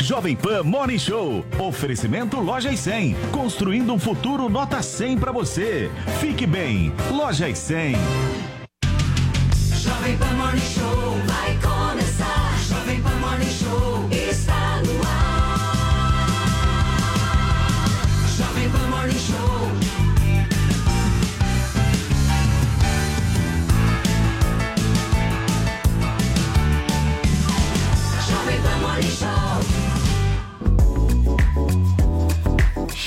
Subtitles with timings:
[0.00, 1.44] Jovem Pan Morning Show.
[1.58, 3.16] Oferecimento Loja 100.
[3.30, 5.90] Construindo um futuro nota 100 para você.
[6.18, 6.92] Fique bem.
[7.10, 7.96] Loja 100.
[9.82, 11.29] Jovem Pan Morning Show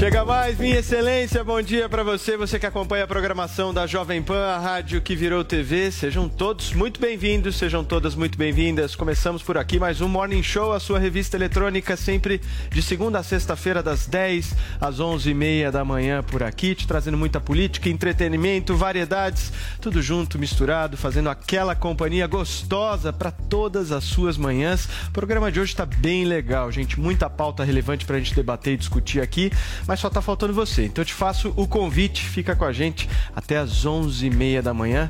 [0.04, 1.46] Chega mais, minha excelência.
[1.46, 5.16] Bom dia para você, você que acompanha a programação da Jovem Pan, a rádio que
[5.16, 5.90] virou TV.
[5.92, 8.98] Sejam todos muito bem-vindos, sejam todas muito bem-vindas.
[8.98, 13.24] Começamos por aqui mais um Morning Show, a sua revista eletrônica, sempre de segunda a
[13.24, 19.54] sexta-feira, das 10 às 11h30 da manhã por aqui, te trazendo muita política, entretenimento, variedades,
[19.80, 24.86] tudo junto, misturado, fazendo aquela companhia gostosa para todas as suas manhãs.
[25.08, 27.00] O programa de hoje está bem legal, gente.
[27.00, 29.50] Muita pauta relevante para a gente debater e discutir aqui
[29.93, 30.86] mas só tá faltando você.
[30.86, 35.10] Então eu te faço o convite, fica com a gente até às 11h30 da manhã.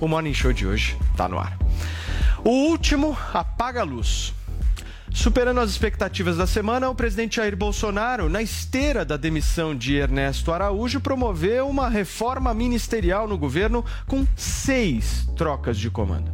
[0.00, 1.56] O Morning Show de hoje tá no ar.
[2.44, 4.34] O último apaga a luz.
[5.14, 10.50] Superando as expectativas da semana, o presidente Jair Bolsonaro, na esteira da demissão de Ernesto
[10.50, 16.32] Araújo, promoveu uma reforma ministerial no governo com seis trocas de comando.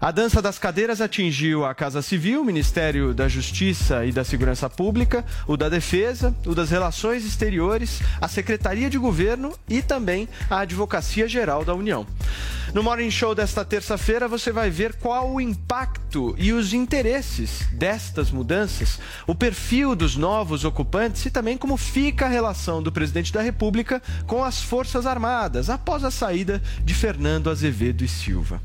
[0.00, 4.68] A dança das cadeiras atingiu a Casa Civil, o Ministério da Justiça e da Segurança
[4.68, 10.60] Pública, o da Defesa, o das Relações Exteriores, a Secretaria de Governo e também a
[10.60, 12.06] Advocacia Geral da União.
[12.74, 18.30] No Morning Show desta terça-feira você vai ver qual o impacto e os interesses destas
[18.30, 23.42] mudanças, o perfil dos novos ocupantes e também como fica a relação do presidente da
[23.42, 28.60] República com as Forças Armadas após a saída de Fernando Azevedo e Silva.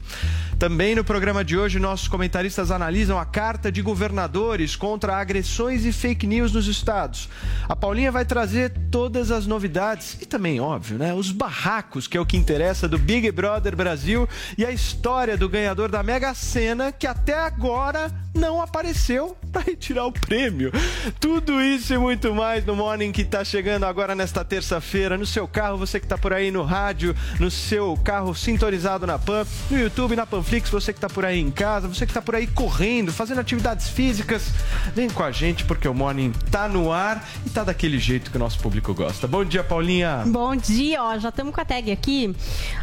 [0.58, 5.92] Também no programa de hoje, nossos comentaristas analisam a carta de governadores contra agressões e
[5.92, 7.30] fake news nos estados.
[7.68, 12.22] A Paulinha vai trazer todas as novidades e também, óbvio, né, os barracos, que é
[12.22, 14.28] o que interessa do Big Brother Brasil
[14.58, 20.06] e a história do ganhador da Mega Sena, que até agora não apareceu para retirar
[20.06, 20.72] o prêmio.
[21.20, 25.48] Tudo isso e muito mais no Morning que está chegando agora nesta terça-feira no seu
[25.48, 29.80] carro, você que está por aí no rádio, no seu carro sintonizado na Pan, no
[29.80, 32.46] YouTube, na Panflix, você que está por aí em casa, você que está por aí
[32.46, 34.52] correndo, fazendo atividades físicas,
[34.94, 38.38] vem com a gente porque o Morning tá no ar e tá daquele jeito que
[38.38, 39.28] o nosso público gosta.
[39.28, 40.24] Bom dia, Paulinha.
[40.28, 42.36] Bom dia, ó, já estamos com a tag aqui.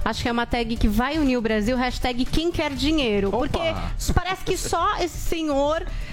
[0.05, 3.29] Acho que é uma tag que vai unir o Brasil, hashtag quem quer dinheiro.
[3.29, 3.47] Opa!
[3.47, 6.04] Porque parece que só esse fucking år.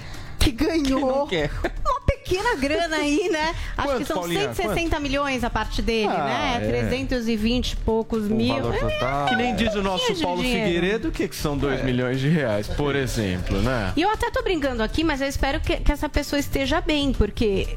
[0.42, 1.28] Que ganhou
[1.86, 3.54] uma pequena grana aí, né?
[3.76, 4.54] Acho Quanto, que são Paulinha?
[4.54, 6.60] 160 milhões a parte dele, Ah, né?
[6.62, 6.68] é.
[6.68, 8.54] 320 e poucos mil.
[8.54, 9.26] valor É, total.
[9.28, 10.64] Que nem diz o nosso Paulo dinheiro.
[10.66, 13.92] Figueiredo, o que, que são 2 milhões de reais, por exemplo, né?
[13.96, 17.12] E eu até tô brincando aqui, mas eu espero que, que essa pessoa esteja bem,
[17.12, 17.68] porque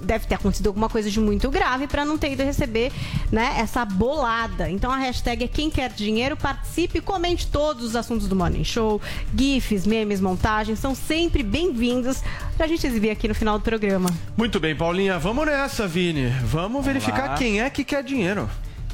[0.00, 2.92] deve ter acontecido alguma coisa de muito grave para não ter ido receber
[3.32, 4.70] né, essa bolada.
[4.70, 8.64] Então a hashtag é quem quer dinheiro, participe e comente todos os assuntos do Morning
[8.64, 9.00] Show,
[9.36, 12.07] GIFs, memes, montagens, são sempre bem-vindos
[12.56, 14.10] pra gente exibir aqui no final do programa.
[14.36, 16.28] Muito bem, Paulinha, vamos nessa, Vini.
[16.44, 17.34] Vamos, verificar lá.
[17.36, 18.48] quem é que quer dinheiro.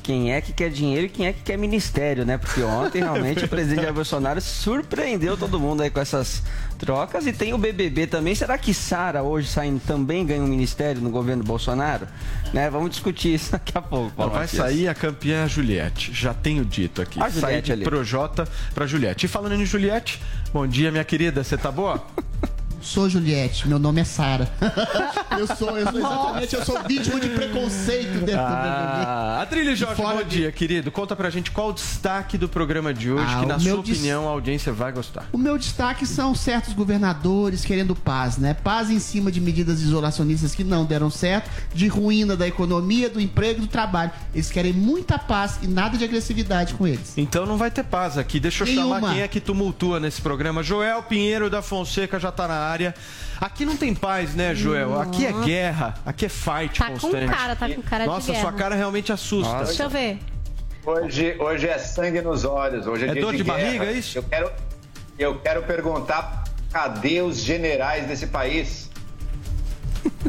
[0.05, 2.37] Quem é que quer dinheiro e quem é que quer ministério, né?
[2.37, 6.43] Porque ontem realmente o presidente Jair Bolsonaro surpreendeu todo mundo aí com essas
[6.79, 7.27] trocas.
[7.27, 8.35] E tem o BBB também.
[8.35, 12.07] Será que Sara hoje saindo também ganha um ministério no governo Bolsonaro?
[12.53, 12.69] Né?
[12.69, 14.15] Vamos discutir isso daqui a pouco.
[14.15, 14.63] Paulo Vai Matias.
[14.63, 17.19] sair a campeã Juliette, já tenho dito aqui.
[17.19, 17.85] A Sai Juliette de ali.
[17.85, 19.25] Projota pra Juliette.
[19.25, 20.21] E falando em Juliette,
[20.53, 22.05] bom dia, minha querida, você tá boa?
[22.85, 24.49] Sou Juliette, meu nome é Sara.
[25.39, 29.05] eu sou, eu sou exatamente, eu sou vítima de preconceito dentro do BBB.
[29.07, 30.93] Ah, Adrilho Jorge, fora bom de- dia, querido.
[30.93, 34.29] Conta pra gente qual o destaque do programa de hoje, Ah, que na sua opinião
[34.29, 35.25] a audiência vai gostar.
[35.33, 38.53] O meu destaque são certos governadores querendo paz, né?
[38.53, 43.19] Paz em cima de medidas isolacionistas que não deram certo, de ruína da economia, do
[43.19, 44.11] emprego e do trabalho.
[44.35, 47.15] Eles querem muita paz e nada de agressividade com eles.
[47.17, 48.39] Então não vai ter paz aqui.
[48.39, 49.11] Deixa eu chamar Nenhuma.
[49.13, 50.63] quem é que tumultua nesse programa.
[50.63, 52.74] Joel Pinheiro da Fonseca já tá na área.
[53.41, 55.01] Aqui não tem paz, né, Joel?
[55.01, 57.33] Aqui é guerra, aqui é fight Tá com constante.
[57.33, 58.41] cara, tá com cara Nossa, de guerra.
[58.43, 59.65] sua cara realmente assusta.
[59.65, 60.19] Deixa eu ver.
[60.87, 62.87] Hoje, hoje é sangue nos olhos.
[62.87, 63.59] Hoje é, É dia dor de guerra.
[63.59, 64.19] barriga, é isso?
[64.19, 64.53] Eu quero,
[65.19, 68.91] eu quero perguntar: cadê os generais desse país?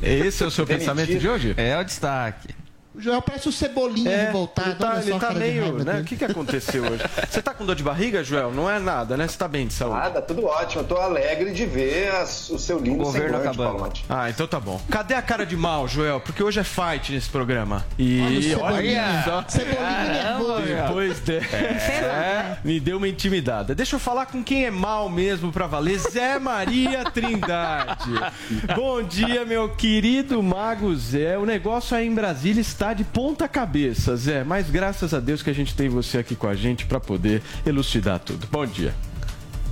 [0.02, 1.54] Esse é o seu pensamento de hoje?
[1.58, 2.50] É o destaque.
[2.96, 4.70] O Joel parece o Cebolinha É, revoltado.
[4.70, 6.00] ele tá, olha ele tá de meio, né?
[6.00, 7.04] O que, que aconteceu hoje?
[7.30, 8.52] Você tá com dor de barriga, Joel?
[8.54, 9.28] Não é nada, né?
[9.28, 9.98] Você tá bem de saúde?
[10.00, 10.82] Nada, tudo ótimo.
[10.84, 13.92] Eu tô alegre de ver as- o seu lindo O governo acabando.
[14.08, 14.80] Ah, então tá bom.
[14.90, 16.22] Cadê a cara de mal, Joel?
[16.22, 17.86] Porque hoje é fight nesse programa.
[18.00, 19.24] Olha E Cebolinha.
[19.26, 19.44] só.
[19.48, 20.62] Cebolinha nervoso.
[20.62, 23.76] Depois dessa, me deu uma intimidada.
[23.76, 26.00] Deixa eu falar com quem é mal mesmo pra valer.
[26.00, 28.10] Zé Maria Trindade.
[28.76, 31.38] Bom dia, meu querido Mago Zé.
[31.38, 34.44] O negócio aí em Brasília está de ponta cabeça, Zé.
[34.44, 37.42] Mas graças a Deus que a gente tem você aqui com a gente pra poder
[37.66, 38.48] elucidar tudo.
[38.52, 38.94] Bom dia.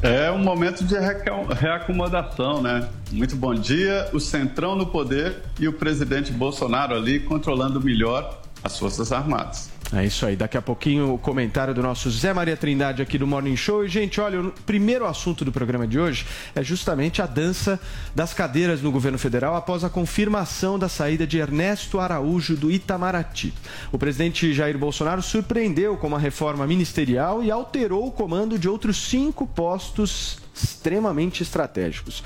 [0.02, 2.90] É um momento de reacomodação, né?
[3.10, 4.10] Muito bom dia.
[4.12, 9.72] O Centrão no poder e o presidente Bolsonaro ali controlando melhor as Forças Armadas.
[9.96, 10.36] É isso aí.
[10.36, 13.86] Daqui a pouquinho o comentário do nosso Zé Maria Trindade aqui do Morning Show.
[13.86, 16.26] E, gente, olha, o primeiro assunto do programa de hoje
[16.56, 17.80] é justamente a dança
[18.16, 23.54] das cadeiras no governo federal após a confirmação da saída de Ernesto Araújo do Itamaraty.
[23.92, 28.98] O presidente Jair Bolsonaro surpreendeu com uma reforma ministerial e alterou o comando de outros
[28.98, 32.24] cinco postos extremamente estratégicos,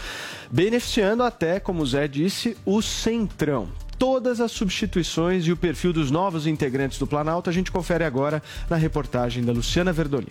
[0.49, 3.67] beneficiando até, como o Zé disse, o Centrão
[3.97, 8.41] todas as substituições e o perfil dos novos integrantes do Planalto, a gente confere agora
[8.69, 10.27] na reportagem da Luciana Verdolin.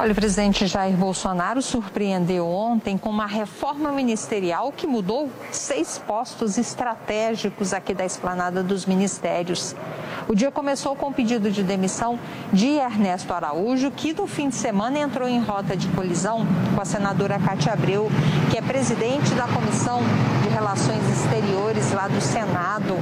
[0.00, 6.56] Olha, o presidente Jair Bolsonaro surpreendeu ontem com uma reforma ministerial que mudou seis postos
[6.56, 9.74] estratégicos aqui da esplanada dos ministérios.
[10.28, 12.16] O dia começou com o pedido de demissão
[12.52, 16.84] de Ernesto Araújo, que no fim de semana entrou em rota de colisão com a
[16.84, 18.08] senadora Cátia Abreu,
[18.50, 20.00] que é presidente da Comissão
[20.42, 22.94] de Relações Exteriores lá do Senado.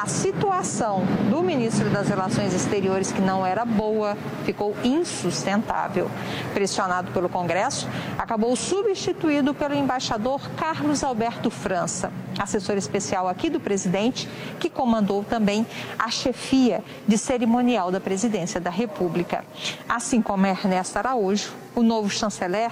[0.00, 6.08] A situação do ministro das Relações Exteriores, que não era boa, ficou insustentável.
[6.54, 14.28] Pressionado pelo Congresso, acabou substituído pelo embaixador Carlos Alberto França, assessor especial aqui do presidente,
[14.58, 15.66] que comandou também
[15.98, 19.44] a chefia de cerimonial da presidência da República.
[19.88, 22.70] Assim como Ernesto Araújo, o novo chanceler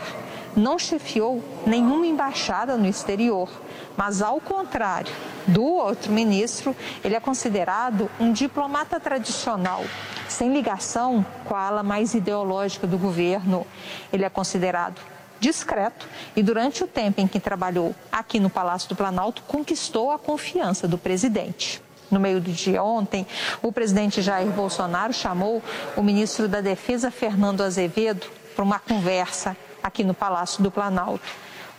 [0.56, 3.48] não chefiou nenhuma embaixada no exterior,
[3.96, 5.12] mas ao contrário
[5.46, 9.84] do outro ministro, ele é considerado um diplomata tradicional,
[10.28, 13.66] sem ligação com a ala mais ideológica do governo.
[14.12, 15.00] Ele é considerado
[15.38, 20.18] discreto e durante o tempo em que trabalhou aqui no Palácio do Planalto conquistou a
[20.18, 21.82] confiança do presidente.
[22.10, 23.26] No meio do dia ontem,
[23.60, 25.62] o presidente Jair Bolsonaro chamou
[25.96, 31.24] o ministro da Defesa, Fernando Azevedo, para uma conversa aqui no Palácio do Planalto.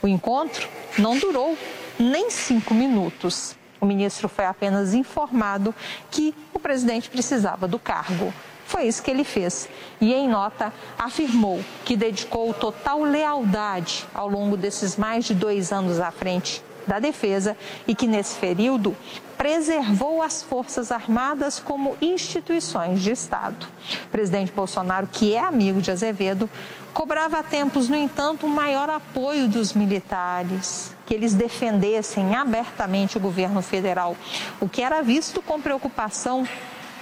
[0.02, 0.68] O encontro
[0.98, 1.58] não durou
[2.00, 3.56] nem cinco minutos.
[3.80, 5.74] O ministro foi apenas informado
[6.10, 8.34] que o presidente precisava do cargo.
[8.66, 9.70] Foi isso que ele fez.
[10.02, 16.00] E, em nota, afirmou que dedicou total lealdade ao longo desses mais de dois anos
[16.00, 17.58] à frente da defesa
[17.88, 18.96] e que, nesse período,
[19.38, 23.68] preservou as Forças Armadas como instituições de Estado.
[24.06, 26.50] O presidente Bolsonaro, que é amigo de Azevedo,
[26.94, 33.20] cobrava há tempos, no entanto, um maior apoio dos militares, que eles defendessem abertamente o
[33.20, 34.18] governo federal,
[34.60, 36.48] o que era visto com preocupação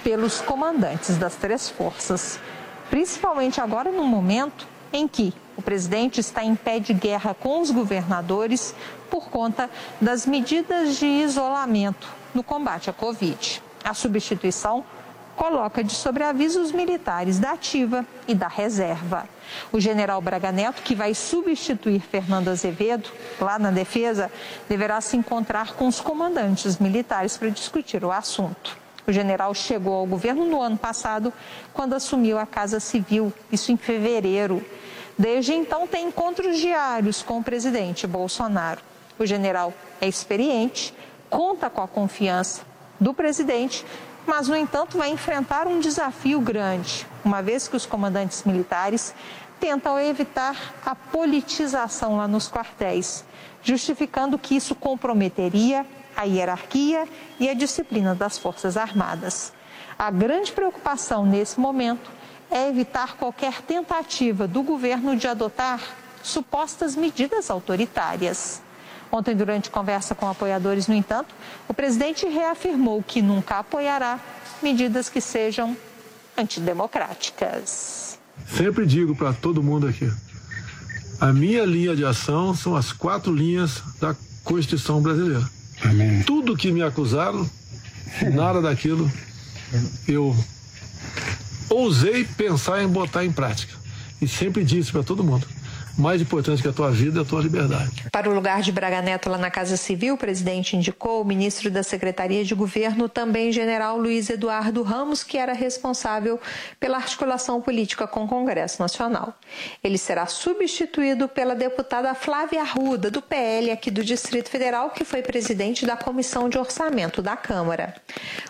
[0.04, 2.38] pelos comandantes das três forças,
[2.90, 7.70] principalmente agora no momento em que o presidente está em pé de guerra com os
[7.70, 8.74] governadores
[9.10, 9.70] por conta
[10.00, 13.62] das medidas de isolamento no combate à Covid.
[13.82, 14.84] A substituição
[15.36, 19.28] coloca de sobreaviso os militares da ativa e da reserva.
[19.70, 23.10] O general Braga Neto, que vai substituir Fernando Azevedo
[23.40, 24.30] lá na defesa,
[24.68, 28.76] deverá se encontrar com os comandantes militares para discutir o assunto.
[29.06, 31.32] O general chegou ao governo no ano passado,
[31.72, 34.64] quando assumiu a Casa Civil, isso em fevereiro.
[35.18, 38.80] Desde então, tem encontros diários com o presidente Bolsonaro.
[39.18, 40.92] O general é experiente,
[41.30, 42.62] conta com a confiança
[43.00, 43.84] do presidente,
[44.26, 49.14] mas, no entanto, vai enfrentar um desafio grande, uma vez que os comandantes militares
[49.58, 53.24] tentam evitar a politização lá nos quartéis,
[53.62, 57.06] justificando que isso comprometeria a hierarquia
[57.38, 59.52] e a disciplina das Forças Armadas.
[59.98, 62.10] A grande preocupação nesse momento
[62.50, 65.80] é evitar qualquer tentativa do governo de adotar
[66.22, 68.62] supostas medidas autoritárias.
[69.10, 71.34] Ontem, durante conversa com apoiadores, no entanto,
[71.68, 74.18] o presidente reafirmou que nunca apoiará
[74.62, 75.76] medidas que sejam
[76.36, 78.18] antidemocráticas.
[78.46, 80.10] Sempre digo para todo mundo aqui:
[81.20, 85.44] a minha linha de ação são as quatro linhas da Constituição brasileira.
[86.26, 87.48] Tudo que me acusaram,
[88.32, 89.10] nada daquilo
[90.06, 90.34] eu
[91.68, 93.74] ousei pensar em botar em prática.
[94.20, 95.46] E sempre disse para todo mundo:
[95.96, 98.04] mais importante que a tua vida é a tua liberdade.
[98.12, 101.70] Para o lugar de Braga Neto lá na Casa Civil, o presidente indicou o ministro
[101.70, 106.38] da Secretaria de Governo, também general Luiz Eduardo Ramos, que era responsável
[106.78, 109.34] pela articulação política com o Congresso Nacional.
[109.82, 115.22] Ele será substituído pela deputada Flávia Arruda, do PL aqui do Distrito Federal, que foi
[115.22, 117.94] presidente da Comissão de Orçamento da Câmara.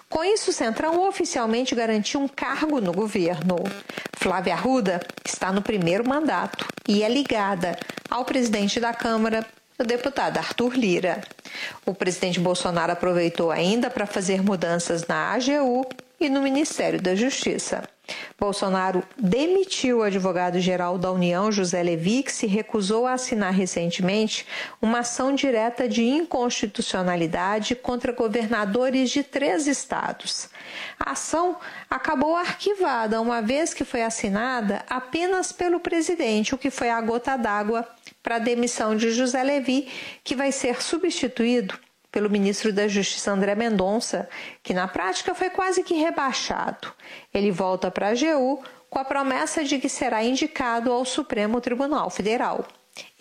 [0.08, 3.56] Com isso, o Centrão oficialmente garantiu um cargo no governo.
[4.14, 7.35] Flávia Arruda está no primeiro mandato e é ligada
[8.10, 9.46] ao presidente da Câmara,
[9.78, 11.20] o deputado Arthur Lira.
[11.84, 15.86] O presidente Bolsonaro aproveitou ainda para fazer mudanças na AGU
[16.18, 17.82] e no Ministério da Justiça.
[18.38, 24.46] Bolsonaro demitiu o advogado-geral da União, José Levi, que se recusou a assinar recentemente
[24.80, 30.48] uma ação direta de inconstitucionalidade contra governadores de três estados.
[30.98, 31.56] A ação
[31.88, 37.36] acabou arquivada, uma vez que foi assinada apenas pelo presidente, o que foi a gota
[37.36, 37.88] d'água
[38.22, 39.88] para a demissão de José Levi,
[40.22, 41.78] que vai ser substituído
[42.16, 44.26] pelo ministro da Justiça André Mendonça,
[44.62, 46.90] que na prática foi quase que rebaixado.
[47.32, 52.08] Ele volta para a AGU com a promessa de que será indicado ao Supremo Tribunal
[52.08, 52.66] Federal.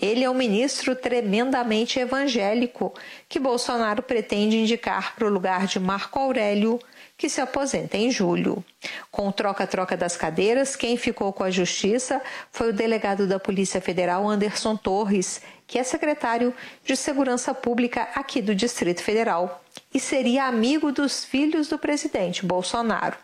[0.02, 2.94] Ele é um ministro tremendamente evangélico
[3.28, 6.80] que Bolsonaro pretende indicar para o lugar de Marco Aurélio,
[7.18, 8.64] que se aposenta em julho.
[9.10, 14.28] Com troca-troca das cadeiras, quem ficou com a justiça foi o delegado da Polícia Federal
[14.28, 16.54] Anderson Torres, que é secretário
[16.84, 23.18] de Segurança Pública aqui do Distrito Federal e seria amigo dos filhos do presidente Bolsonaro.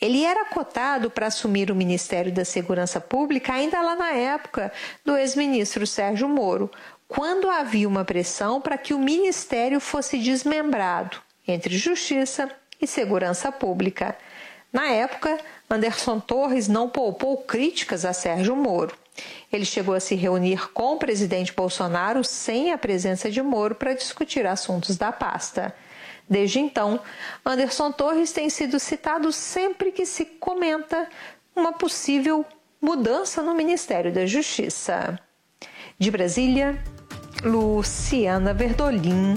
[0.00, 4.72] Ele era cotado para assumir o Ministério da Segurança Pública ainda lá na época
[5.04, 6.70] do ex-ministro Sérgio Moro,
[7.08, 12.48] quando havia uma pressão para que o ministério fosse desmembrado entre Justiça
[12.82, 14.16] e Segurança Pública.
[14.72, 15.38] Na época,
[15.70, 18.96] Anderson Torres não poupou críticas a Sérgio Moro.
[19.52, 23.94] Ele chegou a se reunir com o presidente Bolsonaro sem a presença de Moro para
[23.94, 25.74] discutir assuntos da pasta.
[26.28, 26.98] Desde então,
[27.44, 31.08] Anderson Torres tem sido citado sempre que se comenta
[31.54, 32.44] uma possível
[32.80, 35.18] mudança no Ministério da Justiça.
[35.98, 36.82] De Brasília,
[37.44, 39.36] Luciana Verdolim.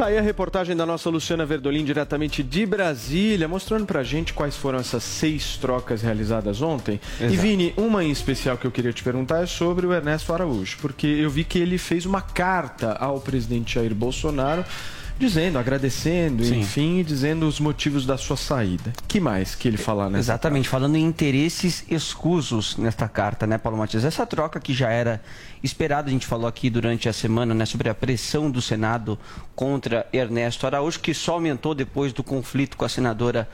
[0.00, 4.56] Tá aí a reportagem da nossa Luciana Verdolim, diretamente de Brasília, mostrando pra gente quais
[4.56, 6.98] foram essas seis trocas realizadas ontem.
[7.18, 7.34] Exato.
[7.34, 10.78] E Vini, uma em especial que eu queria te perguntar é sobre o Ernesto Araújo,
[10.80, 14.64] porque eu vi que ele fez uma carta ao presidente Jair Bolsonaro
[15.20, 16.60] dizendo, agradecendo, Sim.
[16.60, 18.90] enfim, dizendo os motivos da sua saída.
[19.06, 23.76] que mais que ele falar nessa Exatamente, falando em interesses escusos nesta carta, né, Paulo
[23.76, 24.04] Matias?
[24.04, 25.22] Essa troca que já era
[25.62, 29.18] esperada, a gente falou aqui durante a semana, né, sobre a pressão do Senado
[29.54, 33.46] contra Ernesto Araújo, que só aumentou depois do conflito com a senadora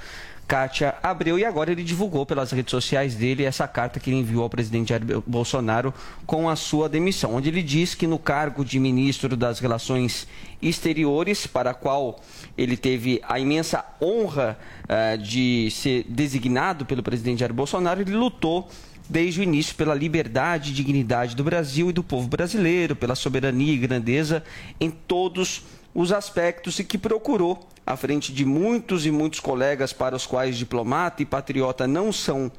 [0.46, 4.44] Kátia Abreu, e agora ele divulgou pelas redes sociais dele essa carta que ele enviou
[4.44, 5.92] ao presidente Jair Bolsonaro
[6.24, 10.26] com a sua demissão, onde ele diz que no cargo de ministro das Relações
[10.62, 12.20] Exteriores, para a qual
[12.56, 14.56] ele teve a imensa honra
[14.88, 18.68] eh, de ser designado pelo presidente Jair Bolsonaro, ele lutou
[19.08, 23.72] desde o início pela liberdade e dignidade do Brasil e do povo brasileiro, pela soberania
[23.72, 24.42] e grandeza
[24.80, 25.76] em todos os
[26.12, 31.22] aspectos e que procurou, à frente de muitos e muitos colegas para os quais diplomata
[31.22, 32.52] e patriota não são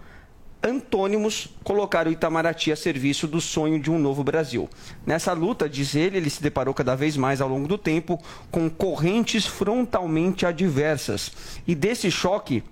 [0.63, 4.67] antônimos, colocar o Itamaraty a serviço do sonho de um novo Brasil.
[5.05, 8.69] Nessa luta, diz ele, ele se deparou cada vez mais ao longo do tempo com
[8.69, 11.31] correntes frontalmente adversas.
[11.67, 12.63] E desse choque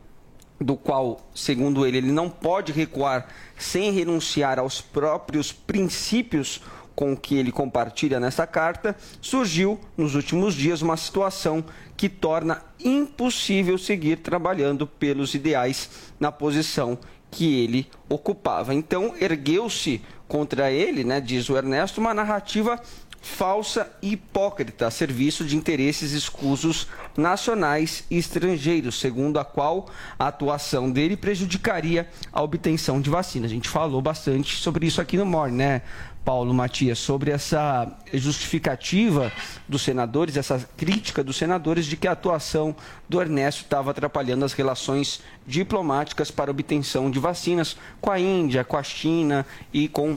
[0.60, 6.62] do qual, segundo ele, ele não pode recuar sem renunciar aos próprios princípios
[6.95, 11.63] com que ele compartilha nessa carta, surgiu nos últimos dias uma situação
[11.97, 16.97] que torna impossível seguir trabalhando pelos ideais na posição
[17.29, 18.73] que ele ocupava.
[18.73, 22.81] Então, ergueu-se contra ele, né, diz o Ernesto, uma narrativa
[23.25, 26.87] falsa e hipócrita a serviço de interesses escusos
[27.17, 29.87] nacionais e estrangeiros, segundo a qual
[30.17, 33.47] a atuação dele prejudicaria a obtenção de vacina.
[33.47, 35.81] A gente falou bastante sobre isso aqui no MOR, né,
[36.25, 39.32] Paulo Matias, sobre essa justificativa
[39.70, 42.75] dos senadores, essa crítica dos senadores de que a atuação
[43.08, 48.75] do Ernesto estava atrapalhando as relações diplomáticas para obtenção de vacinas com a Índia, com
[48.75, 50.15] a China e com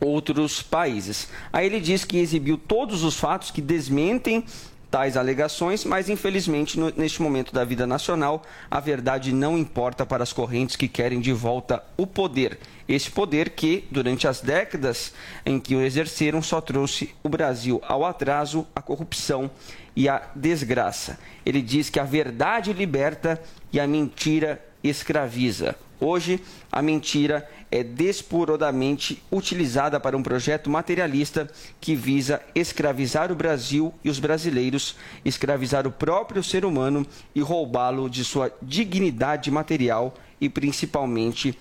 [0.00, 1.28] outros países.
[1.52, 4.44] Aí ele diz que exibiu todos os fatos que desmentem
[4.90, 10.22] tais alegações, mas infelizmente no- neste momento da vida nacional a verdade não importa para
[10.22, 12.58] as correntes que querem de volta o poder.
[12.88, 15.12] Esse poder que, durante as décadas
[15.44, 19.50] em que o exerceram, só trouxe o Brasil ao atraso, à corrupção
[19.94, 21.18] e à desgraça.
[21.44, 23.40] Ele diz que a verdade liberta
[23.70, 25.76] e a mentira escraviza.
[26.00, 26.40] Hoje,
[26.70, 31.50] a mentira é desporodamente utilizada para um projeto materialista
[31.80, 38.08] que visa escravizar o Brasil e os brasileiros, escravizar o próprio ser humano e roubá-lo
[38.08, 41.58] de sua dignidade material e principalmente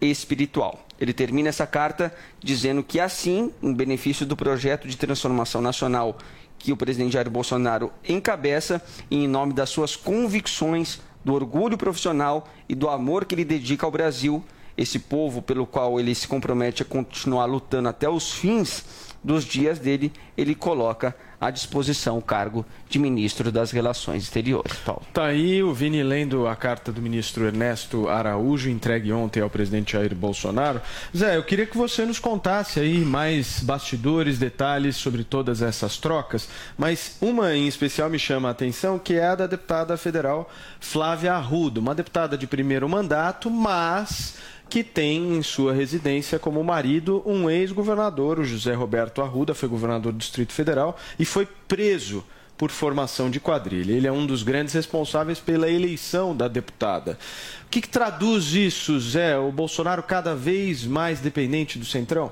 [0.00, 0.86] espiritual.
[0.98, 6.16] Ele termina essa carta dizendo que assim, em benefício do projeto de transformação nacional
[6.58, 12.46] que o presidente Jair Bolsonaro encabeça e em nome das suas convicções, do orgulho profissional
[12.68, 14.42] e do amor que ele dedica ao Brasil,
[14.76, 19.78] esse povo pelo qual ele se compromete a continuar lutando até os fins dos dias
[19.78, 24.74] dele, ele coloca à disposição o cargo de ministro das Relações Exteriores.
[24.84, 25.02] Paulo.
[25.12, 29.92] Tá aí o Vini lendo a carta do ministro Ernesto Araújo, entregue ontem ao presidente
[29.92, 30.82] Jair Bolsonaro.
[31.16, 36.48] Zé, eu queria que você nos contasse aí mais bastidores, detalhes sobre todas essas trocas,
[36.76, 41.32] mas uma em especial me chama a atenção, que é a da deputada federal Flávia
[41.32, 44.36] Arrudo, uma deputada de primeiro mandato, mas
[44.70, 50.12] que tem em sua residência como marido um ex-governador, o José Roberto Arruda, foi governador
[50.12, 52.24] do Distrito Federal e foi preso
[52.56, 53.92] por formação de quadrilha.
[53.92, 57.18] Ele é um dos grandes responsáveis pela eleição da deputada.
[57.66, 59.36] O que, que traduz isso, Zé?
[59.36, 62.30] O Bolsonaro cada vez mais dependente do Centrão?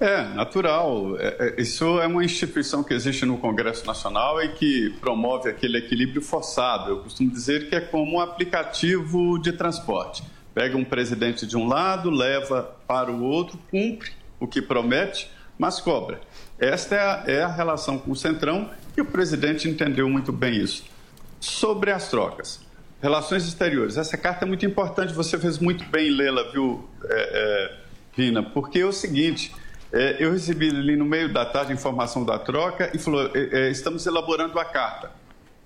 [0.00, 1.16] É, natural.
[1.18, 5.78] É, é, isso é uma instituição que existe no Congresso Nacional e que promove aquele
[5.78, 6.90] equilíbrio forçado.
[6.90, 10.22] Eu costumo dizer que é como um aplicativo de transporte.
[10.54, 15.80] Pega um presidente de um lado, leva para o outro, cumpre o que promete, mas
[15.80, 16.20] cobra.
[16.58, 20.56] Esta é a, é a relação com o Centrão e o presidente entendeu muito bem
[20.56, 20.84] isso.
[21.40, 22.60] Sobre as trocas,
[23.02, 27.84] relações exteriores, essa carta é muito importante, você fez muito bem lê-la, viu, é, é,
[28.16, 28.42] Vina?
[28.42, 29.52] Porque é o seguinte,
[29.92, 33.66] é, eu recebi ali no meio da tarde a informação da troca e falou: é,
[33.66, 35.10] é, estamos elaborando a carta.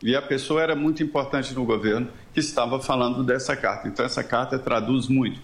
[0.02, 3.88] E a pessoa era muito importante no governo que estava falando dessa carta.
[3.88, 5.40] Então, essa carta traduz muito.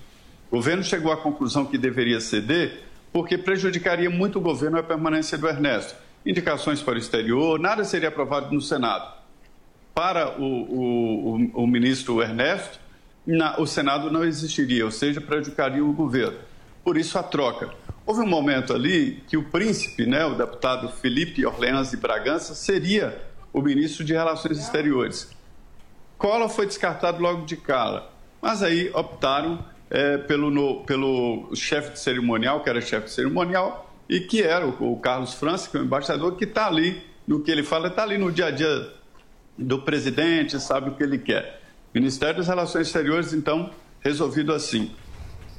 [0.50, 5.38] O governo chegou à conclusão que deveria ceder porque prejudicaria muito o governo a permanência
[5.38, 5.94] do Ernesto.
[6.26, 9.12] Indicações para o exterior, nada seria aprovado no Senado.
[9.94, 12.80] Para o, o, o, o ministro Ernesto,
[13.26, 16.38] na, o Senado não existiria, ou seja, prejudicaria o governo.
[16.82, 17.70] Por isso, a troca.
[18.04, 23.16] Houve um momento ali que o príncipe, né, o deputado Felipe Orleans de Bragança, seria
[23.54, 25.30] o ministro de Relações Exteriores.
[26.18, 28.10] Collor foi descartado logo de cara,
[28.42, 33.94] mas aí optaram é, pelo, no, pelo chefe de cerimonial, que era chefe de cerimonial,
[34.08, 37.40] e que era o, o Carlos França, que é o embaixador, que está ali, no
[37.40, 38.92] que ele fala, está ali no dia a dia
[39.56, 41.62] do presidente, sabe o que ele quer.
[41.94, 44.90] Ministério das Relações Exteriores, então, resolvido assim.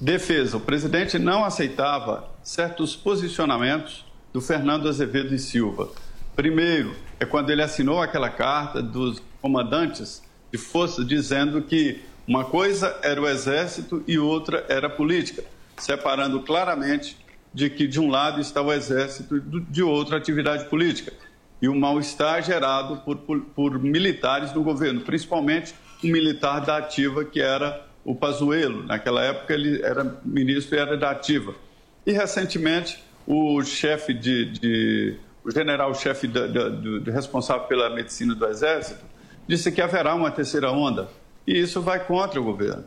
[0.01, 5.89] Defesa: o presidente não aceitava certos posicionamentos do Fernando Azevedo e Silva.
[6.36, 12.97] Primeiro, é quando ele assinou aquela carta dos comandantes de força dizendo que uma coisa
[13.04, 15.43] era o exército e outra era a política,
[15.78, 17.17] separando claramente
[17.54, 21.13] de que de um lado está o exército e de outra atividade política.
[21.62, 25.73] E o mal-estar gerado por, por, por, militares no governo, principalmente
[26.04, 28.84] um militar da ativa que era o Pazuello.
[28.84, 31.56] Naquela época ele era ministro e era da ativa.
[32.06, 36.27] E recentemente o chefe de, de o general-chefe
[37.05, 39.05] responsável pela medicina do Exército,
[39.47, 41.08] disse que haverá uma terceira onda.
[41.45, 42.84] E isso vai contra o governo.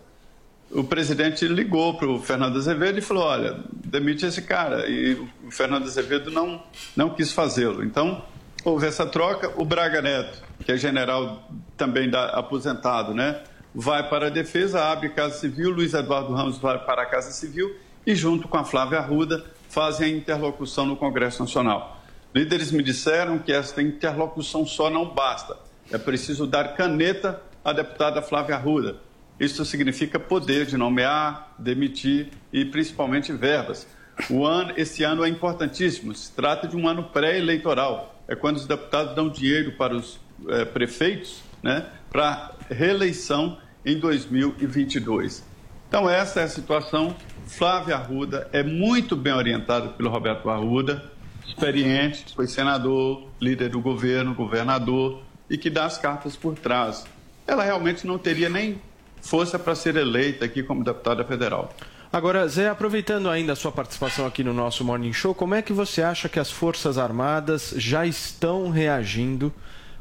[0.71, 4.89] O presidente ligou para o Fernando Azevedo e falou: olha, demite esse cara.
[4.89, 5.15] E
[5.47, 6.61] o Fernando Azevedo não,
[6.97, 7.85] não quis fazê-lo.
[7.85, 8.23] Então,
[8.65, 9.53] houve essa troca.
[9.57, 13.41] O Braga Neto, que é general também da, aposentado, né,
[13.73, 15.71] vai para a defesa, abre Casa Civil.
[15.71, 20.13] Luiz Eduardo Ramos vai para a Casa Civil e, junto com a Flávia Arruda, fazem
[20.13, 21.98] a interlocução no Congresso Nacional.
[22.35, 25.57] Líderes me disseram que esta interlocução só não basta.
[25.91, 28.97] É preciso dar caneta à deputada Flávia Arruda.
[29.41, 33.87] Isso significa poder de nomear, demitir e principalmente verbas.
[34.29, 36.15] O ano, esse ano é importantíssimo.
[36.15, 38.15] Se trata de um ano pré-eleitoral.
[38.27, 45.45] É quando os deputados dão dinheiro para os é, prefeitos né, para reeleição em 2022.
[45.89, 47.17] Então, essa é a situação.
[47.47, 51.11] Flávia Arruda é muito bem orientada pelo Roberto Arruda
[51.49, 57.05] experiente, foi senador, líder do governo, governador, e que dá as cartas por trás.
[57.47, 58.81] Ela realmente não teria nem
[59.21, 61.75] força para ser eleita aqui como deputada federal.
[62.13, 65.73] Agora, Zé, aproveitando ainda a sua participação aqui no nosso Morning Show, como é que
[65.73, 69.53] você acha que as Forças Armadas já estão reagindo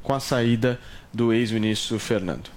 [0.01, 0.79] com a saída
[1.13, 2.49] do ex-ministro Fernando?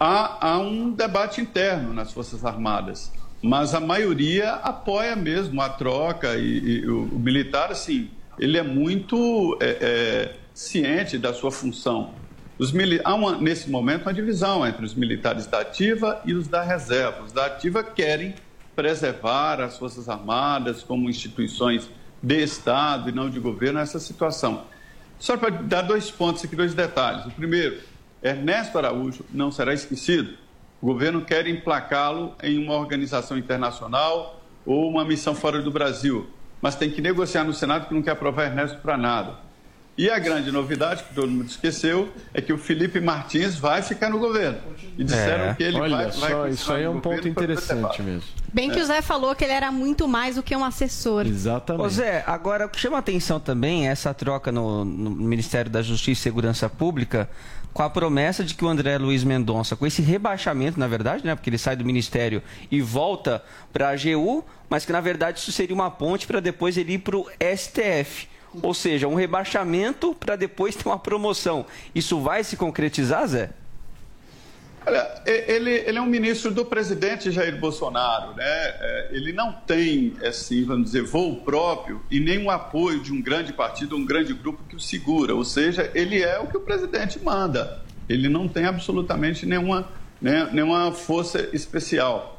[0.00, 3.12] Há, há um debate interno nas Forças Armadas
[3.44, 8.62] mas a maioria apoia mesmo a troca e, e o, o, militar, assim, ele é
[8.62, 12.14] muito é, é, ciente da sua função.
[12.58, 13.02] Os mili...
[13.04, 17.22] Há uma, nesse momento uma divisão entre os militares da ativa e os da reserva.
[17.22, 18.34] Os da ativa querem
[18.74, 21.90] preservar as Forças Armadas como instituições
[22.22, 24.64] de Estado e não de governo nessa situação.
[25.18, 27.26] Só para dar dois pontos aqui, dois detalhes.
[27.26, 27.78] O primeiro,
[28.22, 30.43] Ernesto Araújo não será esquecido.
[30.84, 36.28] O governo quer emplacá-lo em uma organização internacional ou uma missão fora do Brasil,
[36.60, 39.38] mas tem que negociar no Senado que não quer aprovar Ernesto para nada.
[39.96, 44.10] E a grande novidade, que todo mundo esqueceu, é que o Felipe Martins vai ficar
[44.10, 44.58] no governo.
[44.98, 48.02] E disseram É, que ele olha vai, vai só, isso aí é um ponto interessante
[48.02, 48.24] mesmo.
[48.52, 51.26] Bem que o Zé falou que ele era muito mais do que um assessor.
[51.26, 51.86] Exatamente.
[51.86, 55.80] Ô Zé, agora o que chama atenção também é essa troca no, no Ministério da
[55.82, 57.28] Justiça e Segurança Pública
[57.72, 61.34] com a promessa de que o André Luiz Mendonça, com esse rebaixamento, na verdade, né,
[61.34, 65.50] porque ele sai do Ministério e volta para a AGU, mas que na verdade isso
[65.50, 67.26] seria uma ponte para depois ele ir para o
[67.56, 68.28] STF.
[68.62, 71.66] Ou seja, um rebaixamento para depois ter uma promoção.
[71.94, 73.50] Isso vai se concretizar, Zé?
[74.86, 78.44] Olha, ele, ele é um ministro do presidente Jair Bolsonaro, né?
[78.44, 83.20] É, Ele não tem, assim, vamos dizer, voo próprio e nem o apoio de um
[83.22, 85.34] grande partido, um grande grupo que o segura.
[85.34, 87.82] Ou seja, ele é o que o presidente manda.
[88.06, 89.88] Ele não tem absolutamente nenhuma,
[90.20, 92.33] né, nenhuma força especial.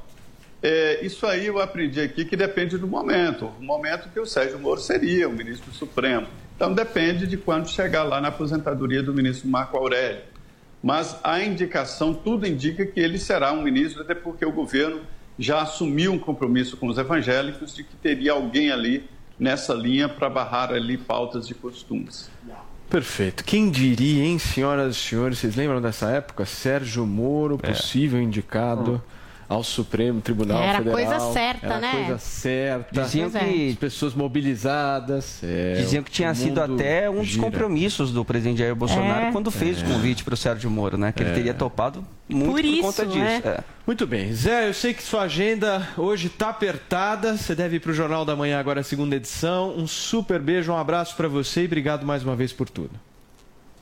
[0.64, 3.52] É, isso aí eu aprendi aqui que depende do momento.
[3.60, 6.28] O momento que o Sérgio Moro seria o ministro supremo.
[6.56, 10.22] Então depende de quando chegar lá na aposentadoria do ministro Marco Aurélio.
[10.82, 15.02] Mas a indicação, tudo indica que ele será um ministro, até porque o governo
[15.38, 19.04] já assumiu um compromisso com os evangélicos de que teria alguém ali
[19.38, 22.30] nessa linha para barrar ali pautas de costumes.
[22.90, 23.44] Perfeito.
[23.44, 25.40] Quem diria, hein, senhoras e senhores?
[25.40, 26.46] Vocês lembram dessa época?
[26.46, 27.68] Sérgio Moro, É.
[27.68, 29.04] possível indicado
[29.48, 30.94] ao Supremo Tribunal Era Federal.
[30.98, 31.92] coisa certa, Era né?
[31.92, 33.02] coisa certa.
[33.04, 33.48] Diziam Pois é.
[33.48, 35.40] que As pessoas mobilizadas.
[35.44, 37.44] é, Diziam que tinha o sido até um dos gira.
[37.44, 39.32] compromissos do presidente Jair Bolsonaro É.
[39.32, 41.12] quando fez o convite para o Sérgio Moro, né?
[41.12, 43.20] Que ele teria topado muito Por por, isso, conta disso.
[43.20, 43.42] né?
[43.46, 43.60] É.
[43.86, 44.34] Muito bem.
[44.34, 47.38] Zé, eu sei que sua agenda hoje tá apertada.
[47.38, 49.76] Você deve ir pro Jornal da Manhã agora, segunda edição.
[49.78, 52.92] Um super beijo, um abraço para você e obrigado mais uma vez por tudo.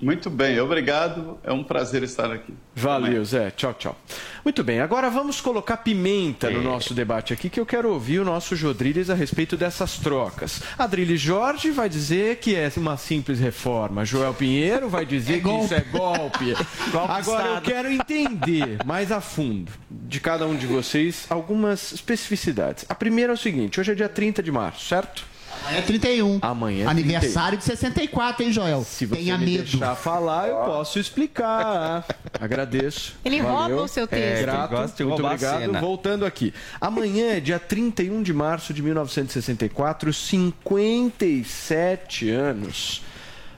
[0.03, 1.37] Muito bem, obrigado.
[1.43, 2.53] É um prazer estar aqui.
[2.75, 3.51] Valeu, Zé.
[3.51, 3.97] Tchau, tchau.
[4.43, 8.25] Muito bem, agora vamos colocar pimenta no nosso debate aqui, que eu quero ouvir o
[8.25, 10.61] nosso Jodriles a respeito dessas trocas.
[10.77, 14.03] Adriles Jorge vai dizer que é uma simples reforma.
[14.03, 16.53] Joel Pinheiro vai dizer que isso é golpe.
[17.07, 22.85] agora eu quero entender mais a fundo de cada um de vocês algumas especificidades.
[22.89, 25.33] A primeira é o seguinte: hoje é dia 30 de março, certo?
[25.63, 26.39] Amanhã é 31.
[26.41, 28.84] Amanhã é Aniversário de 64, hein, Joel?
[28.84, 29.63] Se você Tenha me medo.
[29.63, 32.06] deixar falar, eu posso explicar.
[32.39, 33.15] Agradeço.
[33.23, 33.78] Ele Valeu.
[33.78, 34.39] muito seu texto.
[34.39, 35.80] É, Grato, muito obrigado.
[35.80, 36.54] Voltando aqui.
[36.82, 43.02] Amanhã é dia 31 de março de 1964, 57 anos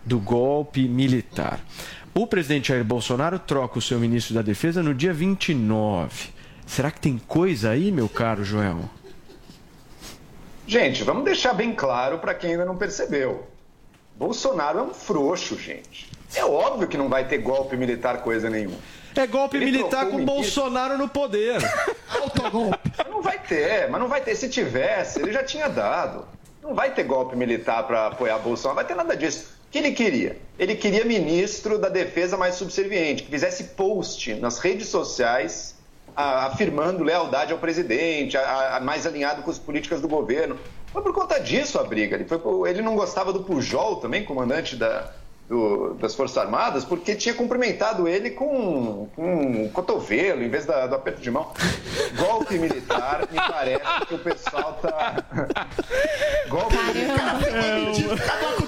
[0.06, 1.60] do golpe militar.
[2.14, 6.30] O presidente Jair Bolsonaro troca o seu ministro da Defesa no dia 29.
[6.66, 8.90] Será que tem coisa aí, meu caro Joel?
[10.68, 13.48] Gente, vamos deixar bem claro para quem ainda não percebeu.
[14.16, 16.10] Bolsonaro é um frouxo, gente.
[16.34, 18.78] É óbvio que não vai ter golpe militar coisa nenhuma.
[19.16, 20.36] É golpe Ele militar com o ministro.
[20.36, 21.58] Bolsonaro no poder.
[22.22, 22.92] Autogolpe.
[22.98, 24.36] Mas não vai ter, mas não vai ter.
[24.36, 26.26] Se tivesse, ele já tinha dado.
[26.62, 29.54] Não vai ter golpe militar para apoiar Bolsonaro, não vai ter nada disso.
[29.68, 30.38] O que ele queria?
[30.58, 35.75] Ele queria ministro da defesa mais subserviente, que fizesse post nas redes sociais
[36.16, 40.58] a- afirmando lealdade ao presidente, a- a- mais alinhado com as políticas do governo.
[40.94, 42.16] Foi por conta disso a briga.
[42.16, 45.12] Ele, por- ele não gostava do Pujol também, comandante da,
[45.50, 50.88] do- das Forças Armadas, porque tinha cumprimentado ele com, com um cotovelo em vez da-
[50.88, 51.52] do aperto de mão.
[52.18, 55.16] Golpe militar, me parece que o pessoal tá.
[56.48, 57.40] Golpe militar.
[57.46, 58.65] É um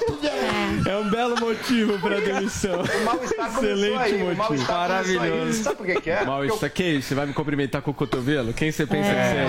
[1.27, 2.81] belo motivo para demissão.
[2.83, 4.53] Excelente aí, o motivo.
[4.53, 4.67] aí.
[4.67, 5.63] Maravilhoso.
[5.63, 6.25] Sabe por que, que é?
[6.25, 7.09] Mal está que isso?
[7.09, 8.53] Você vai me cumprimentar com o cotovelo?
[8.53, 9.45] Quem você pensa que você é?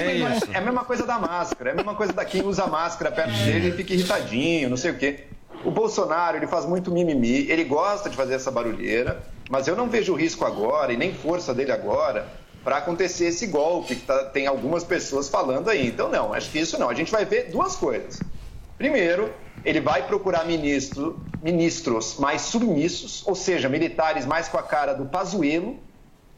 [0.00, 0.48] é, isso.
[0.52, 3.32] é a mesma coisa da máscara, é a mesma coisa da quem usa máscara perto
[3.32, 5.24] dele e fica irritadinho, não sei o quê.
[5.64, 9.88] O Bolsonaro, ele faz muito mimimi, ele gosta de fazer essa barulheira, mas eu não
[9.88, 12.26] vejo risco agora e nem força dele agora
[12.62, 15.86] para acontecer esse golpe que tá- tem algumas pessoas falando aí.
[15.86, 16.88] Então, não, acho que isso não.
[16.88, 18.20] A gente vai ver duas coisas.
[18.76, 19.30] Primeiro,
[19.64, 25.06] ele vai procurar ministro, ministros mais submissos, ou seja, militares mais com a cara do
[25.06, 25.78] Pazuello,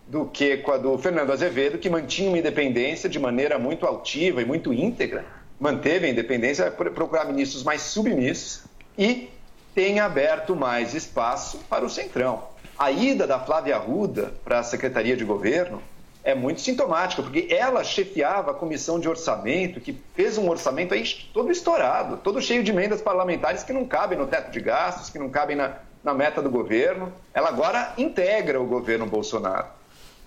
[0.07, 4.41] do que com a do Fernando Azevedo, que mantinha uma independência de maneira muito altiva
[4.41, 5.25] e muito íntegra,
[5.59, 8.65] manteve a independência, vai procurar ministros mais submissos
[8.97, 9.29] e
[9.75, 12.45] tem aberto mais espaço para o Centrão.
[12.79, 15.83] A ida da Flávia Arruda para a Secretaria de Governo
[16.27, 21.05] é muito sintomática, porque ela chefiava a comissão de orçamento, que fez um orçamento aí
[21.33, 25.21] todo estourado, todo cheio de emendas parlamentares que não cabem no teto de gastos, que
[25.21, 29.69] não cabem na, na meta do governo, ela agora integra o governo Bolsonaro.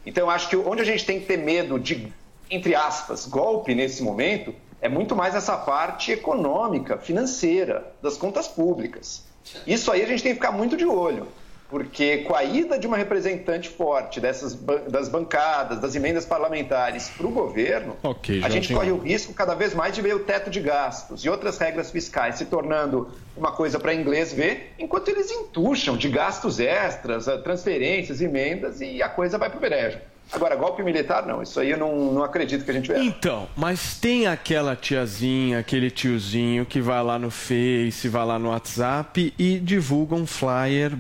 [0.06, 2.14] Então, acho que onde a gente tem que ter medo de,
[2.50, 9.26] entre aspas, golpe nesse momento, é muito mais essa parte econômica, financeira, das contas públicas.
[9.68, 11.28] Isso aí a gente tem que ficar muito de olho,
[11.70, 14.56] porque com a ida de uma representante forte dessas
[14.88, 19.54] das bancadas, das emendas parlamentares para o governo, Ok, a gente corre o risco cada
[19.54, 23.52] vez mais de ver o teto de gastos e outras regras fiscais se tornando uma
[23.52, 29.08] coisa para inglês ver, enquanto eles entucham de gastos extras, eh, transferências, emendas e a
[29.08, 30.00] coisa vai para o brejo.
[30.32, 31.42] Agora, golpe militar, não.
[31.42, 33.04] Isso aí eu não, não acredito que a gente verá.
[33.04, 38.50] Então, mas tem aquela tiazinha, aquele tiozinho que vai lá no Face, vai lá no
[38.50, 40.94] WhatsApp e divulga um flyer.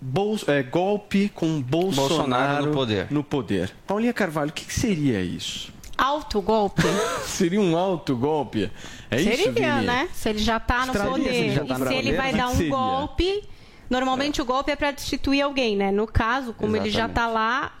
[0.00, 3.06] Bol- é, golpe com Bolsonaro, Bolsonaro no poder.
[3.10, 3.70] no poder.
[3.86, 5.72] Paulinha Carvalho, o que, que seria isso?
[5.98, 6.82] Autogolpe.
[7.26, 8.70] Seria um autogolpe?
[9.10, 9.86] É isso, Seria, Vini?
[9.86, 10.08] né?
[10.14, 12.40] Se ele já tá no poder ele já e tá no se ele vai como
[12.40, 12.70] é dar um seria?
[12.70, 13.44] golpe.
[13.90, 15.90] Normalmente o golpe é para destituir alguém, né?
[15.90, 17.72] No caso, como ele já tá lá,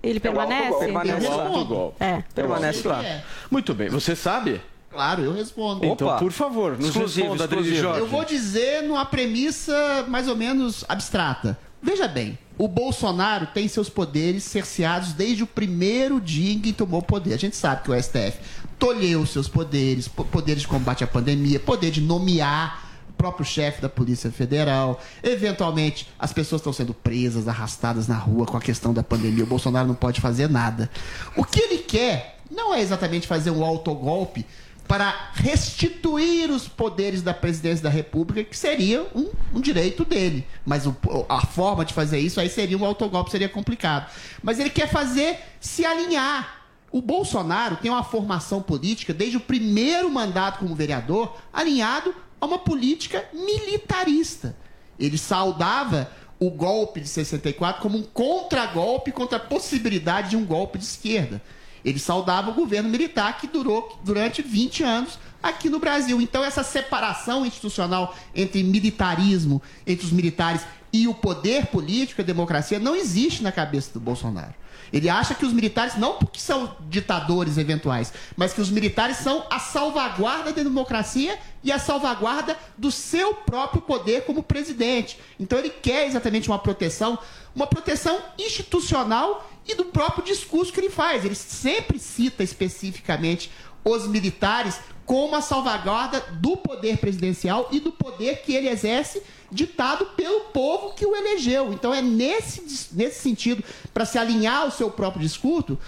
[0.00, 0.66] ele permanece?
[0.68, 0.84] autogolpe.
[0.86, 1.42] Permanece É um lá.
[1.46, 1.96] autogolpe.
[2.04, 2.24] É.
[2.32, 3.04] Permanece lá.
[3.04, 3.24] É.
[3.50, 4.60] Muito bem, você sabe?
[4.92, 5.84] Claro, eu respondo.
[5.84, 6.18] Então, Opa.
[6.18, 7.76] por favor, nos Exclusivo, responda, exclusivo.
[7.76, 8.00] Jorge.
[8.00, 11.58] Eu vou dizer numa premissa mais ou menos abstrata.
[11.82, 17.00] Veja bem, o Bolsonaro tem seus poderes cerceados desde o primeiro dia em que tomou
[17.00, 17.34] o poder.
[17.34, 18.38] A gente sabe que o STF
[18.78, 23.80] tolheu seus poderes, po- poderes de combate à pandemia, poder de nomear o próprio chefe
[23.82, 25.00] da Polícia Federal.
[25.22, 29.42] Eventualmente, as pessoas estão sendo presas, arrastadas na rua com a questão da pandemia.
[29.42, 30.88] O Bolsonaro não pode fazer nada.
[31.36, 34.46] O que ele quer não é exatamente fazer um autogolpe
[34.92, 40.46] para restituir os poderes da presidência da República, que seria um, um direito dele.
[40.66, 40.94] Mas o-
[41.30, 44.10] a forma de fazer isso aí seria um autogolpe, seria complicado.
[44.42, 46.66] Mas ele quer fazer se alinhar.
[46.90, 52.58] O Bolsonaro tem uma formação política desde o primeiro mandato como vereador alinhado a uma
[52.58, 54.54] política militarista.
[54.98, 60.76] Ele saudava o golpe de 64 como um contragolpe contra a possibilidade de um golpe
[60.76, 61.40] de esquerda.
[61.84, 66.20] Ele saudava o governo militar que durou durante 20 anos aqui no Brasil.
[66.20, 72.78] Então, essa separação institucional entre militarismo, entre os militares e o poder político, a democracia,
[72.78, 74.54] não existe na cabeça do Bolsonaro.
[74.92, 79.46] Ele acha que os militares, não porque são ditadores eventuais, mas que os militares são
[79.50, 85.18] a salvaguarda da democracia e a salvaguarda do seu próprio poder como presidente.
[85.40, 87.18] Então ele quer exatamente uma proteção,
[87.54, 91.24] uma proteção institucional e do próprio discurso que ele faz.
[91.24, 93.50] Ele sempre cita especificamente
[93.84, 100.06] os militares como a salvaguarda do poder presidencial e do poder que ele exerce ditado
[100.16, 101.72] pelo povo que o elegeu.
[101.72, 103.62] Então é nesse, nesse sentido,
[103.92, 105.78] para se alinhar ao seu próprio discurso,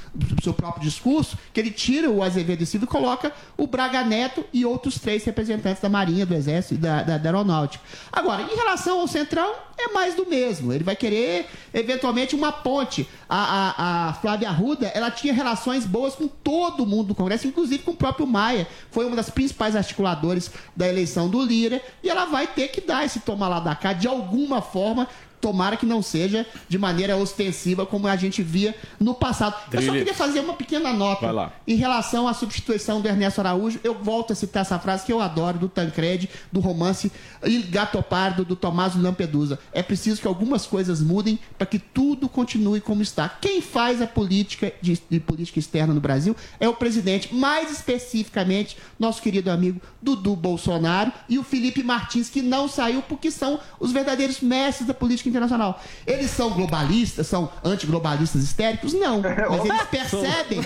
[0.43, 4.45] seu próprio discurso, que ele tira o Azevedo e Silva e coloca o Braga Neto
[4.53, 7.83] e outros três representantes da Marinha, do Exército e da, da, da Aeronáutica.
[8.13, 10.73] Agora, em relação ao Centrão, é mais do mesmo.
[10.73, 13.09] Ele vai querer, eventualmente, uma ponte.
[13.29, 17.83] A, a, a Flávia Arruda, ela tinha relações boas com todo mundo do Congresso, inclusive
[17.83, 18.69] com o próprio Maia.
[18.91, 21.83] Foi uma das principais articuladores da eleição do Lira.
[22.03, 25.09] E ela vai ter que dar esse toma lá da cá de alguma forma.
[25.45, 29.55] Tomara que não seja de maneira ostensiva como a gente via no passado.
[29.71, 33.79] Eu só queria fazer uma pequena nota em relação à substituição do Ernesto Araújo.
[33.85, 37.13] Eu volto a citar essa frase que eu adoro, do Tancredi, do romance
[37.45, 39.59] Il Gattopardo, do Tommaso Lampedusa.
[39.71, 43.29] É preciso que algumas coisas mudem para que tudo continue como está.
[43.29, 48.79] Quem faz a política de, de política externa no Brasil é o presidente, mais especificamente
[48.99, 53.93] nosso querido amigo Dudu Bolsonaro e o Felipe Martins, que não saiu porque são os
[53.93, 55.81] verdadeiros mestres da política internacional.
[56.07, 58.93] Eles são globalistas, são antiglobalistas histéricos?
[58.93, 59.21] Não.
[59.25, 60.59] Mas eles percebem,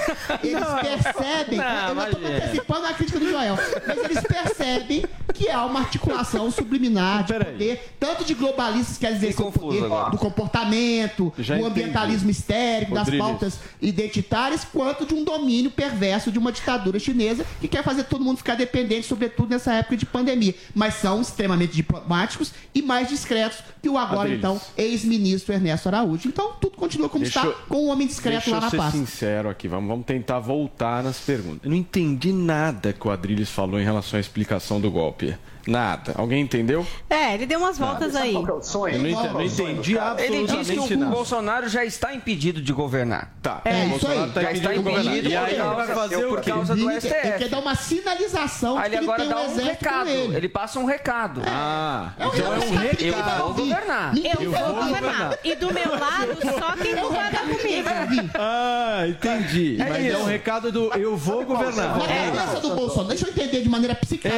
[0.42, 1.58] eles percebem.
[1.58, 5.04] eu não estou antecipando a crítica do Joel, mas eles percebem
[5.34, 7.52] que há uma articulação subliminar de Peraí.
[7.52, 10.10] poder, tanto de globalistas, quer dizer, o poder agora.
[10.10, 11.80] do comportamento, Já do entendi.
[11.80, 13.26] ambientalismo histérico, das Rodrigues.
[13.26, 18.24] pautas identitárias, quanto de um domínio perverso de uma ditadura chinesa que quer fazer todo
[18.24, 20.54] mundo ficar dependente, sobretudo nessa época de pandemia.
[20.74, 26.28] Mas são extremamente diplomáticos e mais discretos que o agora, então, ex-ministro Ernesto Araújo.
[26.28, 28.70] Então, tudo continua como Deixa está, eu- com um homem discreto Deixa lá eu na
[28.70, 28.98] ser pasta.
[28.98, 31.60] sincero aqui, vamos, vamos tentar voltar nas perguntas.
[31.64, 35.36] Eu não entendi nada que o Adriles falou em relação à explicação do golpe.
[35.68, 36.14] Nada.
[36.16, 36.86] Alguém entendeu?
[37.10, 38.32] É, ele deu umas voltas aí.
[38.32, 38.94] Qual é o sonho?
[38.94, 40.22] Eu não, ente- Qual que é não o entendi cara?
[40.22, 41.14] Ele absolutamente disse que o nada.
[41.14, 43.34] Bolsonaro já está impedido de governar.
[43.42, 44.30] Tá, É, o isso Bolsonaro aí.
[44.30, 45.04] tá Já impedido está de governar.
[45.04, 46.50] impedido E aí por ele vai causa- fazer eu o por quê?
[46.50, 47.26] causa do Ele quer- STF.
[47.28, 49.64] Ele quer dar uma sinalização Aí de ele que ele agora tem dá um um
[49.66, 50.08] recado.
[50.08, 50.36] ele.
[50.36, 51.42] Ele passa um recado.
[51.46, 54.14] Ah, É então é um recado Eu vou governar.
[54.16, 55.38] Eu vou governar.
[55.44, 57.88] E do meu lado, só quem concorda comigo.
[58.38, 59.76] Ah, entendi.
[59.78, 61.98] Mas é um recado do eu vou governar.
[61.98, 62.04] Na
[62.56, 62.60] É.
[62.60, 64.28] do Bolsonaro, deixa eu entender de maneira psica...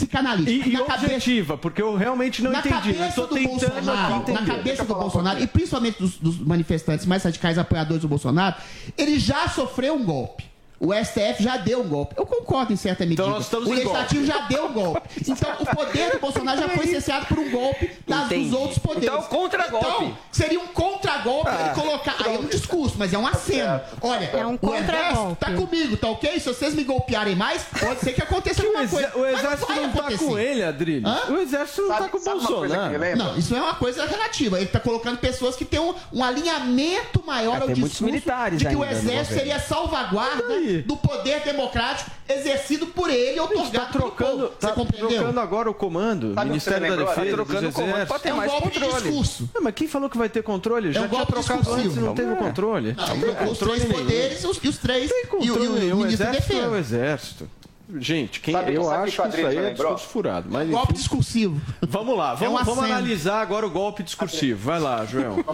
[0.00, 0.68] Psicanalítica.
[0.68, 2.90] E, e Na cabeça- objetiva, porque eu realmente não na entendi.
[2.90, 7.22] Eu cabeça do Bolsonaro, aqui na cabeça do Bolsonaro, e principalmente dos, dos manifestantes mais
[7.22, 8.56] radicais apoiadores do Bolsonaro,
[8.98, 10.49] ele já sofreu um golpe.
[10.80, 12.14] O STF já deu um golpe.
[12.16, 13.22] Eu concordo em certa medida.
[13.22, 14.40] Então nós estamos o em Legislativo golpe.
[14.40, 15.08] já deu um golpe.
[15.28, 19.08] Então o poder do Bolsonaro já foi cesseado por um golpe das, dos outros poderes.
[19.10, 19.86] Então, contra-golpe.
[19.86, 22.16] Então, seria um contra-golpe ele colocar.
[22.24, 23.78] Aí é um discurso, mas é um aceno.
[24.00, 25.36] Olha, É um o exército contra-golpe.
[25.36, 26.40] tá comigo, tá ok?
[26.40, 29.12] Se vocês me golpearem mais, pode ser que aconteça O, alguma coisa.
[29.16, 30.24] o Mas exército vai não tá acontecer.
[30.24, 31.06] com ele, Adrilho.
[31.06, 31.20] Hã?
[31.28, 33.16] O exército não Sabe- tá com o Bolsonaro.
[33.16, 34.56] Não, isso é uma coisa relativa.
[34.56, 38.66] Ele está colocando pessoas que têm um, um alinhamento maior É, ao discurso militares de
[38.66, 40.42] que o ainda exército seria salvaguarda
[40.78, 44.48] Do poder democrático exercido por ele, Tá otorgado pelo trocando, povo.
[44.58, 45.08] tá Você compreendeu?
[45.10, 47.06] trocando agora o comando, Sabe Ministério você da lembrou?
[47.14, 48.22] Tá Defesa, trocando dos o comando pra Exércitos.
[48.22, 49.02] ter É um mais golpe de controle.
[49.04, 49.50] discurso.
[49.54, 50.92] Não, mas quem falou que vai ter controle?
[50.92, 51.88] Já um tinha golpe trocado discursivo.
[51.90, 52.36] antes, não teve É.
[52.36, 52.92] controle.
[52.92, 55.94] Não, Não os teve três poderes os- e os três Tem e o, e o.
[55.94, 56.78] O ministro da exército é o Defesa.
[56.78, 57.50] exército.
[57.96, 59.94] Gente, quem, Sabe- eu sabe acho que isso aí é lembrou?
[59.94, 60.46] discurso furado.
[60.48, 61.60] Mas Golpe enfim, discursivo.
[61.82, 64.60] vamos lá, vamos, É um vamos analisar agora o golpe discursivo.
[64.64, 65.44] Vai lá, João.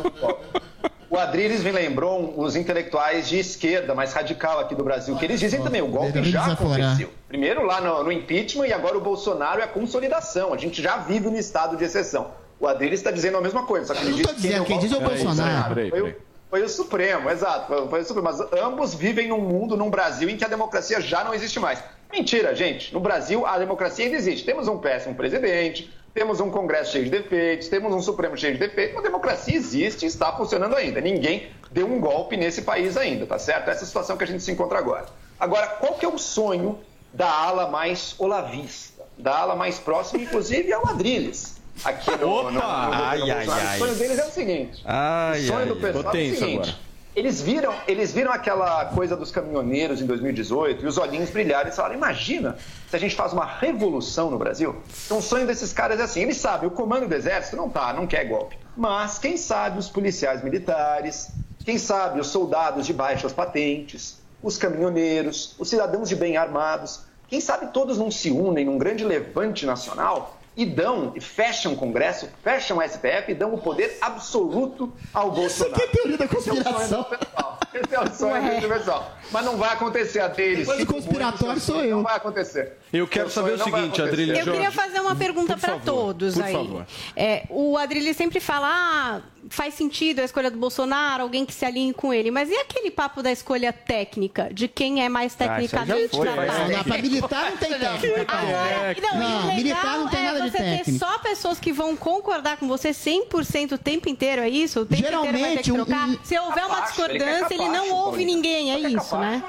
[1.09, 5.39] O Adriles me lembrou os intelectuais de esquerda mais radical aqui do Brasil, que eles
[5.39, 7.11] dizem também, o golpe já aconteceu.
[7.29, 10.53] Primeiro lá no, no impeachment e agora o Bolsonaro é a consolidação.
[10.53, 12.33] A gente já vive no estado de exceção.
[12.59, 14.79] O Adriles está dizendo a mesma coisa, só que Eu ele diz dizendo, é quem
[14.79, 15.75] diz é o golpe- Bolsonaro.
[15.75, 16.19] Peraí, Foi, o- peraí.
[16.51, 17.89] foi o Supremo, exato.
[17.89, 18.29] Foi o Supremo.
[18.29, 21.79] Mas ambos vivem num mundo, num Brasil, em que a democracia já não existe mais.
[22.17, 22.95] Mentira, gente.
[22.95, 24.43] No Brasil, a democracia ainda existe.
[24.43, 28.59] Temos um péssimo presidente, temos um Congresso cheio de defeitos, temos um Supremo cheio de
[28.59, 28.97] defeitos.
[28.97, 30.99] A democracia existe e está funcionando ainda.
[30.99, 33.69] Ninguém deu um golpe nesse país ainda, tá certo?
[33.69, 35.05] Essa é a situação que a gente se encontra agora.
[35.39, 36.79] Agora, qual que é o sonho
[37.13, 39.05] da ala mais olavista?
[39.19, 41.57] Da ala mais próxima, inclusive, ao Adriles.
[41.85, 42.51] Aqui no, Opa!
[42.51, 43.77] no, no governo Ai, ai, ai.
[43.77, 44.83] O sonho deles é o seguinte.
[44.87, 46.71] Ai, o sonho ai, do pessoal é o seguinte.
[46.71, 46.86] agora.
[47.17, 51.73] Eles viram, eles viram aquela coisa dos caminhoneiros em 2018 e os olhinhos brilharam e
[51.73, 52.59] falaram: imagina
[52.91, 54.77] se a gente faz uma revolução no Brasil.
[55.07, 57.91] Então o sonho desses caras é assim: eles sabem, o comando do exército não tá,
[57.95, 58.59] não quer golpe.
[58.77, 61.31] Mas quem sabe os policiais militares,
[61.65, 67.41] quem sabe os soldados de baixas patentes, os caminhoneiros, os cidadãos de bem armados, quem
[67.41, 72.29] sabe todos não se unem num grande levante nacional e dão, e fecham o Congresso,
[72.43, 75.75] fecham o STF e dão o poder absoluto ao Bolsonaro.
[75.75, 77.03] aqui é teoria da Esse é o sonho conspiração.
[77.03, 77.61] do pessoal.
[77.75, 79.13] Esse é o sonho do pessoal.
[79.31, 80.61] Mas não vai acontecer a deles.
[80.61, 81.97] Depois do Sinto conspiratório sou eu.
[81.97, 82.79] Não vai acontecer.
[82.93, 84.01] Eu quero saber o seguinte.
[84.01, 84.37] Adrilho.
[84.37, 86.53] Eu queria fazer uma pergunta para todos por aí.
[86.53, 86.87] favor.
[87.15, 91.65] É, o Adrilho sempre fala, ah, faz sentido a escolha do Bolsonaro, alguém que se
[91.65, 92.31] alinhe com ele.
[92.31, 96.47] Mas e aquele papo da escolha técnica, de quem é mais Ah, tecnicamente foi, faz
[96.53, 96.71] capaz?
[96.77, 98.37] Não, pra militar não tem técnica.
[98.37, 101.07] Agora, não, Não, o legal militar não tem é nada de você ter técnica.
[101.07, 104.81] só pessoas que vão concordar com você 100% o tempo inteiro, é isso?
[104.81, 106.09] O tempo inteiro vai ter Geralmente, que um- trocar.
[106.09, 109.43] um- Se houver uma discordância, ele não ouve ninguém, é isso, né?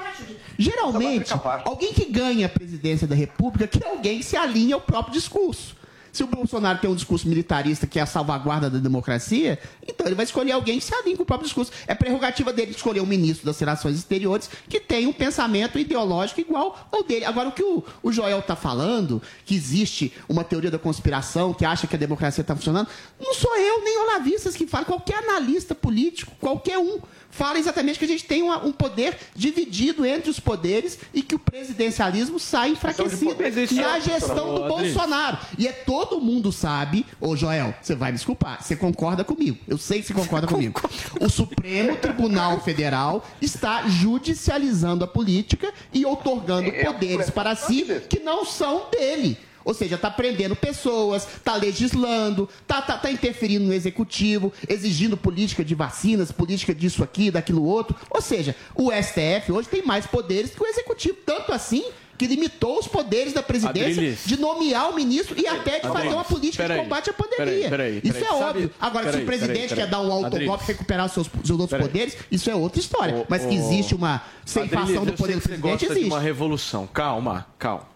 [0.58, 1.32] Geralmente,
[1.64, 5.76] alguém que ganha a presidência da República quer alguém que se alinhe ao próprio discurso.
[6.18, 10.16] Se o Bolsonaro tem um discurso militarista que é a salvaguarda da democracia, então ele
[10.16, 11.70] vai escolher alguém que se alinhe com o próprio discurso.
[11.86, 16.88] É prerrogativa dele escolher um ministro das relações exteriores que tem um pensamento ideológico igual
[16.90, 17.24] ao dele.
[17.24, 21.64] Agora, o que o, o Joel está falando, que existe uma teoria da conspiração que
[21.64, 22.88] acha que a democracia está funcionando,
[23.20, 26.98] não sou eu nem olavistas que falam, qualquer analista político, qualquer um
[27.30, 31.34] fala exatamente que a gente tem uma- um poder dividido entre os poderes e que
[31.34, 33.36] o presidencialismo sai enfraquecido
[33.76, 34.68] na é gestão do.
[34.68, 35.38] Bolsonaro.
[35.56, 39.58] E é todo mundo sabe, ô Joel, você vai me desculpar, você concorda comigo.
[39.66, 40.80] Eu sei que você concorda comigo.
[41.20, 47.84] O Supremo Tribunal Federal está judicializando a política e outorgando É, é poderes para si
[48.08, 49.38] que não são dele.
[49.64, 55.64] Ou seja, está prendendo pessoas, está legislando, está tá, tá interferindo no executivo, exigindo política
[55.64, 57.96] de vacinas, política disso aqui, daquilo outro.
[58.10, 61.18] Ou seja, o STF hoje tem mais poderes que o executivo.
[61.24, 61.84] Tanto assim
[62.18, 64.24] que limitou os poderes da presidência Adriles.
[64.26, 67.12] de nomear o ministro e até de fazer Adriles, uma política peraí, de combate à
[67.12, 67.70] pandemia.
[67.70, 68.70] peraí, peraí, isso é óbvio.
[68.80, 72.16] Agora, se o presidente quer dar um autogolpe e recuperar os seus, seus outros poderes,
[72.30, 73.14] isso é outra história.
[73.14, 76.06] Ô, Mas que existe uma ceifação do poder do presidente, existe.
[76.06, 76.88] uma revolução.
[76.88, 77.86] Calma, calma,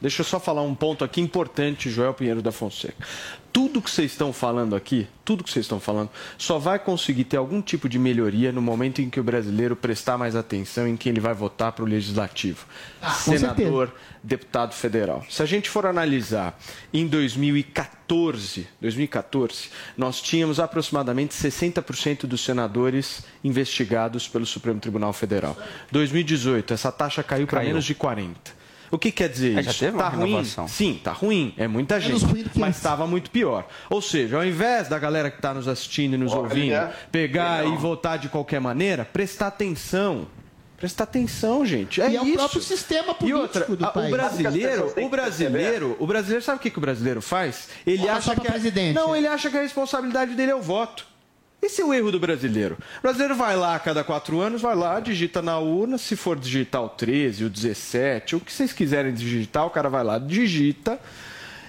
[0.00, 3.06] Deixa eu só falar um ponto aqui importante, Joel Pinheiro da Fonseca.
[3.52, 7.36] Tudo que vocês estão falando aqui, tudo que vocês estão falando, só vai conseguir ter
[7.38, 11.10] algum tipo de melhoria no momento em que o brasileiro prestar mais atenção em quem
[11.10, 12.66] ele vai votar para o legislativo.
[13.00, 15.24] Ah, Senador, deputado federal.
[15.30, 16.58] Se a gente for analisar
[16.92, 25.56] em 2014, 2014, nós tínhamos aproximadamente 60% dos senadores investigados pelo Supremo Tribunal Federal.
[25.90, 28.65] 2018, essa taxa caiu para menos de 40.
[28.90, 29.80] O que quer dizer É, já isso?
[29.80, 30.26] teve uma tá ruim?
[30.30, 30.68] renovação.
[30.68, 31.54] Sim, tá ruim.
[31.56, 32.24] É muita gente.
[32.56, 33.66] Mas estava muito pior.
[33.90, 36.92] Ou seja, ao invés da galera que está nos assistindo e nos Olha, ouvindo é.
[37.10, 37.74] pegar Não.
[37.74, 40.26] e votar de qualquer maneira, prestar atenção.
[40.76, 42.02] Presta atenção, gente.
[42.02, 42.34] É E é o isso.
[42.36, 44.08] próprio sistema E político outra, do a- país.
[44.08, 47.68] o brasileiro, o que brasileiro, o brasileiro sabe o que, que o brasileiro faz?
[47.86, 48.94] Ele acha que a- presidente.
[48.94, 51.06] não, ele acha que a responsabilidade dele é o voto.
[51.62, 52.76] Esse é o erro do brasileiro.
[52.98, 56.38] O brasileiro vai lá a cada quatro anos, vai lá, digita na urna, se for
[56.38, 61.00] digitar o 13, o 17, o que vocês quiserem digitar, o cara vai lá, digita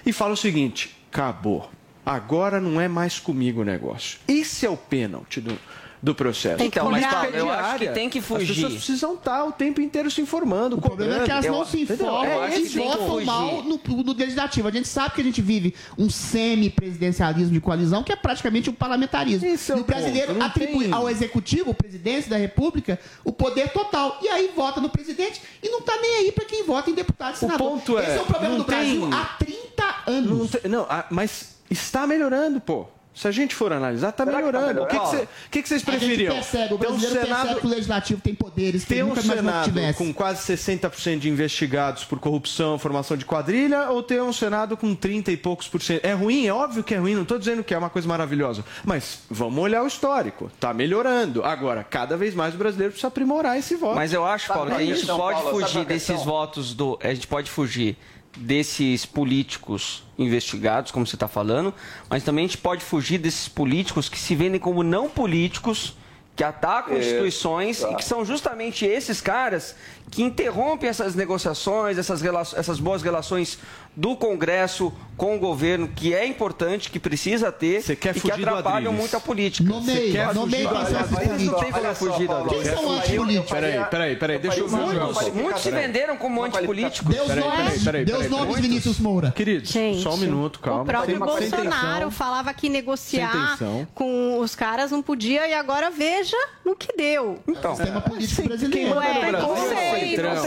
[0.04, 1.70] e fala o seguinte: acabou.
[2.04, 4.18] Agora não é mais comigo o negócio.
[4.26, 5.58] Esse é o pênalti do,
[6.02, 6.56] do processo.
[6.58, 7.04] Tem que Então, mas.
[7.06, 8.54] Paulo, eu acho que tem que As fugir.
[8.54, 10.76] pessoas precisam estar o tempo inteiro se informando.
[10.76, 14.12] O problema é que elas Eu- não se informam acho e votam mal no, no
[14.12, 14.68] legislativo.
[14.68, 18.74] A gente sabe que a gente vive um semi-presidencialismo de coalizão, que é praticamente um
[18.74, 19.46] parlamentarismo.
[19.46, 22.36] Esse é e o o brasileiro ponto, não atribui tem- ao executivo, o presidente da
[22.36, 24.18] república, o poder total.
[24.22, 27.34] E aí vota no presidente e não tá nem aí pra quem vota em deputado
[27.34, 27.70] e senador.
[27.70, 30.50] ponto é, Esse é o problema não do Brasil tem- há 30 Não, anos.
[30.64, 32.86] não, ah, mas está melhorando, pô.
[33.18, 34.82] Se a gente for analisar, está tá melhorando.
[34.82, 36.34] o que, que, cê- o que que vocês A gente preferiam?
[36.36, 40.14] percebe, o Ter um Senado, que o legislativo tem poderes que ter um Senado com
[40.14, 45.32] quase 60% de investigados por corrupção, formação de quadrilha, ou ter um Senado com 30
[45.32, 46.04] e poucos por cento?
[46.04, 46.46] É ruim?
[46.46, 48.64] É óbvio que é ruim, não estou dizendo que é uma coisa maravilhosa.
[48.84, 50.48] Mas vamos olhar o histórico.
[50.54, 51.44] Está melhorando.
[51.44, 53.96] Agora, cada vez mais o brasileiro precisa aprimorar esse voto.
[53.96, 56.96] Mas eu acho, Paulo, que a gente pode fugir desses votos do.
[57.02, 57.96] A gente pode fugir
[58.36, 61.72] desses políticos investigados, como você está falando,
[62.08, 65.96] mas também a gente pode fugir desses políticos que se vendem como não políticos,
[66.36, 67.90] que atacam Isso, instituições tá.
[67.90, 69.74] e que são justamente esses caras
[70.08, 72.22] que interrompem essas negociações, essas,
[72.54, 73.58] essas boas relações
[73.98, 79.16] do Congresso com o governo, que é importante, que precisa ter e que atrapalham muito
[79.16, 79.68] a política.
[79.68, 81.60] Nomeie fugir quem são esses Mas não políticos.
[81.60, 83.50] tem como fugir da Quem são antipolíticos?
[83.50, 87.12] Peraí, peraí, peraí, deixa eu ver Muitos, muitos se venderam como antipolíticos.
[87.12, 88.60] Deus Peraí, nomes, peraí, peraí, Deus peraí, nomes.
[88.60, 89.32] Vinícius Moura.
[89.32, 90.82] Queridos, Gente, só um minuto, calma.
[90.82, 93.58] O próprio Bolsonaro falava que negociar
[93.96, 97.40] com os caras não podia e agora veja no que deu.
[97.48, 98.94] Então, Sistema político brasileiro.
[98.94, 100.42] Ué, não é sei, não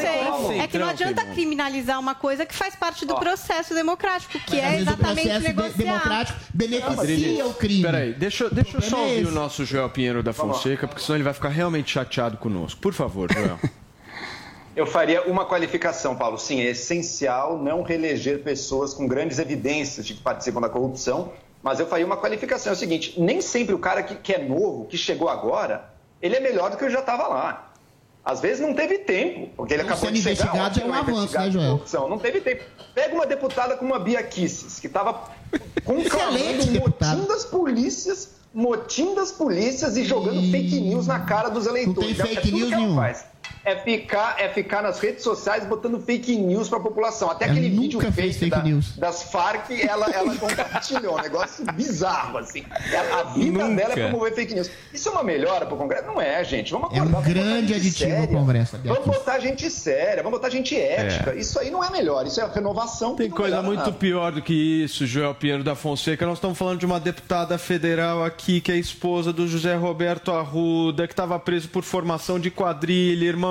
[0.47, 0.59] sei.
[0.59, 3.40] É É que não adianta criminalizar uma coisa que faz parte do processo
[3.73, 7.81] democrático, que Às é vezes o exatamente processo de- democrático beneficia o crime.
[7.81, 11.01] Peraí, deixa, eu- deixa eu só é ouvir o nosso Joel Pinheiro da Fonseca, porque
[11.01, 12.79] senão ele vai ficar realmente chateado conosco.
[12.81, 13.57] Por favor, Joel.
[14.73, 16.37] Eu faria uma qualificação, Paulo.
[16.37, 21.81] Sim, é essencial não reeleger pessoas com grandes evidências de que participam da corrupção, mas
[21.81, 22.71] eu faria uma qualificação.
[22.71, 25.89] É o seguinte: nem sempre o cara que, que é novo, que chegou agora,
[26.21, 27.70] ele é melhor do que eu já estava lá.
[28.23, 30.31] Às vezes não teve tempo, porque ele Então, acabou de chegar.
[30.33, 31.71] investigado é um ótimo, avanço, né, Joel?
[31.71, 32.07] corrupção.
[32.09, 32.63] Não teve tempo.
[32.93, 35.23] Pega uma deputada como a Bia Kisses, que estava
[35.83, 42.17] conclamando motim das polícias, motim das polícias e jogando fake news na cara dos eleitores.
[42.17, 42.95] tem É fake tudo news nenhum.
[42.95, 43.25] faz.
[43.63, 47.29] É ficar, é ficar nas redes sociais botando fake news para a população.
[47.29, 48.97] Até Ela aquele vídeo fake, fake da- news.
[48.97, 51.17] das Farc, ela, ela compartilhou.
[51.17, 52.63] Um negócio bizarro, assim.
[52.91, 53.75] Ela- A vida Nunca.
[53.75, 54.71] dela é promover fake news.
[54.91, 56.07] Isso é uma melhora para o Congresso?
[56.07, 56.71] Não é, gente.
[56.71, 57.11] Vamos É um acordar.
[57.21, 58.37] vamos botar grande gente aditivo ao séria.
[58.37, 61.35] Congresso, Bia Vamos botar gente séria, vamos botar gente ética.
[61.35, 62.25] Isso aí não é melhor.
[62.25, 63.15] Isso é renovação.
[63.15, 63.91] Tem coisa muito nada.
[63.91, 66.25] pior do que isso, Joel Pinheiro da Fonseca.
[66.25, 71.05] Nós estamos falando de uma deputada federal aqui, que é esposa do José Roberto Arruda,
[71.07, 73.50] que estava preso por formação de quadrilha, irmão.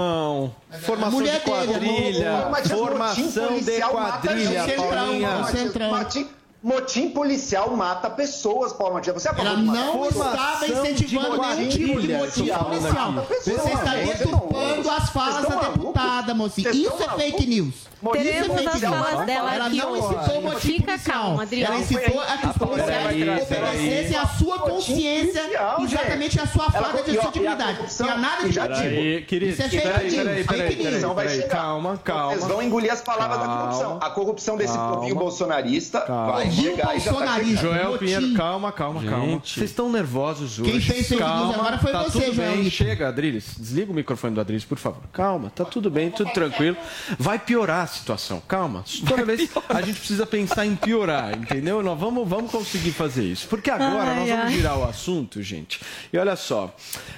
[0.83, 2.49] Formação mulher de dele, quadrilha.
[2.51, 5.31] Mas motim Formação de policial mata quadrilha, Paulinha.
[5.91, 6.29] Motim,
[6.63, 9.15] motim policial mata pessoas, Paulo Matias.
[9.15, 13.27] Você é Ela não estava incentivando nenhum tipo de motim policial.
[13.29, 16.71] Você está deturpando as falas da deputada, mocinha.
[16.71, 17.90] Isso é fake news.
[18.13, 21.75] Teremos é as falas dela Ela aqui não incitou Fica calma, Adriano.
[21.75, 27.03] Ela incitou a que os policiais obedecessem a sua consciência policial, exatamente a sua falta
[27.03, 27.77] de e, e dignidade.
[27.77, 29.27] corrupção, Tem nada e de motivo.
[29.27, 29.53] querido.
[29.53, 31.49] Isso é fake news, fake Não.
[31.49, 32.35] Calma, calma.
[32.35, 33.99] Vocês vão engolir as palavras da corrupção.
[34.01, 37.41] A corrupção desse povinho bolsonarista vai chegar e já tá.
[37.43, 37.99] Joel.
[37.99, 39.27] Pinheiro, calma, calma, calma.
[39.27, 39.55] Gente.
[39.55, 40.71] Vocês estão nervosos hoje.
[40.71, 42.71] Quem fez fake news calma, agora foi tá você, tudo Joel.
[42.71, 43.55] Chega, Adriles.
[43.59, 45.03] Desliga o microfone do Adriles, por favor.
[45.13, 46.77] Calma, tá tudo bem, tudo tranquilo.
[47.19, 48.43] Vai piorar situação.
[48.47, 48.85] Calma.
[49.07, 51.83] Toda vez a gente precisa pensar em piorar, entendeu?
[51.83, 53.49] Nós vamos, vamos conseguir fazer isso.
[53.49, 54.53] Porque agora Ai, nós vamos ai.
[54.53, 55.81] girar o assunto, gente.
[56.13, 56.75] E olha só,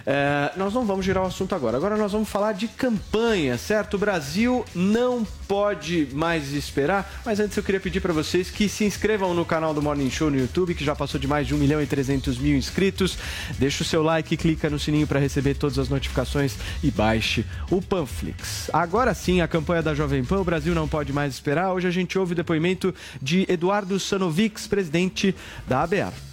[0.07, 1.77] é, nós não vamos girar o assunto agora.
[1.77, 3.95] Agora nós vamos falar de campanha, certo?
[3.95, 7.21] O Brasil não pode mais esperar.
[7.25, 10.31] Mas antes eu queria pedir para vocês que se inscrevam no canal do Morning Show
[10.31, 13.19] no YouTube, que já passou de mais de 1 milhão e 300 mil inscritos.
[13.59, 17.81] Deixa o seu like, clica no sininho para receber todas as notificações e baixe o
[17.83, 18.71] Panflix.
[18.73, 21.73] Agora sim, a campanha da Jovem Pan, o Brasil não pode mais esperar.
[21.73, 25.35] Hoje a gente ouve o depoimento de Eduardo Sanovics, presidente
[25.67, 26.32] da ABA.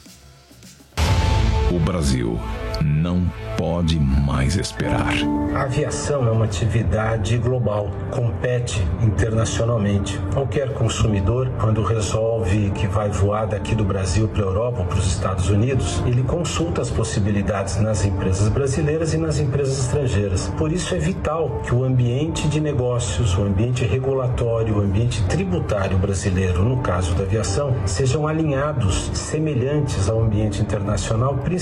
[1.72, 2.40] O Brasil
[2.84, 3.22] não
[3.56, 5.14] pode mais esperar.
[5.54, 10.20] A aviação é uma atividade global, compete internacionalmente.
[10.34, 14.98] Qualquer consumidor, quando resolve que vai voar daqui do Brasil para a Europa ou para
[14.98, 20.48] os Estados Unidos, ele consulta as possibilidades nas empresas brasileiras e nas empresas estrangeiras.
[20.58, 25.98] Por isso é vital que o ambiente de negócios, o ambiente regulatório, o ambiente tributário
[25.98, 31.59] brasileiro, no caso da aviação, sejam alinhados, semelhantes ao ambiente internacional, principalmente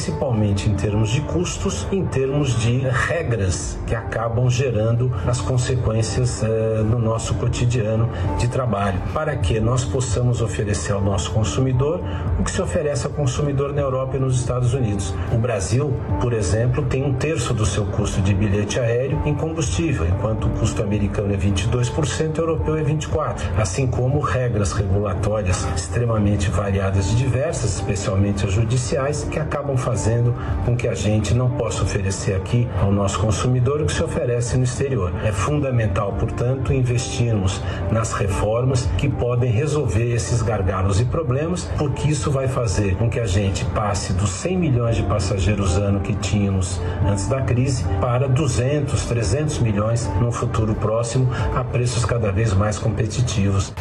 [0.68, 7.00] em termos de custos, em termos de regras que acabam gerando as consequências eh, no
[7.00, 12.02] nosso cotidiano de trabalho, para que nós possamos oferecer ao nosso consumidor
[12.40, 15.16] o que se oferece ao consumidor na Europa e nos Estados Unidos.
[15.34, 15.92] O Brasil,
[16.22, 20.50] por exemplo, tem um terço do seu custo de bilhete aéreo em combustível, enquanto o
[20.52, 27.16] custo americano é 22%, o europeu é 24%, assim como regras regulatórias extremamente variadas e
[27.16, 30.36] diversas, especialmente as judiciais, que acabam fazendo
[30.66, 34.58] com que a gente não possa oferecer aqui ao nosso consumidor o que se oferece
[34.58, 35.14] no exterior.
[35.24, 42.30] É fundamental, portanto, investirmos nas reformas que podem resolver esses gargalos e problemas, porque isso
[42.30, 46.82] vai fazer com que a gente passe dos 100 milhões de passageiros ano que tínhamos
[47.10, 52.78] antes da crise para 200, 300 milhões no futuro próximo, a preços cada vez mais
[52.78, 53.74] competitivos.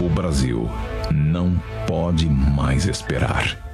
[0.00, 0.68] O Brasil
[1.12, 3.73] não pode mais esperar.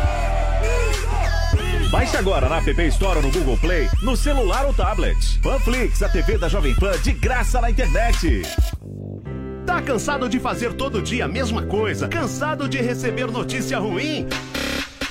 [1.91, 5.17] Baixe agora na App Store ou no Google Play, no celular ou tablet.
[5.43, 8.43] Panflix, a TV da Jovem Pan de graça na internet.
[9.65, 12.07] Tá cansado de fazer todo dia a mesma coisa?
[12.07, 14.25] Cansado de receber notícia ruim?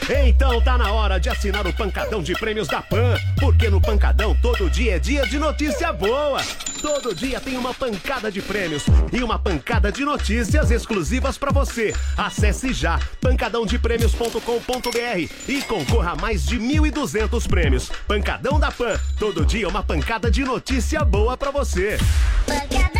[0.08, 4.36] Então tá na hora de assinar o Pancadão de Prêmios da Pan, porque no Pancadão
[4.40, 6.40] todo dia é dia de notícia boa.
[6.80, 11.94] Todo dia tem uma pancada de prêmios e uma pancada de notícias exclusivas pra você.
[12.16, 17.90] Acesse já pancadãodeprêmios.com.br e concorra a mais de 1.200 prêmios.
[18.08, 21.98] Pancadão da Pan, todo dia uma pancada de notícia boa pra você.
[22.46, 22.99] Queremos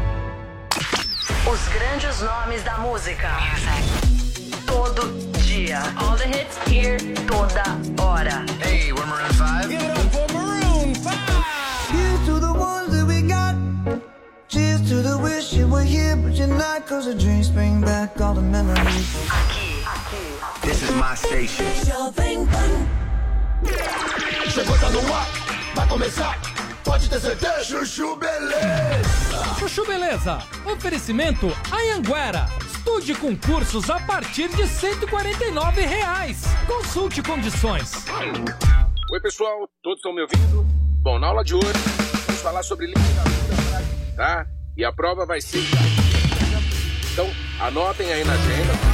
[1.47, 3.29] Os grandes nomes da música.
[4.67, 5.81] Todo dia.
[5.97, 6.97] All the hits here.
[7.27, 7.63] Toda
[7.99, 8.45] hora.
[8.61, 9.69] Hey, we're Maroon 5.
[9.69, 11.13] Give it up for Maroon 5.
[11.89, 13.55] Here's to the ones that we got.
[14.47, 16.85] Cheers to the wish you were here, but you're not.
[16.87, 19.15] Cause the dreams bring back all the memories.
[20.61, 21.65] This is my station.
[21.85, 22.87] Jovem Pan.
[24.49, 25.27] Chegou, tá no ar.
[25.73, 26.50] Vai começar.
[27.01, 27.63] Pode ter certeza.
[27.63, 29.55] Chuchu Beleza.
[29.57, 30.37] Chuchu Beleza.
[30.65, 32.47] Oferecimento Anhanguera.
[32.71, 36.43] Estude concursos a partir de 149 reais.
[36.67, 38.05] Consulte condições.
[39.11, 40.63] Oi, pessoal, todos estão me ouvindo?
[41.01, 41.73] Bom, na aula de hoje,
[42.27, 43.83] vamos falar sobre literatura,
[44.15, 44.45] tá?
[44.77, 45.63] E a prova vai ser.
[47.13, 47.27] Então,
[47.59, 48.90] anotem aí na agenda.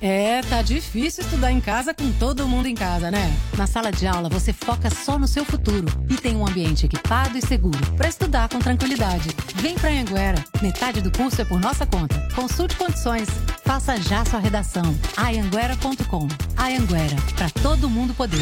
[0.00, 3.36] É, tá difícil estudar em casa com todo mundo em casa, né?
[3.56, 7.36] Na sala de aula você foca só no seu futuro e tem um ambiente equipado
[7.36, 9.30] e seguro para estudar com tranquilidade.
[9.56, 10.42] Vem pra Anguera.
[10.62, 12.14] Metade do curso é por nossa conta.
[12.34, 13.28] Consulte condições.
[13.64, 14.96] Faça já sua redação.
[15.16, 16.28] Ayanguera.com.
[16.56, 18.38] Ayanguera, para todo mundo poder.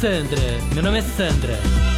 [0.00, 0.40] Sandra,
[0.74, 1.91] meu nome é Sandra.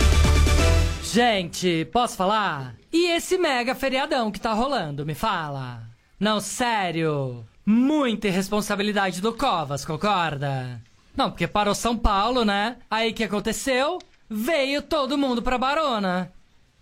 [1.14, 2.74] Gente, posso falar?
[2.92, 5.84] E esse mega feriadão que tá rolando, me fala?
[6.18, 7.46] Não, sério.
[7.64, 10.82] Muita irresponsabilidade do Covas, concorda?
[11.16, 12.78] Não, porque parou São Paulo, né?
[12.90, 14.00] Aí que aconteceu?
[14.28, 16.32] Veio todo mundo pra Barona.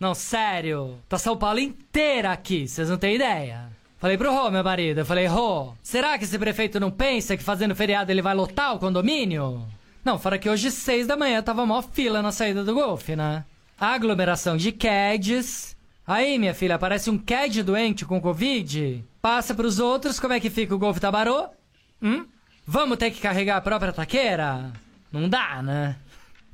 [0.00, 0.96] Não, sério.
[1.10, 3.68] Tá São Paulo inteira aqui, vocês não têm ideia.
[3.98, 7.44] Falei pro Rô, meu marido, eu falei, Rô, será que esse prefeito não pensa que
[7.44, 9.62] fazendo feriado ele vai lotar o condomínio?
[10.02, 13.44] Não, fora que hoje, seis da manhã, tava mó fila na saída do golfe, né?
[13.82, 15.76] Aglomeração de CADs,
[16.06, 19.04] Aí, minha filha, parece um CAD doente com Covid.
[19.20, 21.48] Passa pros outros como é que fica o Golf Tabarô?
[22.00, 22.26] Hum?
[22.64, 24.72] Vamos ter que carregar a própria taqueira?
[25.10, 25.96] Não dá, né?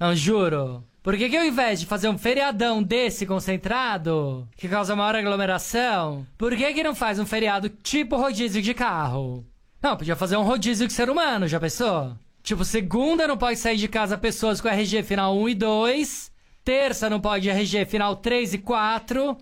[0.00, 0.82] Não, juro.
[1.02, 6.26] Por que, que ao invés de fazer um feriadão desse concentrado, que causa maior aglomeração,
[6.38, 9.44] por que, que não faz um feriado tipo rodízio de carro?
[9.82, 12.16] Não, podia fazer um rodízio de ser humano, já pensou?
[12.42, 16.37] Tipo, segunda não pode sair de casa pessoas com RG final 1 e 2,
[16.68, 19.38] terça não pode RG final 3 e 4.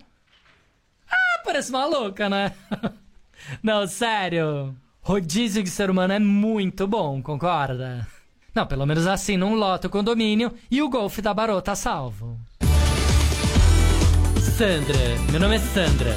[1.10, 2.52] Ah, parece maluca, né?
[3.60, 4.72] não, sério.
[5.02, 8.06] Rodízio de ser humano é muito bom, concorda?
[8.54, 12.38] Não, pelo menos assim não lota o condomínio e o golfe da Barô tá salvo.
[14.56, 14.96] Sandra,
[15.32, 16.14] meu nome é Sandra.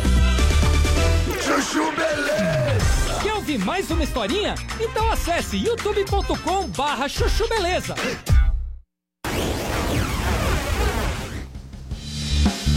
[1.42, 3.20] Chuchu Beleza!
[3.24, 4.54] Quer ouvir mais uma historinha?
[4.80, 7.96] Então acesse youtube.com barra chuchu beleza.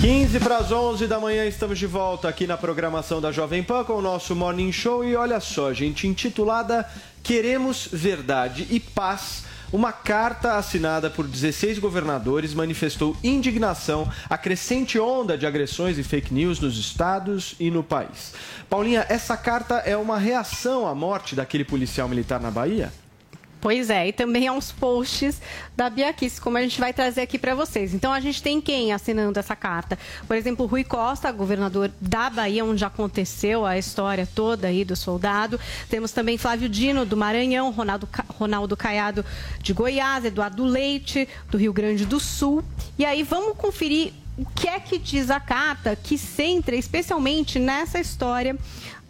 [0.02, 3.84] 15 para as 11 da manhã, estamos de volta aqui na programação da Jovem Pan
[3.84, 5.04] com o nosso Morning Show.
[5.04, 6.84] E olha só, gente, intitulada
[7.22, 9.44] Queremos Verdade e Paz.
[9.72, 16.34] Uma carta assinada por 16 governadores manifestou indignação à crescente onda de agressões e fake
[16.34, 18.34] news nos estados e no país.
[18.68, 22.92] Paulinha, essa carta é uma reação à morte daquele policial militar na Bahia?
[23.62, 25.40] Pois é, e também aos posts
[25.76, 27.94] da Bia Kiss, como a gente vai trazer aqui para vocês.
[27.94, 29.96] Então a gente tem quem assinando essa carta?
[30.26, 35.60] Por exemplo, Rui Costa, governador da Bahia, onde aconteceu a história toda aí do soldado.
[35.88, 39.24] Temos também Flávio Dino, do Maranhão, Ronaldo, Ronaldo Caiado,
[39.60, 42.64] de Goiás, Eduardo Leite, do Rio Grande do Sul.
[42.98, 48.00] E aí vamos conferir o que é que diz a carta que centra especialmente nessa
[48.00, 48.58] história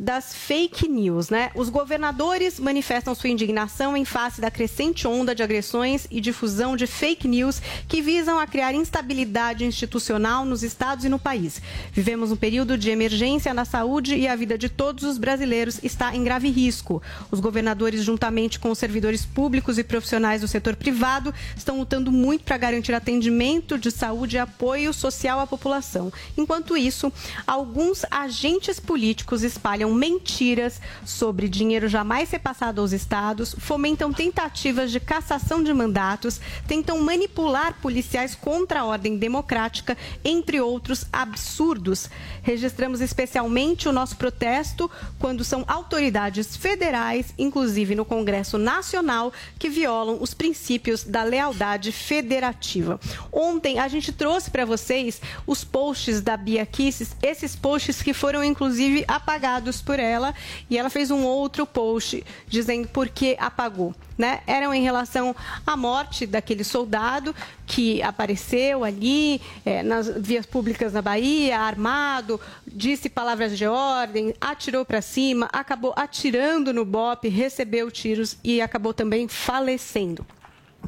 [0.03, 1.53] das fake news, né?
[1.55, 6.89] Os governadores manifestam sua indignação em face da crescente onda de agressões e difusão de
[6.89, 11.63] fake news que visam a criar instabilidade institucional nos estados e no país.
[11.93, 16.17] Vivemos um período de emergência na saúde e a vida de todos os brasileiros está
[16.17, 17.01] em grave risco.
[17.31, 22.43] Os governadores, juntamente com os servidores públicos e profissionais do setor privado, estão lutando muito
[22.43, 26.13] para garantir atendimento de saúde e apoio social à população.
[26.37, 27.13] Enquanto isso,
[27.47, 35.63] alguns agentes políticos espalham mentiras sobre dinheiro jamais repassado aos estados, fomentam tentativas de cassação
[35.63, 42.09] de mandatos, tentam manipular policiais contra a ordem democrática, entre outros absurdos.
[42.43, 50.19] Registramos especialmente o nosso protesto quando são autoridades federais, inclusive no Congresso Nacional, que violam
[50.21, 52.99] os princípios da lealdade federativa.
[53.31, 58.43] Ontem a gente trouxe para vocês os posts da Bia Kisses, esses posts que foram
[58.43, 60.35] inclusive apagados por ela
[60.71, 63.95] e ela fez um outro post dizendo por que apagou.
[64.17, 64.41] Né?
[64.47, 65.35] Eram em relação
[65.67, 67.35] à morte daquele soldado
[67.67, 74.85] que apareceu ali é, nas vias públicas na Bahia, armado, disse palavras de ordem, atirou
[74.85, 80.25] para cima, acabou atirando no bope, recebeu tiros e acabou também falecendo.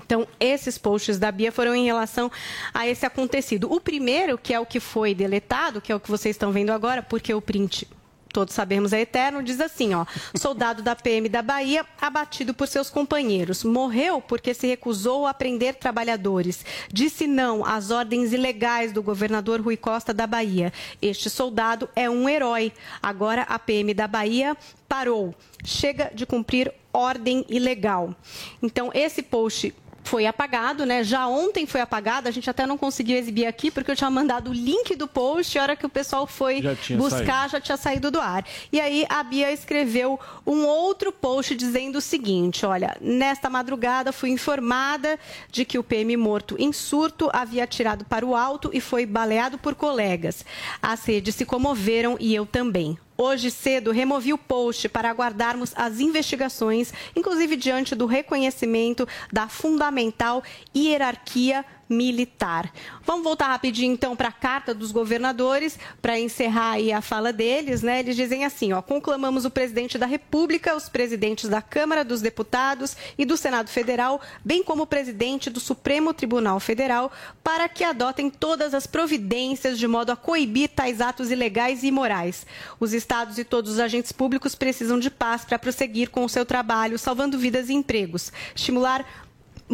[0.04, 2.30] Então, esses posts da Bia foram em relação
[2.72, 3.72] a esse acontecido.
[3.72, 6.70] O primeiro, que é o que foi deletado, que é o que vocês estão vendo
[6.70, 7.88] agora, porque o print
[8.34, 10.04] todos sabemos é eterno, diz assim, ó:
[10.36, 15.76] soldado da PM da Bahia abatido por seus companheiros, morreu porque se recusou a prender
[15.76, 16.66] trabalhadores.
[16.92, 20.72] Disse não às ordens ilegais do governador Rui Costa da Bahia.
[21.00, 22.72] Este soldado é um herói.
[23.00, 24.56] Agora a PM da Bahia
[24.88, 25.32] parou.
[25.64, 28.14] Chega de cumprir ordem ilegal.
[28.60, 29.72] Então esse post
[30.04, 31.02] foi apagado, né?
[31.02, 34.50] Já ontem foi apagado, a gente até não conseguiu exibir aqui porque eu tinha mandado
[34.50, 37.52] o link do post, a hora que o pessoal foi Já buscar saído.
[37.52, 38.44] já tinha saído do ar.
[38.70, 44.30] E aí a Bia escreveu um outro post dizendo o seguinte: olha, nesta madrugada fui
[44.30, 45.18] informada
[45.50, 49.56] de que o PM morto em surto havia atirado para o alto e foi baleado
[49.58, 50.44] por colegas.
[50.82, 52.98] As redes se comoveram e eu também.
[53.16, 60.42] Hoje cedo, removi o post para aguardarmos as investigações, inclusive diante do reconhecimento da fundamental
[60.74, 62.72] hierarquia militar.
[63.04, 67.82] Vamos voltar rapidinho então para a carta dos governadores para encerrar aí a fala deles,
[67.82, 68.00] né?
[68.00, 72.96] Eles dizem assim, ó: "Conclamamos o presidente da República, os presidentes da Câmara dos Deputados
[73.18, 77.10] e do Senado Federal, bem como o presidente do Supremo Tribunal Federal,
[77.42, 82.46] para que adotem todas as providências de modo a coibir tais atos ilegais e imorais.
[82.80, 86.44] Os estados e todos os agentes públicos precisam de paz para prosseguir com o seu
[86.44, 89.23] trabalho, salvando vidas e empregos, estimular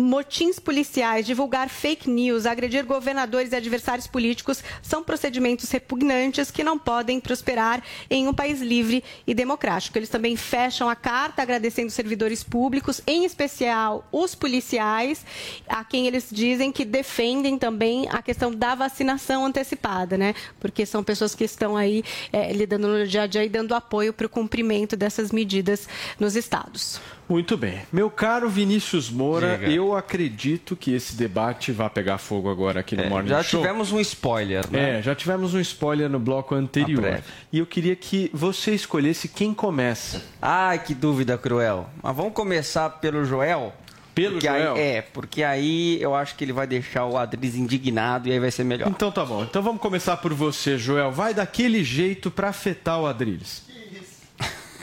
[0.00, 6.78] motins policiais, divulgar fake news, agredir governadores e adversários políticos são procedimentos repugnantes que não
[6.78, 9.98] podem prosperar em um país livre e democrático.
[9.98, 15.24] Eles também fecham a carta agradecendo servidores públicos, em especial os policiais,
[15.68, 20.34] a quem eles dizem que defendem também a questão da vacinação antecipada, né?
[20.58, 24.12] Porque são pessoas que estão aí eh, lidando no dia a dia e dando apoio
[24.12, 25.88] para o cumprimento dessas medidas
[26.18, 27.00] nos estados.
[27.30, 27.82] Muito bem.
[27.92, 29.70] Meu caro Vinícius Moura, Diga.
[29.70, 33.60] eu acredito que esse debate vai pegar fogo agora aqui no Morning É, Já Show.
[33.60, 34.98] tivemos um spoiler, né?
[34.98, 37.22] É, já tivemos um spoiler no bloco anterior.
[37.52, 40.22] E eu queria que você escolhesse quem começa.
[40.42, 41.88] Ai, que dúvida cruel.
[42.02, 43.72] Mas vamos começar pelo Joel?
[44.12, 44.74] Pelo Porque Joel?
[44.74, 48.40] Aí, é, porque aí eu acho que ele vai deixar o Adriz indignado e aí
[48.40, 48.88] vai ser melhor.
[48.88, 49.44] Então tá bom.
[49.44, 51.12] Então vamos começar por você, Joel.
[51.12, 53.69] Vai daquele jeito para afetar o Adriles.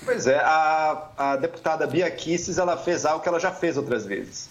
[0.07, 4.05] Pois é, a, a deputada Bia Kicis, ela fez algo que ela já fez outras
[4.05, 4.49] vezes.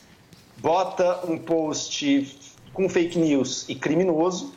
[0.58, 2.38] Bota um post
[2.74, 4.52] com fake news e criminoso,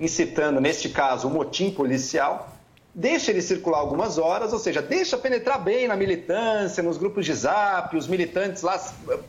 [0.00, 2.52] incitando, neste caso, o motim policial,
[2.92, 7.32] deixa ele circular algumas horas, ou seja, deixa penetrar bem na militância, nos grupos de
[7.32, 8.84] zap, os militantes lá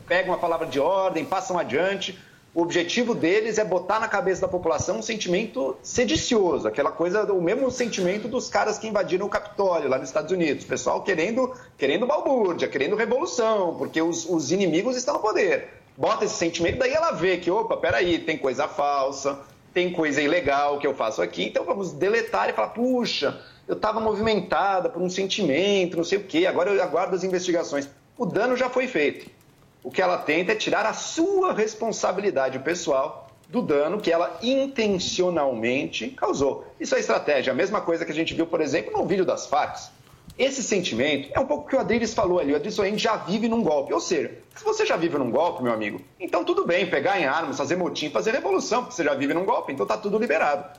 [0.08, 2.18] pegam a palavra de ordem, passam adiante.
[2.58, 7.40] O objetivo deles é botar na cabeça da população um sentimento sedicioso, aquela coisa, o
[7.40, 10.64] mesmo sentimento dos caras que invadiram o Capitólio lá nos Estados Unidos.
[10.64, 15.68] O pessoal querendo, querendo balbúrdia, querendo revolução, porque os, os inimigos estão no poder.
[15.96, 19.38] Bota esse sentimento, daí ela vê que, opa, peraí, tem coisa falsa,
[19.72, 24.00] tem coisa ilegal que eu faço aqui, então vamos deletar e falar, puxa, eu estava
[24.00, 27.88] movimentada por um sentimento, não sei o quê, agora eu aguardo as investigações.
[28.16, 29.37] O dano já foi feito.
[29.82, 36.10] O que ela tenta é tirar a sua responsabilidade pessoal do dano que ela intencionalmente
[36.10, 36.66] causou.
[36.78, 37.52] Isso é estratégia.
[37.52, 39.90] A mesma coisa que a gente viu, por exemplo, no vídeo das Farcs.
[40.38, 42.52] Esse sentimento é um pouco o que o Adriles falou ali.
[42.52, 43.92] O Adriles Soen já vive num golpe.
[43.92, 47.24] Ou seja, se você já vive num golpe, meu amigo, então tudo bem pegar em
[47.24, 50.78] armas, fazer motim, fazer revolução, porque você já vive num golpe, então tá tudo liberado.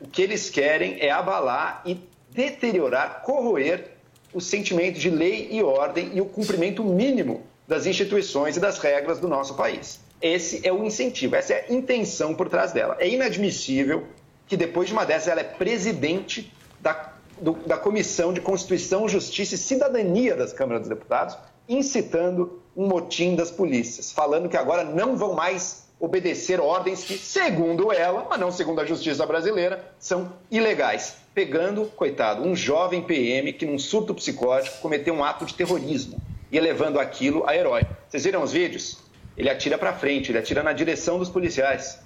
[0.00, 1.98] O que eles querem é abalar e
[2.30, 3.92] deteriorar, corroer
[4.32, 9.20] o sentimento de lei e ordem e o cumprimento mínimo das instituições e das regras
[9.20, 10.00] do nosso país.
[10.20, 12.96] Esse é o incentivo, essa é a intenção por trás dela.
[12.98, 14.08] É inadmissível
[14.48, 19.54] que depois de uma dessas ela é presidente da, do- da Comissão de Constituição, Justiça
[19.54, 21.36] e Cidadania das Câmaras dos Deputados,
[21.68, 27.92] incitando um motim das polícias, falando que agora não vão mais obedecer ordens que, segundo
[27.92, 31.14] ela, mas não segundo a justiça brasileira, são ilegais.
[31.32, 36.56] Pegando, coitado, um jovem PM que, num surto psicótico, cometeu um ato de terrorismo e
[36.56, 37.82] elevando aquilo a herói.
[38.08, 38.98] Vocês viram os vídeos?
[39.36, 41.98] Ele atira para frente, ele atira na direção dos policiais.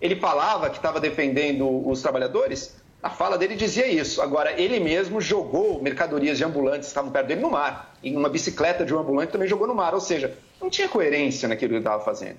[0.00, 4.20] Ele falava que estava defendendo os trabalhadores, a fala dele dizia isso.
[4.20, 7.94] Agora, ele mesmo jogou mercadorias de ambulantes que estavam perto dele no mar.
[8.02, 9.94] E uma bicicleta de um ambulante também jogou no mar.
[9.94, 12.36] Ou seja, não tinha coerência naquilo que ele estava fazendo.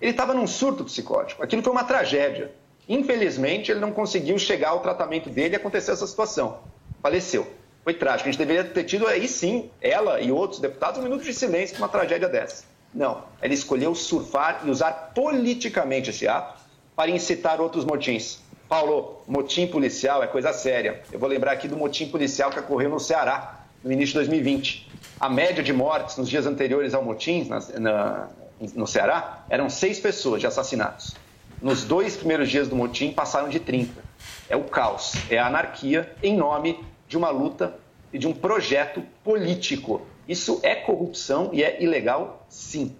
[0.00, 1.42] Ele estava num surto psicótico.
[1.42, 2.52] Aquilo foi uma tragédia.
[2.86, 6.58] Infelizmente, ele não conseguiu chegar ao tratamento dele e aconteceu essa situação.
[7.00, 7.46] Faleceu.
[7.84, 8.28] Foi trágico.
[8.28, 11.74] A gente deveria ter tido aí sim, ela e outros deputados, um minuto de silêncio
[11.76, 12.64] para uma tragédia dessa.
[12.94, 13.24] Não.
[13.42, 16.60] Ele escolheu surfar e usar politicamente esse ato
[16.94, 18.38] para incitar outros motins.
[18.68, 21.02] Paulo, motim policial é coisa séria.
[21.10, 24.88] Eu vou lembrar aqui do motim policial que ocorreu no Ceará, no início de 2020.
[25.18, 28.28] A média de mortes nos dias anteriores ao motim na- na-
[28.74, 31.14] no Ceará eram seis pessoas de assassinatos.
[31.60, 34.02] Nos dois primeiros dias do motim passaram de 30.
[34.48, 36.78] É o caos, é a anarquia em nome
[37.12, 37.76] de uma luta
[38.10, 40.00] e de um projeto político.
[40.26, 42.96] Isso é corrupção e é ilegal, sim.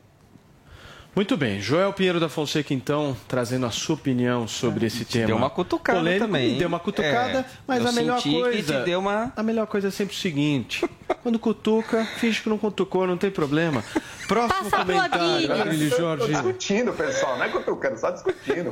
[1.17, 1.61] Muito bem.
[1.61, 5.27] Joel Pinheiro da Fonseca, então, trazendo a sua opinião sobre esse tema.
[5.27, 6.57] deu uma cutucada polêmico, também?
[6.59, 8.81] Deu uma cutucada, É, mas a melhor coisa.
[8.83, 10.83] deu uma- A melhor coisa é sempre o seguinte:
[11.23, 13.83] quando cutuca, finge que não cutucou, não tem problema.
[14.29, 16.27] Próximo Passa a comentário, Jorge.
[16.29, 18.71] discutindo, pessoal, não é querendo, só discutindo.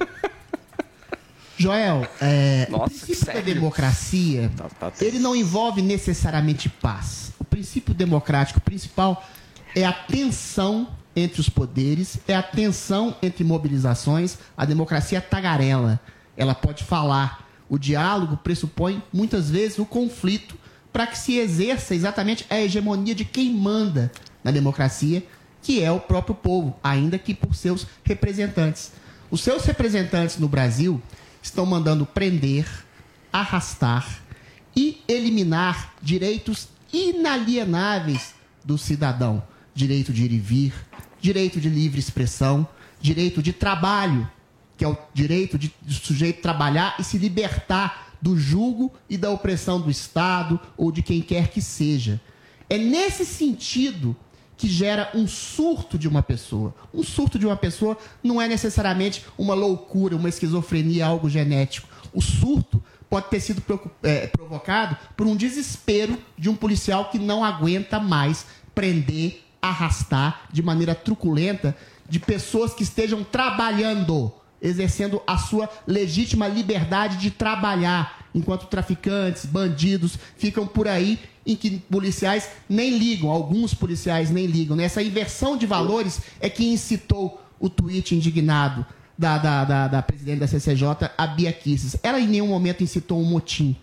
[1.60, 3.54] Joel, é, Nossa, o princípio da sério?
[3.54, 4.50] democracia,
[4.98, 7.32] ele não envolve necessariamente paz.
[7.38, 9.22] O princípio democrático principal
[9.76, 14.38] é a tensão entre os poderes, é a tensão entre mobilizações.
[14.56, 16.00] A democracia é tagarela,
[16.34, 17.46] ela pode falar.
[17.68, 20.56] O diálogo pressupõe muitas vezes o conflito
[20.90, 24.10] para que se exerça exatamente a hegemonia de quem manda
[24.42, 25.22] na democracia,
[25.60, 28.92] que é o próprio povo, ainda que por seus representantes.
[29.30, 31.00] Os seus representantes no Brasil
[31.42, 32.66] estão mandando prender,
[33.32, 34.20] arrastar
[34.76, 38.34] e eliminar direitos inalienáveis
[38.64, 39.42] do cidadão:
[39.74, 40.74] direito de ir e vir,
[41.20, 42.66] direito de livre expressão,
[43.00, 44.28] direito de trabalho,
[44.76, 49.30] que é o direito de, do sujeito trabalhar e se libertar do jugo e da
[49.30, 52.20] opressão do Estado ou de quem quer que seja.
[52.68, 54.16] É nesse sentido
[54.60, 56.74] que gera um surto de uma pessoa.
[56.92, 61.88] Um surto de uma pessoa não é necessariamente uma loucura, uma esquizofrenia, algo genético.
[62.12, 63.62] O surto pode ter sido
[64.02, 68.44] é, provocado por um desespero de um policial que não aguenta mais
[68.74, 71.74] prender, arrastar de maneira truculenta
[72.06, 74.30] de pessoas que estejam trabalhando,
[74.60, 81.18] exercendo a sua legítima liberdade de trabalhar, enquanto traficantes, bandidos ficam por aí
[81.52, 84.76] em que policiais nem ligam, alguns policiais nem ligam.
[84.76, 84.84] né?
[84.84, 88.86] Essa inversão de valores é que incitou o tweet indignado
[89.18, 91.96] da, da, da, da presidente da CCJ, a Bia Kicis.
[92.02, 93.76] Ela em nenhum momento incitou um motim.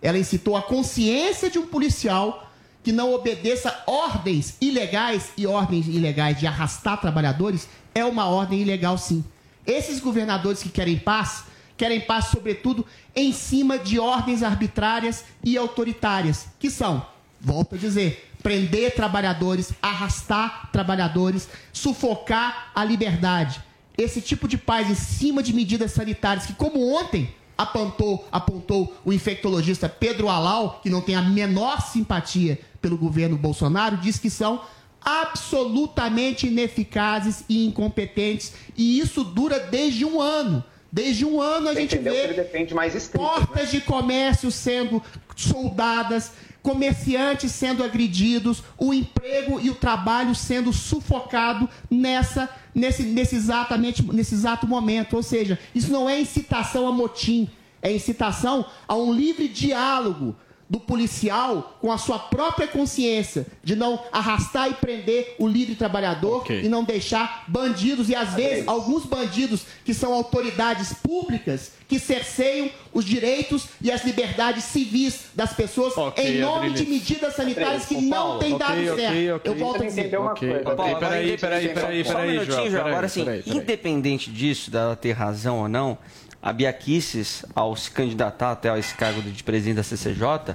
[0.00, 2.48] Ela incitou a consciência de um policial
[2.84, 8.98] que não obedeça ordens ilegais e ordens ilegais de arrastar trabalhadores é uma ordem ilegal
[8.98, 9.24] sim.
[9.66, 11.44] Esses governadores que querem paz,
[11.76, 17.04] querem paz sobretudo em cima de ordens arbitrárias e autoritárias, que são,
[17.44, 23.62] volto a dizer, prender trabalhadores, arrastar trabalhadores, sufocar a liberdade.
[23.96, 29.12] Esse tipo de paz em cima de medidas sanitárias que, como ontem apontou, apontou o
[29.12, 34.62] infectologista Pedro Alau, que não tem a menor simpatia pelo governo Bolsonaro, diz que são
[35.04, 38.54] absolutamente ineficazes e incompetentes.
[38.76, 40.64] E isso dura desde um ano.
[40.90, 43.18] Desde um ano a Você gente vê defende mais estrito.
[43.18, 45.02] portas de comércio sendo
[45.34, 46.30] soldadas,
[46.64, 54.34] comerciantes sendo agredidos, o emprego e o trabalho sendo sufocado nessa nesse, nesse exatamente nesse
[54.34, 55.14] exato momento.
[55.14, 57.50] Ou seja, isso não é incitação a motim,
[57.82, 60.34] é incitação a um livre diálogo
[60.68, 66.44] do policial com a sua própria consciência de não arrastar e prender o livre trabalhador
[66.50, 72.70] e não deixar bandidos e às vezes alguns bandidos que são autoridades públicas que cerceiam
[72.94, 76.88] os direitos e as liberdades civis das pessoas em nome de Adriles.
[77.10, 79.46] medidas sanitárias que Ô, não Paulo, têm ok, dado ok, certo.
[79.46, 80.16] Eu volto a dizer.
[80.18, 83.58] Ok, Ô, ok, Paulo, peraí, peraí, peraí, peraí, João, Agora, assim, peraí, peraí.
[83.58, 85.98] independente disso, dela ter razão ou não,
[86.44, 90.54] a Bia Kicis, ao se candidatar até esse cargo de presidente da CCJ,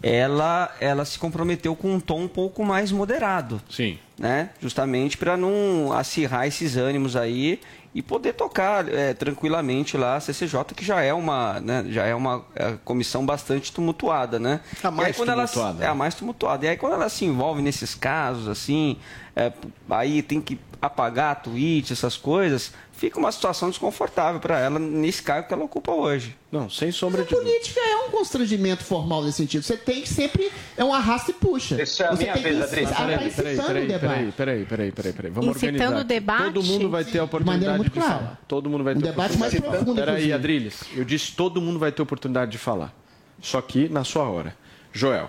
[0.00, 3.60] ela, ela se comprometeu com um tom um pouco mais moderado.
[3.68, 3.98] Sim.
[4.16, 4.50] Né?
[4.62, 7.58] Justamente para não acirrar esses ânimos aí
[7.94, 12.14] e poder tocar é, tranquilamente lá a CCJ, que já é uma, né, já é
[12.14, 14.60] uma é, comissão bastante tumultuada, né?
[14.82, 15.84] A mais aí, quando ela- tumultuada.
[15.84, 16.66] é a mais tumultuada.
[16.66, 18.96] E aí quando ela se envolve nesses casos, assim,
[19.36, 19.52] é,
[19.88, 25.48] aí tem que apagar tweet, essas coisas, fica uma situação desconfortável para ela nesse cargo
[25.48, 26.36] que ela ocupa hoje.
[26.52, 29.62] Não, sem sombra A política é um constrangimento formal nesse sentido.
[29.62, 30.52] Você tem que sempre.
[30.76, 31.82] É um arrasta e puxa.
[31.82, 33.98] Isso é a Você minha tem vez, Peraí, tá peraí, peraí, debate.
[33.98, 36.00] peraí, peraí, peraí, peraí, peraí, vamos Incitando organizar.
[36.00, 36.44] o debate?
[36.44, 38.18] Todo mundo vai ter a De maneira oportunidade de clara.
[38.18, 38.40] falar.
[38.48, 39.84] Todo mundo vai Um ter debate mais oportunidade de falar.
[39.84, 40.32] profundo, Peraí.
[40.32, 42.92] Adriles, eu disse todo mundo vai ter oportunidade de falar.
[43.40, 44.56] Só que na sua hora.
[44.92, 45.28] Joel.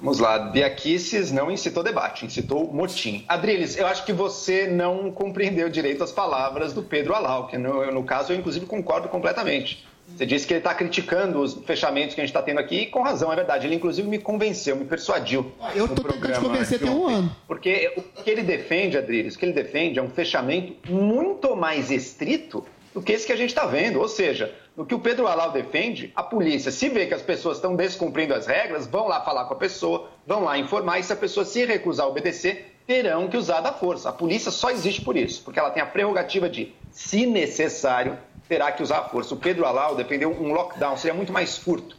[0.00, 3.24] Vamos lá, Biaquices não incitou debate, incitou motim.
[3.28, 7.88] Adriles, eu acho que você não compreendeu direito as palavras do Pedro Alau, que no,
[7.92, 9.86] no caso eu inclusive concordo completamente.
[10.16, 12.86] Você disse que ele está criticando os fechamentos que a gente está tendo aqui, e
[12.86, 13.66] com razão, é verdade.
[13.66, 15.52] Ele inclusive me convenceu, me persuadiu.
[15.74, 17.36] Eu tô tentando te convencer tem um ano.
[17.46, 21.90] Porque o que ele defende, Adriles, o que ele defende é um fechamento muito mais
[21.90, 24.00] estrito do que esse que a gente está vendo.
[24.00, 27.56] Ou seja, no que o Pedro Alau defende, a polícia, se vê que as pessoas
[27.56, 31.12] estão descumprindo as regras, vão lá falar com a pessoa, vão lá informar, e se
[31.12, 34.08] a pessoa se recusar a obedecer, terão que usar da força.
[34.08, 38.18] A polícia só existe por isso, porque ela tem a prerrogativa de, se necessário,
[38.48, 39.34] terá que usar a força.
[39.34, 41.96] O Pedro Alau defendeu um lockdown, seria muito mais curto.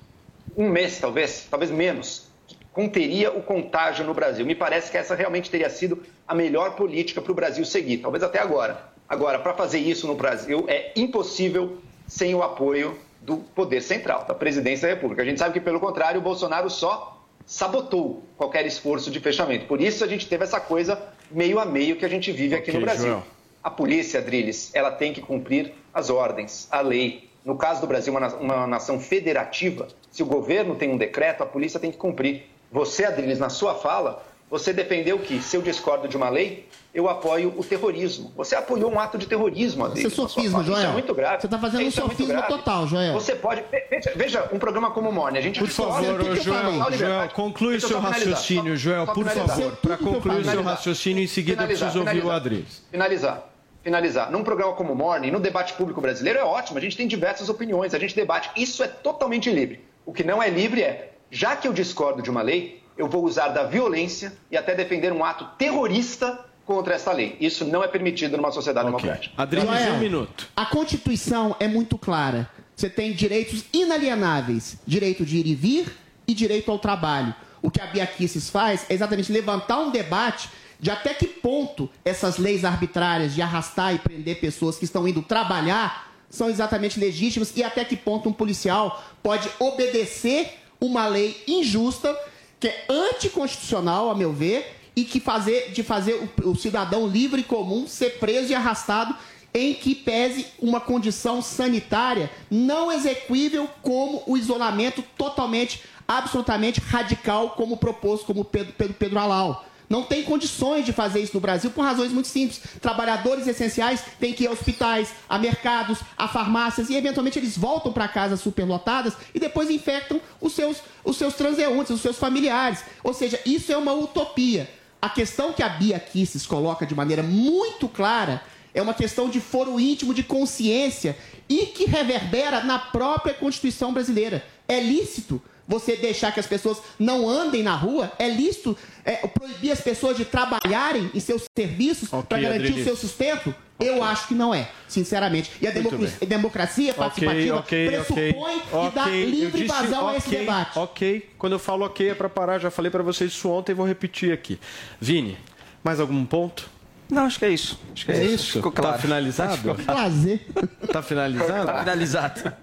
[0.55, 2.31] Um mês, talvez, talvez menos
[2.73, 4.45] conteria o contágio no Brasil.
[4.45, 8.23] Me parece que essa realmente teria sido a melhor política para o Brasil seguir, talvez
[8.23, 8.91] até agora.
[9.07, 11.77] Agora, para fazer isso no Brasil é impossível
[12.07, 15.21] sem o apoio do poder central, da presidência da República.
[15.21, 19.65] A gente sabe que, pelo contrário, o Bolsonaro só sabotou qualquer esforço de fechamento.
[19.65, 22.71] Por isso a gente teve essa coisa meio a meio que a gente vive aqui
[22.71, 23.07] Ok, no Brasil.
[23.07, 23.23] Joel.
[23.63, 27.29] A polícia, Driles, ela tem que cumprir as ordens, a lei.
[27.45, 31.43] No caso do Brasil, uma, na- uma nação federativa, se o governo tem um decreto,
[31.43, 32.43] a polícia tem que cumprir.
[32.71, 37.09] Você, Adriles, na sua fala, você defendeu que, se eu discordo de uma lei, eu
[37.09, 38.31] apoio o terrorismo.
[38.35, 40.11] Você apoiou um ato de terrorismo, Adriles.
[40.11, 40.63] Isso é sua sofisma, fala.
[40.63, 40.89] Isso Joel.
[40.89, 41.41] é muito grave.
[41.41, 42.53] Você tá fazendo um Isso é muito sofisma grave.
[42.53, 43.13] total, Joel.
[43.13, 43.61] Você pode...
[43.71, 45.37] ve- Veja, veja um programa como o Morning.
[45.39, 47.33] A gente Por favor, Joel, Joel, liberdade.
[47.33, 49.71] conclui seu raciocínio, Só- Joel, só por favor.
[49.77, 52.35] Para concluir o seu raciocínio, em seguida eu Finalizar, preciso ouvir o finalizar.
[52.35, 52.83] Adriles.
[52.91, 53.49] Finalizar.
[53.83, 54.31] Finalizar.
[54.31, 56.77] Num programa como o Morning, no debate público brasileiro, é ótimo.
[56.77, 58.49] A gente tem diversas opiniões, a gente debate.
[58.55, 59.81] Isso é totalmente livre.
[60.05, 63.25] O que não é livre é, já que eu discordo de uma lei, eu vou
[63.25, 67.35] usar da violência e até defender um ato terrorista contra essa lei.
[67.41, 69.35] Isso não é permitido numa sociedade democrática.
[69.51, 70.47] Joel, um minuto.
[70.55, 72.49] A Constituição é muito clara.
[72.75, 77.35] Você tem direitos inalienáveis: direito de ir e vir e direito ao trabalho.
[77.61, 80.49] o que a Bia Kicis faz é exatamente levantar um debate
[80.83, 85.21] de até que ponto essas leis arbitrárias de arrastar e prender pessoas que estão indo
[85.21, 92.13] trabalhar são exatamente legítimas e até que ponto um policial pode obedecer uma lei injusta
[92.59, 97.39] que é anticonstitucional, a meu ver, e que fazer de fazer o, o cidadão livre
[97.39, 99.15] e comum ser preso e arrastado
[99.53, 107.77] em que pese uma condição sanitária não exequível como o isolamento totalmente, absolutamente radical, como
[107.77, 109.65] proposto como Pedro, Pedro, Pedro Alau.
[109.89, 112.61] Não tem condições de fazer isso no Brasil por razões muito simples.
[112.81, 117.91] Trabalhadores essenciais têm que ir a hospitais, a mercados, a farmácias e eventualmente eles voltam
[117.91, 122.79] para casa superlotadas e depois infectam os seus, os seus transeuntes, os seus familiares.
[123.03, 124.69] Ou seja, isso é uma utopia.
[125.01, 128.41] A questão que a Bia Kisses coloca de maneira muito clara
[128.73, 131.17] é uma questão de foro íntimo, de consciência
[131.47, 134.43] e que reverbera na própria Constituição brasileira.
[134.67, 138.11] É lícito você deixar que as pessoas não andem na rua?
[138.19, 142.83] É lícito é, proibir as pessoas de trabalharem em seus serviços Ok, para garantir o
[142.83, 143.53] seu sustento?
[143.79, 145.51] Eu acho que não é, sinceramente.
[145.61, 146.29] E a democracia, bem.
[146.29, 148.03] democracia participativa ok, ok,
[148.33, 150.79] pressupõe que dá livre disse vazão a esse ok, debate.
[150.79, 153.75] Ok, quando eu falo ok é para parar, já falei para vocês isso ontem e
[153.75, 154.59] vou repetir aqui.
[155.01, 155.37] Vini,
[155.83, 156.69] mais algum ponto?
[157.09, 157.77] Não, acho que é isso.
[157.93, 158.33] Acho que é, É isso.
[158.35, 158.51] isso?
[158.53, 158.95] Ficou claro.
[158.95, 159.61] Tá finalizado?
[159.61, 159.83] Claro.
[159.83, 160.47] Prazer.
[160.91, 161.65] Tá finalizado?
[161.65, 162.53] Tá finalizado.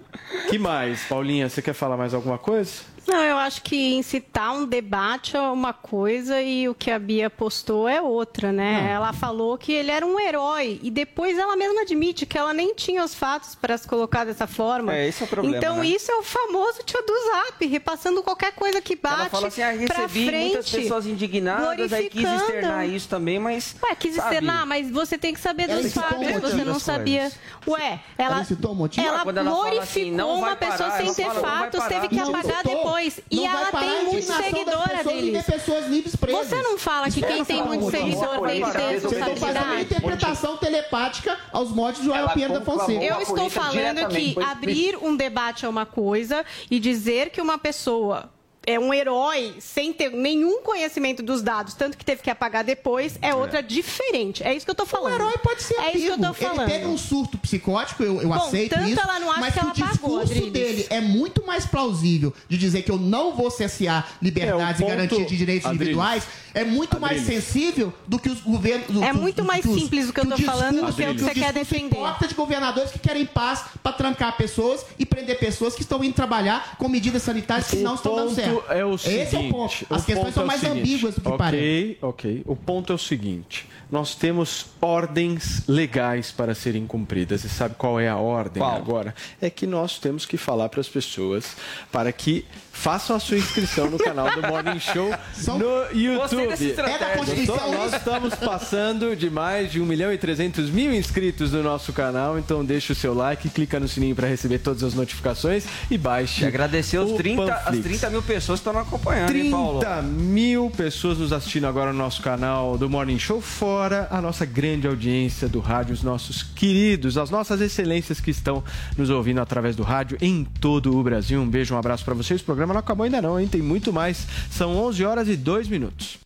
[0.49, 1.49] Que mais, Paulinha?
[1.49, 2.91] Você quer falar mais alguma coisa?
[3.07, 7.31] Não, eu acho que incitar um debate é uma coisa e o que a Bia
[7.31, 8.91] postou é outra, né?
[8.93, 12.75] Ela falou que ele era um herói e depois ela mesma admite que ela nem
[12.75, 14.95] tinha os fatos para se colocar dessa forma.
[14.95, 15.87] É, esse é o problema, Então né?
[15.87, 19.63] isso é o famoso tio do Zap, repassando qualquer coisa que bate Ela fala assim,
[19.63, 23.75] ah, recebi frente, muitas pessoas indignadas, aí quis externar isso também, mas...
[23.81, 24.27] Ué, quis sabe?
[24.35, 27.21] externar, mas você tem que saber Ela dos fatos, um você não sabia.
[27.21, 27.39] coisas.
[27.67, 29.07] Ué, ela, Ela citou o motivo?
[29.07, 32.15] ela ela fala glorificou assim, não vai uma pessoa parar, sem ter fatos, teve que
[32.15, 32.75] não apagar citou.
[32.75, 33.19] depois.
[33.29, 35.31] E ela tem muito seguidora deles.
[35.33, 36.47] ver pessoas livres presas.
[36.47, 39.75] Você não fala que quem tem muito seguidor tem que ter Vocês estão fazendo uma
[39.75, 39.81] responsabilidade?
[39.81, 43.03] interpretação telepática aos modos de Joel Pinheiro da Fonseca.
[43.03, 48.29] Eu estou falando que abrir um debate é uma coisa e dizer que uma pessoa
[48.67, 53.17] é um herói sem ter nenhum conhecimento dos dados, tanto que teve que apagar depois,
[53.21, 54.43] é outra diferente.
[54.43, 55.13] É isso que eu tô falando.
[55.13, 56.35] O herói pode ser É isso que eu tô amigo.
[56.39, 56.69] Ele falando.
[56.69, 58.99] teve um surto psicótico, eu, eu Bom, aceito tanto isso.
[59.01, 62.83] ela não acha mas que ela o discurso dele é muito mais plausível de dizer
[62.83, 65.81] que eu não vou cessear liberdades É, o e garantia de direitos Adriles.
[65.87, 66.23] individuais.
[66.53, 67.43] É muito mais Adriles.
[67.45, 68.87] sensível do que os governos.
[68.89, 71.03] do- É do- muito mais os- simples o que eu tô o falando do que
[71.03, 71.95] o que você quer defender.
[71.95, 76.13] hipócrita de governadores que querem paz para trancar pessoas e prender pessoas que estão indo
[76.13, 78.71] trabalhar com medidas sanitárias que não estão dando ponto certo.
[78.71, 79.73] É o seguinte, Esse é o ponto.
[79.89, 80.79] As o questões ponto são é mais seguinte.
[80.79, 81.97] ambíguas do que Ok, parece.
[82.01, 82.43] ok.
[82.45, 87.43] O ponto é o seguinte: nós temos ordens legais para serem cumpridas.
[87.43, 88.75] E sabe qual é a ordem Qual?
[88.75, 89.13] agora?
[89.41, 91.55] É que nós temos que falar para as pessoas
[91.91, 92.45] para que
[92.81, 95.11] façam a sua inscrição no canal do Morning Show
[95.45, 96.47] no YouTube.
[96.47, 96.95] dessa estratégia.
[96.95, 100.91] É da Constituição Então, nós estamos passando de mais de 1 milhão e 300 mil
[100.91, 104.83] inscritos no nosso canal, então deixa o seu like, clica no sininho para receber todas
[104.83, 106.43] as notificações e baixe.
[106.43, 107.83] E agradecer os o 30, as Panflix.
[107.83, 109.79] 30 mil pessoas que estão acompanhando, hein, Paulo?
[109.79, 114.43] 30 mil pessoas nos assistindo agora no nosso canal do Morning Show, fora a nossa
[114.43, 118.63] grande audiência do rádio, os nossos queridos, as nossas excelências que estão
[118.97, 121.39] nos ouvindo através do rádio em todo o Brasil.
[121.39, 122.41] Um beijo, um abraço para vocês.
[122.41, 123.47] O programa não acabou ainda não, hein?
[123.47, 124.27] Tem muito mais.
[124.49, 126.19] São 11 horas e 2 minutos.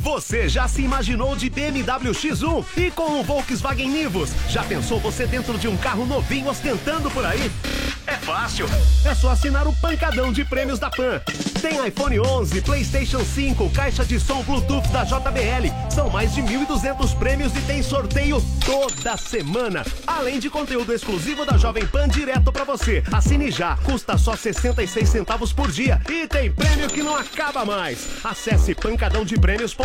[0.00, 4.30] Você já se imaginou de BMW X1 e com o Volkswagen Nivus?
[4.48, 7.50] Já pensou você dentro de um carro novinho ostentando por aí?
[8.06, 8.66] É fácil.
[9.04, 11.20] É só assinar o pancadão de prêmios da Pan.
[11.60, 15.68] Tem iPhone 11, PlayStation 5, caixa de som Bluetooth da JBL.
[15.90, 19.84] São mais de 1.200 prêmios e tem sorteio toda semana.
[20.06, 23.02] Além de conteúdo exclusivo da Jovem Pan direto pra você.
[23.12, 28.08] Assine já, custa só 66 centavos por dia e tem prêmio que não acaba mais.
[28.24, 28.74] Acesse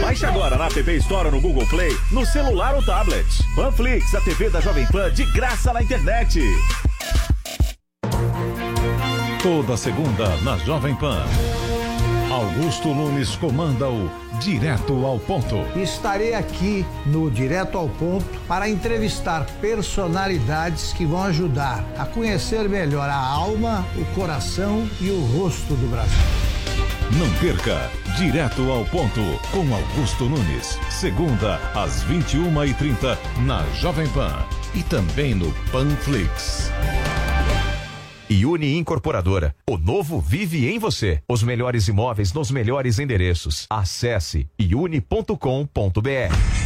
[0.00, 3.26] Baixe agora na TV Store ou no Google Play, no celular ou tablet.
[3.54, 6.40] Panflix, a TV da Jovem Pan de graça na internet.
[9.42, 11.24] Toda segunda na Jovem Pan.
[12.30, 14.10] Augusto Nunes comanda o
[14.40, 15.56] Direto ao Ponto.
[15.78, 23.08] Estarei aqui no Direto ao Ponto para entrevistar personalidades que vão ajudar a conhecer melhor
[23.08, 26.55] a alma, o coração e o rosto do Brasil.
[27.12, 29.20] Não perca, direto ao ponto,
[29.52, 30.76] com Augusto Nunes.
[30.90, 34.34] Segunda, às 21h30, na Jovem Pan.
[34.74, 36.68] E também no Panflix.
[38.28, 39.54] Uni Incorporadora.
[39.70, 41.22] O novo vive em você.
[41.28, 43.66] Os melhores imóveis nos melhores endereços.
[43.70, 46.65] Acesse iuni.com.br.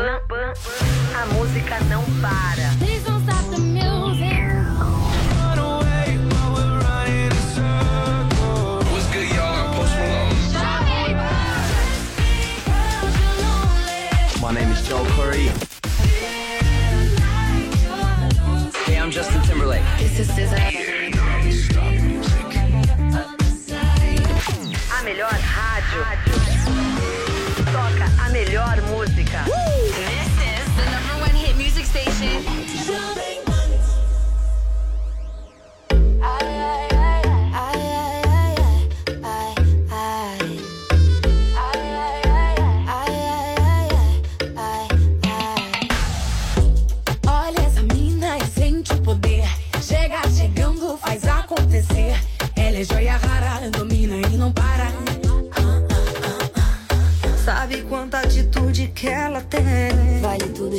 [0.00, 0.54] Na Pan,
[1.14, 2.74] a música não para.
[2.78, 4.32] Please don't stop the music.
[8.90, 9.54] What's good, y'all?
[9.54, 10.36] I'm Post Malone.
[14.40, 15.50] My name is Joel Curry.
[18.86, 19.84] Hey, I'm Justin Timberlake.
[19.98, 20.89] This is A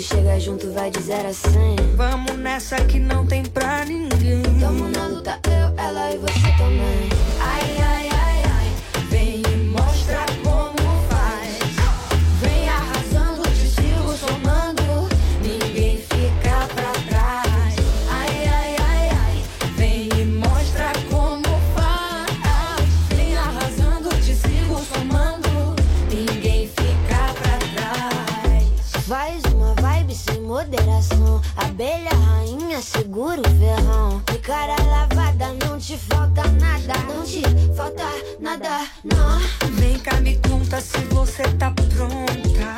[0.01, 1.75] chega junto, vai de 0 a 100.
[1.95, 4.41] Vamos nessa que não tem pra ninguém.
[4.59, 7.09] Tamo na luta, eu, ela e você também.
[7.39, 8.00] Ai, ai, ai, ai.
[40.01, 42.75] Cá, me conta se você tá pronta.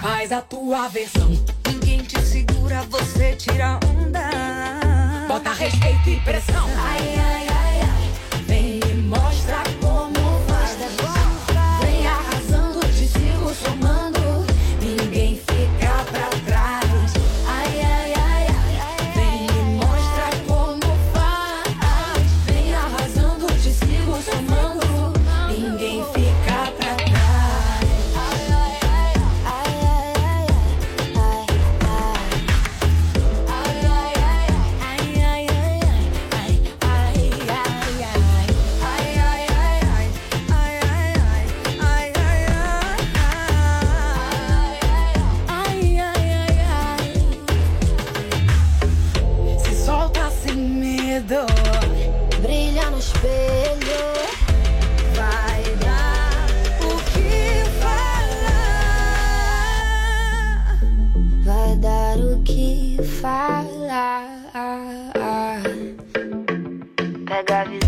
[0.00, 1.30] Faz a tua versão.
[1.68, 4.30] Ninguém te segura, você tira onda.
[5.28, 6.66] Bota respeito e pressão.
[6.76, 8.01] Ai, ai, ai, ai.
[63.02, 64.22] Que falar.
[67.26, 67.81] Pega a visão.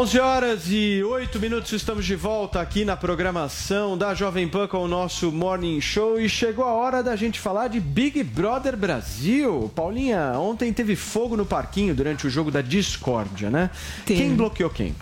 [0.00, 4.78] 11 horas e 8 minutos, estamos de volta aqui na programação da Jovem Pan com
[4.78, 9.70] o nosso Morning Show e chegou a hora da gente falar de Big Brother Brasil.
[9.74, 13.68] Paulinha, ontem teve fogo no parquinho durante o jogo da discórdia, né?
[14.06, 14.96] Quem bloqueou quem?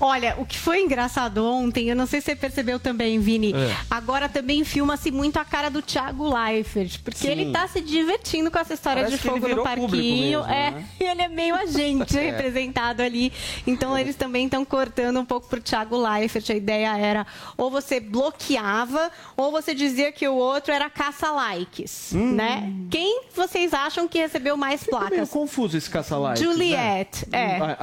[0.00, 3.76] Olha, o que foi engraçado ontem, eu não sei se você percebeu também, Vini, É.
[3.88, 7.28] agora também filma-se muito a cara do Thiago Leifert, porque Sim.
[7.28, 10.40] ele tá se divertindo com essa história Parece de que ele fogo no parquinho.
[10.40, 10.84] mesmo, é, né?
[10.98, 12.30] e ele é meio agente É.
[12.32, 13.32] representado ali.
[13.64, 16.50] Então eles também estão cortando um pouco pro Thiago Leifert.
[16.50, 17.26] A ideia era
[17.56, 22.32] ou você bloqueava, ou você dizia que o outro era caça-likes, Hum.
[22.34, 22.72] né?
[22.90, 25.30] Quem vocês acham que recebeu mais Ficou meio placas?
[25.30, 26.42] confuso esse caça-like.
[26.42, 27.56] Juliette, é.
[27.58, 27.76] A- a-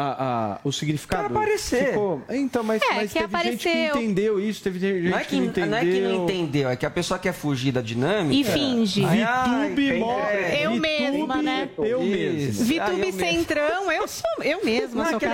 [0.56, 1.28] a- o significado.
[1.30, 1.88] Quer aparecer.
[1.90, 2.22] Ficou...
[2.30, 3.98] Então, mas, É, mas que teve gente que apareceu.
[4.02, 5.70] entendeu isso, teve gente Não é, que, não entendeu.
[5.72, 8.34] não é que não entendeu, é que a pessoa quer fugir da dinâmica.
[8.36, 9.04] E finge.
[9.06, 10.66] Ai, ai, VTube é?
[10.66, 11.70] Eu VTube, mesma, né?
[11.78, 12.62] Eu mesmo.
[12.62, 12.82] Isso.
[12.82, 13.20] Ah, mesmo.
[13.20, 15.26] Centrão, eu sou eu mesma, Não, é sou que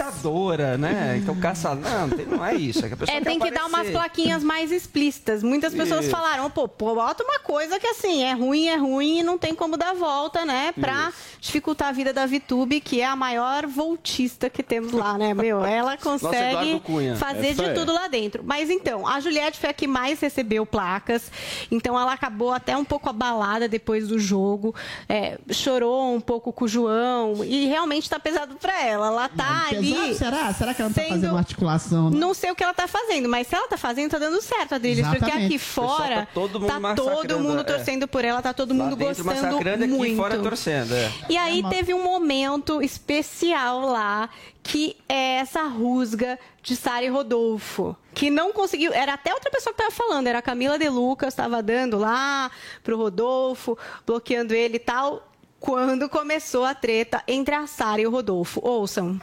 [0.00, 1.18] é influenciadora, né?
[1.22, 1.74] Então caça.
[1.74, 2.84] Não, tem- não é isso.
[2.84, 3.92] É que a pessoa É, quer tem que dar umas aparecer.
[3.92, 5.42] plaquinhas mais explícitas.
[5.42, 6.10] Muitas pessoas Isso.
[6.10, 9.54] falaram, pô, pô, bota uma coisa que assim, é ruim, é ruim e não tem
[9.54, 10.72] como dar volta, né?
[10.78, 15.34] Pra dificultar a vida da VTube, que é a maior voltista que temos lá, né,
[15.34, 15.64] meu?
[15.64, 17.16] Ela consegue Cunha.
[17.16, 17.74] fazer Essa de é.
[17.74, 18.42] tudo lá dentro.
[18.44, 21.30] Mas então, a Juliette foi a que mais recebeu placas.
[21.70, 24.74] Então ela acabou até um pouco abalada depois do jogo.
[25.08, 27.44] é, chorou um pouco com o João.
[27.44, 29.06] E realmente tá pesado pra ela.
[29.08, 29.87] Ela tá ali.
[30.14, 30.52] Será?
[30.54, 32.10] Será que ela não tá sendo- fazendo uma articulação?
[32.10, 32.18] né?
[32.18, 34.74] Não sei o que ela tá fazendo, mas se ela tá fazendo, tá dando certo
[34.74, 35.06] a deles.
[35.06, 37.64] Porque aqui fora, Pessoal, tá todo mundo tá todo mundo é.
[37.64, 40.16] torcendo por ela, tá todo Lá mundo dentro gostando massacrando, aqui muito.
[40.16, 40.94] fora torcendo.
[40.94, 41.12] É.
[41.28, 44.28] E aí teve um momento especial lá,
[44.62, 47.96] que é essa rusga de Sara e Rodolfo.
[48.14, 48.92] Que não conseguiu.
[48.92, 52.50] Era até outra pessoa que tava falando, era a Camila De Lucas, estava dando lá
[52.82, 55.24] pro Rodolfo, bloqueando ele e tal.
[55.60, 58.60] Quando começou a treta entre a Sara e o Rodolfo.
[58.62, 59.20] Ouçam.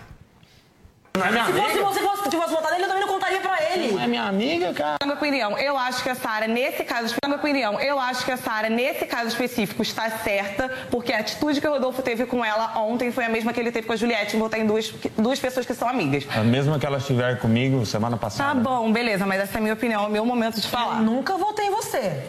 [1.15, 3.93] Se fosse você que tivesse votado nele, eu também não contaria pra ele.
[3.93, 4.95] Não é minha amiga, cara.
[4.99, 8.25] Na minha opinião, eu acho que a Sara, nesse caso, na minha opinião, eu acho
[8.25, 12.25] que a Sara, nesse caso específico, está certa, porque a atitude que o Rodolfo teve
[12.25, 14.65] com ela ontem foi a mesma que ele teve com a Juliette, em votar em
[14.65, 16.25] duas, duas pessoas que são amigas.
[16.35, 18.59] A mesma que ela estiver comigo semana Tá passada.
[18.59, 21.01] bom, beleza, mas essa é a minha opinião, é o meu momento de falar.
[21.01, 22.23] Nunca votei em você.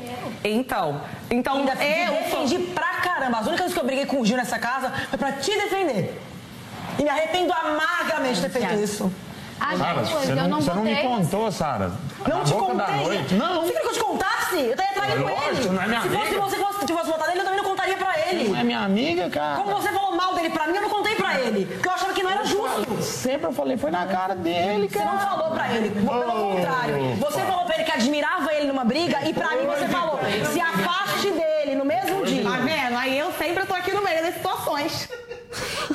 [0.45, 1.01] Então,
[1.31, 3.39] então Ainda eu defendi pra caramba.
[3.39, 6.21] As únicas vezes que eu briguei com o Gil nessa casa foi pra te defender.
[6.98, 9.12] E me arrependo amargamente de ter feito isso.
[9.78, 11.90] Sara, você não, você não me contou, Sara.
[12.28, 13.39] Não Na te contei.
[13.39, 13.60] Não.
[13.62, 14.56] Você queria que eu te contasse?
[14.56, 15.68] Eu estaria traindo Lógico, ele.
[15.70, 16.40] não é minha Se fosse amiga.
[16.43, 18.48] você que fosse- tivesse votado nele, eu também não contaria pra ele.
[18.48, 19.56] Não é minha amiga, cara.
[19.62, 21.64] Como você falou mal dele pra mim, eu não contei pra ele.
[21.66, 23.02] Porque eu achava que não era justo.
[23.02, 25.10] Sempre eu falei, foi na cara dele, Você cara.
[25.12, 25.90] não falou pra ele.
[25.90, 26.10] Pelo
[26.51, 26.55] Oh.
[26.56, 27.14] contrário.
[27.16, 30.18] Você falou pra ele que admirava ele numa briga e pra mim você falou,
[30.52, 32.43] se afaste dele no mesmo dia.
[32.44, 32.97] Tá vendo?
[32.98, 35.09] Aí eu sempre tô aqui no meio das situações.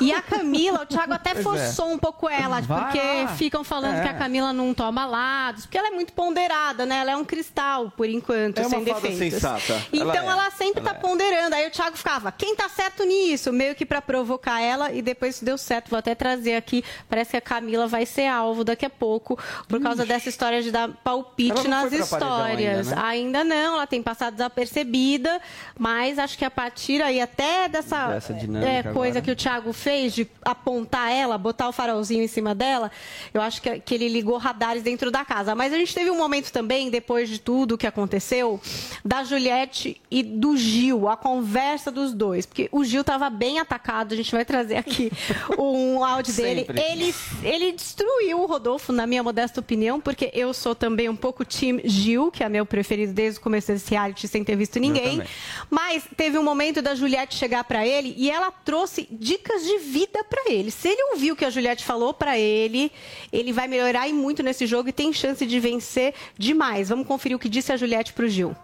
[0.00, 1.34] E a Camila, o Thiago até é.
[1.42, 3.28] forçou um pouco ela, Vai porque lá.
[3.36, 4.02] ficam falando É.
[4.02, 6.98] que a Camila não toma lados, porque ela é muito ponderada, né?
[6.98, 9.18] Ela é um cristal, por enquanto, É uma sem defeitos.
[9.40, 9.82] sensata.
[9.92, 10.50] Então Ela ela, é.
[10.50, 11.00] sempre Ela tá é.
[11.00, 11.54] ponderando.
[11.54, 13.52] Aí o Thiago ficava, quem tá certo nisso?
[13.52, 15.90] Meio que pra provocar ela, e depois deu certo.
[15.90, 19.80] Vou até trazer aqui, parece que a Camila vai ser alvo daqui a pouco, por
[19.80, 22.88] causa dessa história de dar palpite Ela nas histórias.
[22.92, 23.02] ainda, né?
[23.04, 25.40] Ainda não, ela tem passado desapercebida,
[25.78, 29.20] mas acho que a partir aí até dessa, Dessa é, coisa agora.
[29.22, 32.90] que o Thiago fez de apontar ela, botar o farolzinho em cima dela,
[33.34, 35.54] eu acho que, que ele ligou radares dentro da casa.
[35.54, 38.60] Mas a gente teve um momento também, depois de tudo que aconteceu,
[39.04, 42.46] da Juliette e do Gil, a conversa dos dois.
[42.46, 45.10] Porque o Gil estava bem atacado, a gente vai trazer aqui
[45.58, 46.60] um áudio dele.
[46.60, 46.80] Sempre.
[46.80, 51.44] Ele, ele destruiu o Rodolfo, na minha modesta opinião, porque eu sou também um pouco
[51.44, 55.22] time Gil, que é meu preferido desde o começo desse reality, sem ter visto ninguém.
[55.70, 59.08] Mas teve um momento da Juliette chegar pra ele e ela trouxe
[59.42, 60.70] dicas de vida pra ele.
[60.70, 62.92] Se ele ouviu o que a Juliette falou pra ele,
[63.32, 66.88] ele vai melhorar e muito nesse jogo e tem chance de vencer demais.
[66.88, 68.54] Vamos conferir o que disse a Juliette pro Gil.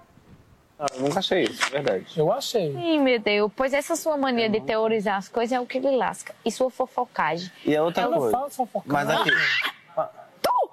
[0.78, 2.06] Eu nunca achei isso, é verdade.
[2.16, 2.72] Eu achei.
[2.72, 3.50] Sim, meu Deus.
[3.56, 6.32] Pois essa sua mania de teorizar as coisas é o que lhe lasca.
[6.44, 7.50] E sua fofocagem.
[7.66, 8.50] E é outra Eu não coisa.
[8.50, 8.92] fofocagem.
[8.92, 9.30] Mas aqui,
[10.40, 10.70] Tu!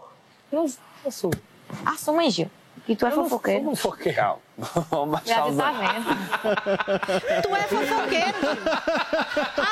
[0.51, 0.67] Não
[1.09, 1.31] sou.
[1.83, 2.51] Assuma, Gil.
[2.87, 3.63] E tu é fofoqueiro.
[3.63, 4.15] Vamos fofoqueiro.
[4.15, 4.41] Calma.
[4.89, 7.41] Vamos Já baixar você os tá vendo.
[7.43, 8.37] Tu é fofoqueiro.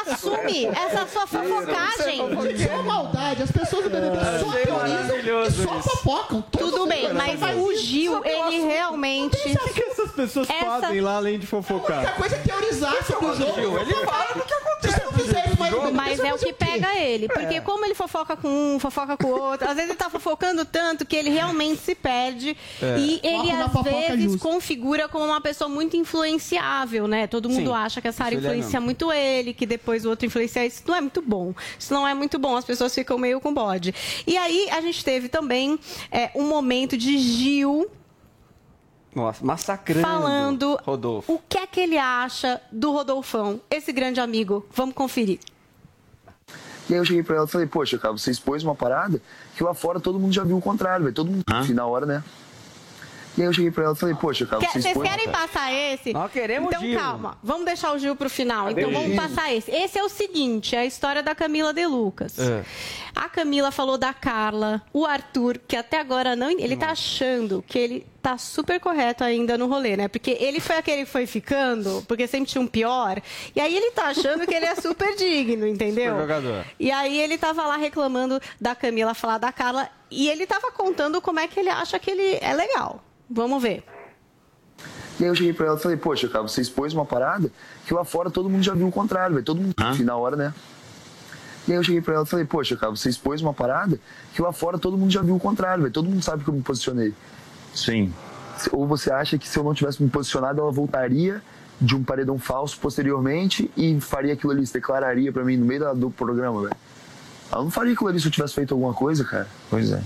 [0.01, 2.53] Assume essa sua fofocagem.
[2.53, 3.43] Isso é maldade.
[3.43, 6.41] As pessoas do BBB só teorizam e só fofocam.
[6.51, 9.37] Tudo bem, mas o Gil, ele realmente.
[9.37, 12.05] O que essas pessoas fazem lá além de fofocar?
[12.05, 13.53] A coisa é teorizar sobre o jogo.
[13.53, 14.53] Gil, ele fala do que
[15.81, 17.27] vai Mas é o que pega ele.
[17.27, 17.61] Porque É.
[17.61, 21.05] como ele fofoca com um, fofoca com o outro, às vezes ele tá fofocando tanto
[21.05, 22.55] que ele realmente se perde.
[22.81, 22.97] É.
[22.97, 24.39] E ele, às fofoca vezes, justa.
[24.47, 27.27] configura como uma pessoa muito influenciável, né?
[27.27, 30.05] Todo mundo Sim, acha que a Sara isso ele é influencia muito ele, que depois
[30.05, 30.65] o outro influencia.
[30.65, 31.53] Isso não é muito bom.
[31.77, 32.55] Isso não é muito bom.
[32.55, 33.93] As pessoas ficam meio com bode.
[34.25, 35.79] E aí, a gente teve também
[36.11, 37.89] é, um momento de Gil
[39.15, 40.01] Nossa, massacrando.
[40.07, 41.33] falando Rodolfo.
[41.33, 44.65] o que é que ele acha do Rodolfão, esse grande amigo.
[44.71, 45.39] Vamos conferir.
[46.89, 49.21] E aí eu cheguei pra ela e falei, poxa, cara, você expôs uma parada
[49.55, 51.15] que lá fora todo mundo já viu o contrário, velho.
[51.15, 52.23] Todo mundo enfim, na hora, né?
[53.35, 55.09] E aí eu cheguei pra ela e falei, poxa, cara, Quer- você Vocês expôs...
[55.09, 56.13] querem passar esse?
[56.13, 56.99] Nós queremos então, Gil.
[56.99, 57.37] calma.
[57.41, 58.67] Vamos deixar o Gil pro final.
[58.67, 59.17] Cadê então, o vamos Gil?
[59.17, 59.71] passar esse.
[59.71, 62.37] Esse é o seguinte, é a história da Camila De Lucas.
[62.37, 62.63] É.
[63.15, 66.49] A Camila falou da Carla, o Arthur, que até agora não...
[66.51, 70.07] Ele tá achando que ele tá super correto ainda no rolê, né?
[70.07, 73.21] Porque ele foi aquele que foi ficando, porque sempre tinha um pior.
[73.55, 76.13] E aí ele tá achando que ele é super digno, entendeu?
[76.13, 76.65] Super jogador.
[76.79, 79.89] E aí ele tava lá reclamando da Camila falar da Carla.
[80.09, 83.03] E ele tava contando como é que ele acha que ele é legal.
[83.29, 83.83] Vamos ver.
[85.19, 87.51] E aí eu cheguei pra ela e falei, poxa, cara, você expôs uma parada
[87.85, 89.45] que lá fora todo mundo já viu o contrário, velho.
[89.45, 90.53] Todo mundo enfim, na hora, né?
[91.67, 93.99] E aí eu cheguei pra ela e falei, poxa, cara, você expôs uma parada
[94.33, 95.93] que lá fora todo mundo já viu o contrário, velho.
[95.93, 97.13] Todo mundo sabe que eu me posicionei.
[97.73, 98.13] Sim.
[98.71, 101.41] Ou você acha que se eu não tivesse me posicionado, ela voltaria
[101.79, 105.79] de um paredão falso posteriormente e faria aquilo ali, se declararia pra mim no meio
[105.81, 106.75] da- do programa, velho?
[107.51, 109.47] Ela não faria aquilo ali se eu tivesse feito alguma coisa, cara.
[109.69, 110.01] Pois é.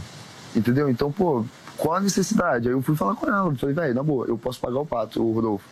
[0.55, 0.89] Entendeu?
[0.89, 1.43] Então, pô,
[1.77, 2.67] qual a necessidade?
[2.67, 3.53] Aí eu fui falar com ela.
[3.55, 5.65] Falei, velho, na boa, eu posso pagar o pato, o Rodolfo.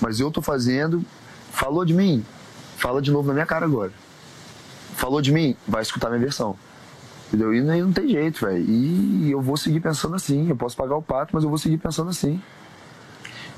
[0.00, 1.04] Mas eu tô fazendo.
[1.50, 2.24] Falou de mim?
[2.76, 3.92] Fala de novo na minha cara agora.
[4.94, 5.56] Falou de mim?
[5.66, 6.56] Vai escutar minha versão.
[7.28, 7.54] Entendeu?
[7.54, 8.64] E não tem jeito, velho.
[8.64, 10.48] E eu vou seguir pensando assim.
[10.48, 12.40] Eu posso pagar o pato, mas eu vou seguir pensando assim.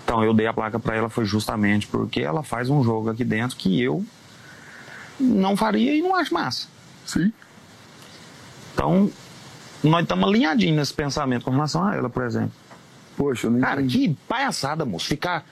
[0.05, 3.25] Então, eu dei a placa pra ela foi justamente porque ela faz um jogo aqui
[3.25, 4.05] dentro que eu
[5.21, 6.67] não faria e não acho massa.
[7.07, 7.33] Sim.
[8.73, 9.11] Então,
[9.82, 12.52] nós estamos alinhadinhos nesse pensamento com relação a ela, por exemplo.
[13.16, 15.07] Poxa, eu não Cara, que palhaçada, moço.
[15.07, 15.44] Ficar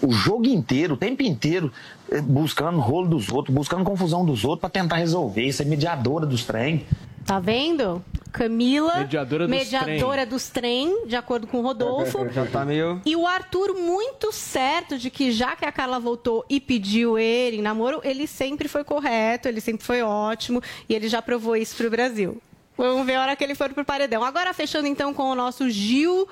[0.00, 1.72] o jogo inteiro, o tempo inteiro,
[2.10, 6.44] eh, buscando rolo dos outros, buscando confusão dos outros pra tentar resolver, ser mediadora dos
[6.44, 6.84] trem.
[7.24, 8.04] Tá vendo?
[8.32, 12.26] Camila, Mediadora dos mediadora dos trem, de acordo com o Rodolfo.
[12.32, 13.00] Já tá meio.
[13.04, 17.58] E o Arthur, muito certo de que já que a Carla voltou e pediu ele
[17.58, 21.76] em namoro, ele sempre foi correto, ele sempre foi ótimo e ele já provou isso
[21.76, 22.40] pro Brasil.
[22.76, 24.24] Vamos ver a hora que ele for pro paredão.
[24.24, 26.26] Agora, fechando então com o nosso Gil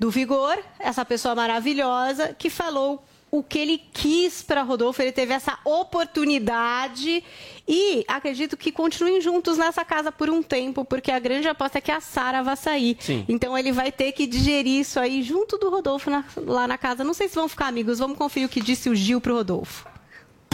[0.00, 5.00] do Vigor, essa pessoa maravilhosa que falou o que ele quis para Rodolfo.
[5.00, 7.22] Ele teve essa oportunidade
[7.66, 11.80] e acredito que continuem juntos nessa casa por um tempo, porque a grande aposta é
[11.80, 12.96] que a Sara vai sair.
[13.00, 13.24] Sim.
[13.28, 17.04] Então ele vai ter que digerir isso aí junto do Rodolfo na- lá na casa.
[17.04, 17.98] Não sei se vão ficar amigos.
[17.98, 19.86] Vamos conferir o que disse o Gil pro Rodolfo.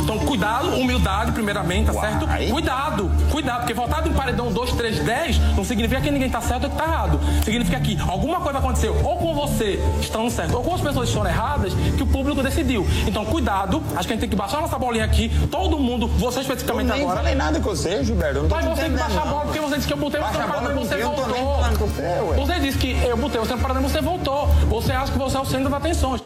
[0.03, 2.27] Então, cuidado, humildade, primeiramente, tá certo?
[2.51, 6.65] Cuidado, cuidado, porque voltado em paredão 2, 3, 10 não significa que ninguém tá certo
[6.65, 7.21] ou que tá errado.
[7.45, 11.27] Significa que alguma coisa aconteceu ou com você estando certo ou com as pessoas estando
[11.27, 12.87] erradas que o público decidiu.
[13.07, 16.41] Então, cuidado, acho que a gente tem que baixar nossa bolinha aqui, todo mundo, você
[16.41, 17.19] especificamente Eu nem agora.
[17.19, 19.45] falei nada com você, Gilberto, eu não tô Mas você tem que baixar a bola
[19.45, 21.05] porque você disse que eu botei você no paredão e você quem?
[21.05, 21.89] Eu tô nem voltou.
[21.89, 22.37] você, ué.
[22.37, 24.47] Você disse que eu botei você no paredão e você voltou.
[24.69, 26.23] Você acha que você é o centro das atenções.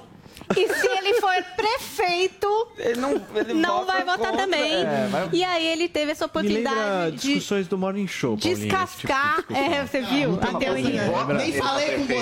[0.57, 3.15] E se ele for prefeito, ele não,
[3.55, 4.73] não vota vai votar contra, também.
[4.75, 8.63] é, vai- E aí ele teve essa oportunidade de discussões do Morning Show, Paulinha, esse
[8.69, 9.45] tipo de descascar.
[9.51, 10.39] é, você viu?
[10.41, 11.03] A teoria.
[11.03, 11.35] Lembra?
[11.39, 12.15] Nem falei com você,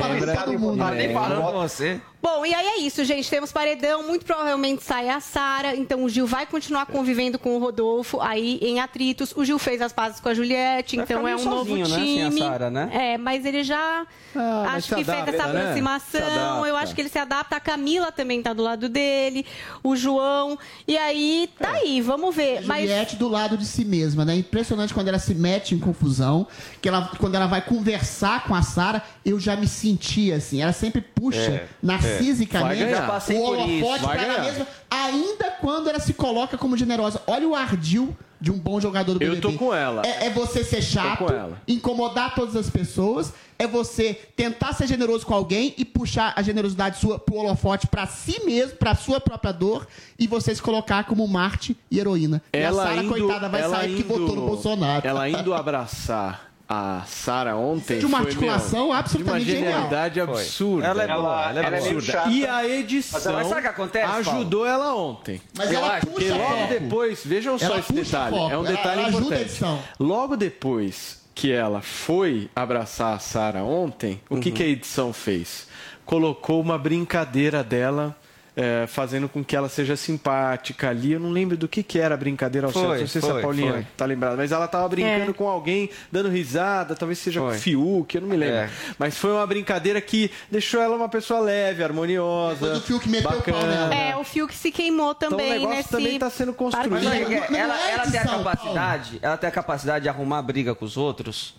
[0.00, 0.36] falando lembra.
[0.36, 0.84] com todo mundo.
[0.84, 2.00] Me Nem falando com você.
[2.22, 3.28] Bom, e aí é isso, gente.
[3.28, 5.74] Temos paredão, muito provavelmente sai a Sara.
[5.74, 9.32] Então o Gil vai continuar convivendo com o Rodolfo aí em atritos.
[9.36, 11.94] O Gil fez as pazes com a Juliette, Vai então é um novo sozinho, né,
[11.96, 12.40] sem a time.
[12.40, 12.90] Sara, né?
[12.92, 15.60] É, mas ele já Ah, acho que fez adapta, essa né?
[15.62, 16.20] aproximação.
[16.20, 16.68] Adapta.
[16.68, 17.56] Eu acho que ele se adapta.
[17.56, 19.44] A Camila também tá do lado dele,
[19.82, 20.58] o João.
[20.86, 22.62] E aí, tá aí, vamos ver.
[22.66, 24.36] Mas Juliette do lado de si mesma, né?
[24.36, 26.46] Impressionante quando ela se mete em confusão,
[26.80, 30.62] que ela, quando ela vai conversar com a Sara, eu já me sentia assim.
[30.62, 33.38] Ela sempre puxa É, narcisicamente é.
[33.38, 37.20] O holofote Vai pra ela mesma, ainda quando ela se coloca como generosa.
[37.26, 39.40] Olha o ardil de um bom jogador do Eu BBB.
[39.40, 40.02] tô com ela.
[40.04, 41.62] É, é você ser chato, com ela.
[41.66, 46.98] incomodar todas as pessoas, é você tentar ser generoso com alguém e puxar a generosidade
[46.98, 49.86] sua pro holofote pra si mesmo, pra sua própria dor,
[50.18, 52.42] e você se colocar como Marte e heroína.
[52.52, 55.06] e a Ela Sara, coitada, vai ela sair que votou no Bolsonaro.
[55.06, 57.98] Ela indo abraçar a Sara ontem.
[57.98, 59.72] De uma foi, articulação meu, absolutamente De uma genial.
[59.74, 60.30] genialidade Foi.
[60.40, 60.86] absurda.
[60.86, 61.88] Ela é boa, ela é absurda.
[61.90, 62.28] meio chata.
[62.30, 64.18] E a edição Mas sabe o que acontece, Paulo?
[64.38, 65.40] ajudou ela ontem.
[65.56, 66.68] Mas ela acho puxa que logo foco.
[66.68, 68.36] depois, vejam só Ela esse detalhe.
[68.36, 69.82] É um Ela- detalhe ela ajuda a importante.
[70.00, 74.54] Logo depois que ela foi abraçar a Sara ontem, o que, Uhum.
[74.54, 75.66] que a edição fez?
[76.06, 78.16] Colocou uma brincadeira dela
[78.54, 81.12] é, fazendo com que ela seja simpática ali.
[81.12, 83.00] Eu não lembro do que, que era a brincadeira ao Foi, certo.
[83.00, 83.86] Não sei se a foi, Paulinha foi.
[83.96, 85.34] tá lembrada, mas ela tava brincando É.
[85.34, 87.58] com alguém, dando risada, talvez seja com o Foi.
[87.58, 88.54] Fiuk, eu não me lembro.
[88.56, 88.70] É.
[88.98, 92.54] Mas foi uma brincadeira que deixou ela uma pessoa leve, harmoniosa.
[92.60, 93.66] Depois o Fiuk meteu o pau bacana.
[93.66, 93.94] nela.
[93.94, 95.88] É, o Fiuk se queimou também Então negócio nesse.
[95.88, 96.90] também tá sendo construído.
[96.90, 100.42] Mas que ela, é ela de tem a capacidade, ela tem a capacidade de arrumar
[100.42, 101.54] briga com os outros.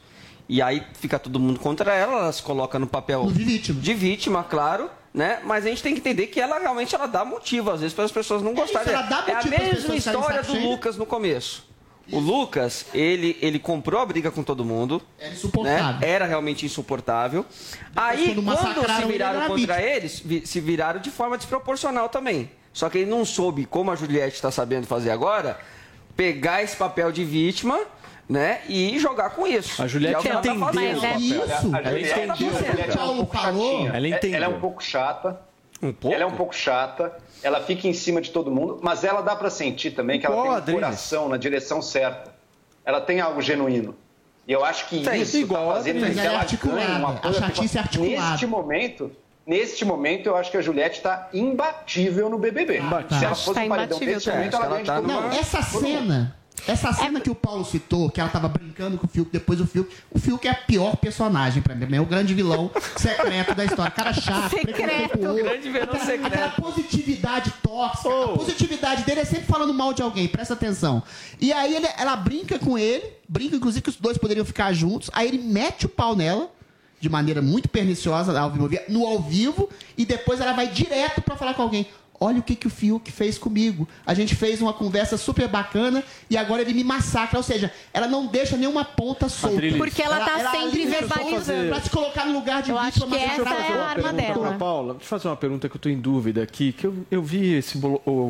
[0.48, 3.82] E aí fica todo mundo contra ela, ela se coloca no papel de vítima.
[3.82, 5.40] De vítima, claro, né?
[5.44, 8.06] Mas a gente tem que entender que ela realmente ela dá motivo, às vezes, para
[8.06, 9.04] as pessoas não gostarem dela.
[9.04, 10.54] dá É a mesma história do.
[10.60, 11.72] Lucas no começo.
[12.12, 15.02] O Lucas, ele, ele comprou a briga com todo mundo.
[15.18, 16.00] Era insuportável.
[16.02, 16.08] né?
[16.08, 17.46] Era realmente insuportável.
[17.96, 22.52] Aí, quando quando se viraram ele contra eles, vi- se viraram de forma desproporcional também.
[22.74, 25.58] Só que ele não soube, como a Juliette está sabendo fazer agora,
[26.18, 27.80] pegar esse papel de vítima,
[28.30, 29.82] né, e jogar com isso.
[29.82, 30.66] A Juliette é o que ela tá entendeu
[31.02, 31.20] papel.
[31.20, 31.76] Isso.
[31.76, 32.32] A Ela Juliette, entendeu.
[32.32, 33.92] a Juliette é um pouco chatinha.
[33.94, 34.36] Ela entendeu.
[34.38, 35.42] Ela é um pouco chata.
[35.82, 36.16] Um pouco?
[36.16, 37.18] Ela é um pouco chata.
[37.44, 40.36] Ela fica em cima de todo mundo, mas ela dá pra sentir também que ela
[40.36, 40.82] a tem um Adriles.
[40.84, 42.34] coração na direção certa.
[42.86, 43.96] Ela tem algo genuíno.
[44.48, 46.16] E eu acho que Tem, isso igual tá a fazendo Adriles.
[46.16, 47.34] com que ela é ela articulada, ganhe um a apoio.
[47.34, 48.30] chatice é articulada.
[48.32, 49.12] Neste momento,
[49.46, 52.80] neste momento, eu acho que a Juliette está imbatível no BBB.
[52.80, 53.20] Imbatível.
[53.20, 54.96] Se ela fosse que um tá paredão neste momento, ela Acho ganha ela de tá
[54.96, 55.36] todo Não, mundo.
[55.40, 56.00] essa Todo mundo.
[56.02, 56.36] cena.
[56.68, 59.68] Essa cena que o Paulo citou, que ela tava brincando com o Fiuk, depois o
[59.68, 59.94] Fiuk.
[60.10, 61.96] O Fiuk é a pior personagem pra mim.
[61.96, 63.92] É o grande vilão secreto da história.
[63.92, 65.18] Cara chato, Secreto.
[65.18, 66.26] Grande vilão Aquela- secreto.
[66.28, 68.10] Aquela positividade tóxica.
[68.10, 71.04] A positividade dele é sempre falando mal de alguém, presta atenção.
[71.40, 75.10] E aí ele- ela brinca com ele, brinca inclusive que os dois poderiam ficar juntos.
[75.14, 76.50] Aí ele mete o pau nela.
[77.02, 78.32] De maneira muito perniciosa
[78.88, 81.86] no ao vivo, e depois ela vai direto pra falar com alguém.
[82.24, 83.86] Olha o que, que o Fiuk fez comigo.
[84.06, 87.38] A gente fez uma conversa super bacana e agora ele me massacra.
[87.38, 89.62] Ou seja, ela não deixa nenhuma ponta solta.
[89.78, 91.68] Porque ela tá sempre deixa verbalizando.
[91.68, 92.88] Pra se colocar no lugar de Eu vítima.
[92.88, 94.34] acho que mas essa é a arma dela.
[94.36, 96.96] Doutora Paula, deixa eu fazer uma pergunta que eu estou em dúvida aqui, que eu,
[97.12, 97.78] eu vi esse,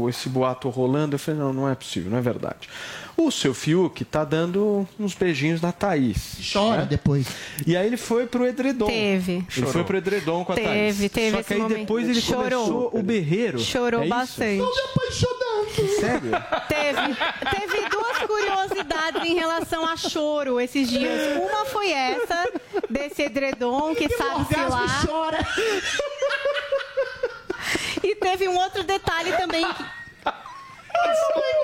[0.09, 2.67] esse boato rolando, eu falei, não, não é possível, não é verdade.
[3.15, 6.37] O seu Fiuk tá dando uns beijinhos na Thaís.
[6.51, 6.87] Chora né?
[6.89, 7.27] depois.
[7.65, 8.87] E aí ele foi pro edredom.
[8.87, 9.45] Teve.
[9.55, 10.97] Ele foi pro edredom com a Thaís.
[10.97, 11.77] Teve, teve Só esse que aí momento.
[11.79, 12.41] depois ele Chorou.
[12.65, 13.59] começou o berreiro.
[13.59, 14.57] Chorou É bastante.
[14.59, 15.53] Tô me apaixonando.
[15.99, 16.31] Sério?
[16.67, 21.37] Teve, teve duas curiosidades em relação a choro esses dias.
[21.37, 22.49] Uma foi essa,
[22.89, 25.01] desse edredom, que E no sabe-se lá.
[25.05, 25.47] chora.
[28.03, 29.65] E teve um outro detalhe também.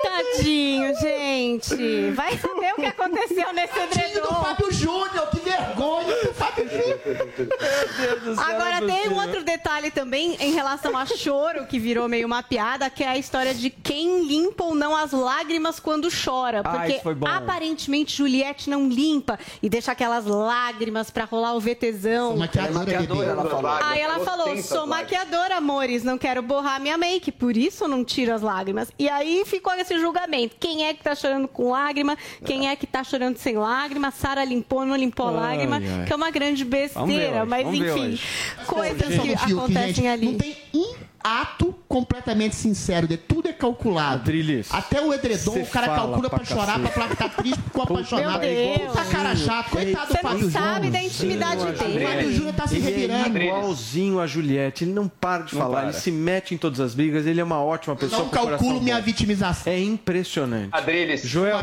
[0.02, 2.10] Tadinho, gente.
[2.12, 4.44] Vai saber o que aconteceu nesse Tadinho do edredom.
[4.44, 8.38] Fábio Júnior, que vergonha do Fábio Júnior.
[8.38, 12.88] Agora tem um outro detalhe também em relação a choro, que virou meio uma piada,
[12.88, 16.62] que é a história de quem limpa ou não as lágrimas quando chora.
[16.64, 17.26] Ah, Porque isso foi bom.
[17.26, 22.28] aparentemente Juliette não limpa e deixa aquelas lágrimas pra rolar o VTzão.
[22.30, 23.70] Sou maquiadora, Maquiadora, ela falou.
[23.82, 28.04] Aí ela Falou sou maquiadora, amores, não quero borrar minha make, por isso eu não
[28.04, 28.90] tiro as lágrimas.
[28.98, 32.86] E aí ficou esse julgamento: quem é que tá chorando com lágrima, quem é que
[32.86, 36.04] tá chorando sem lágrima, Sara limpou, não limpou a lágrima, ai.
[36.06, 38.18] que é uma grande besteira, hoje, mas enfim,
[38.66, 40.06] coisas que acontecem gente.
[40.06, 40.26] ali.
[40.26, 44.22] Não tem um ato completamente sincero, de tudo é calculado.
[44.22, 47.60] Adriles, Até o edredom, o cara calcula pra pra chorar, pra falar que tá triste,
[47.60, 48.40] ficou apaixonado.
[48.40, 48.48] Meu
[48.78, 48.88] Deus.
[48.90, 50.92] Puta cara chato, coitado do Você Fábio não sabe Júnior.
[50.92, 52.06] da intimidade O dele.
[52.06, 53.38] Fábio Júnior tá se Ele é revirando.
[53.38, 55.88] igualzinho a Juliette, ele não para de Não falar, para.
[55.90, 58.22] ele se mete em todas as brigas, ele é uma ótima pessoa.
[58.22, 59.02] Não calculo minha bom.
[59.02, 59.70] vitimização.
[59.70, 60.70] É impressionante.
[60.72, 61.58] Adriles, Joel,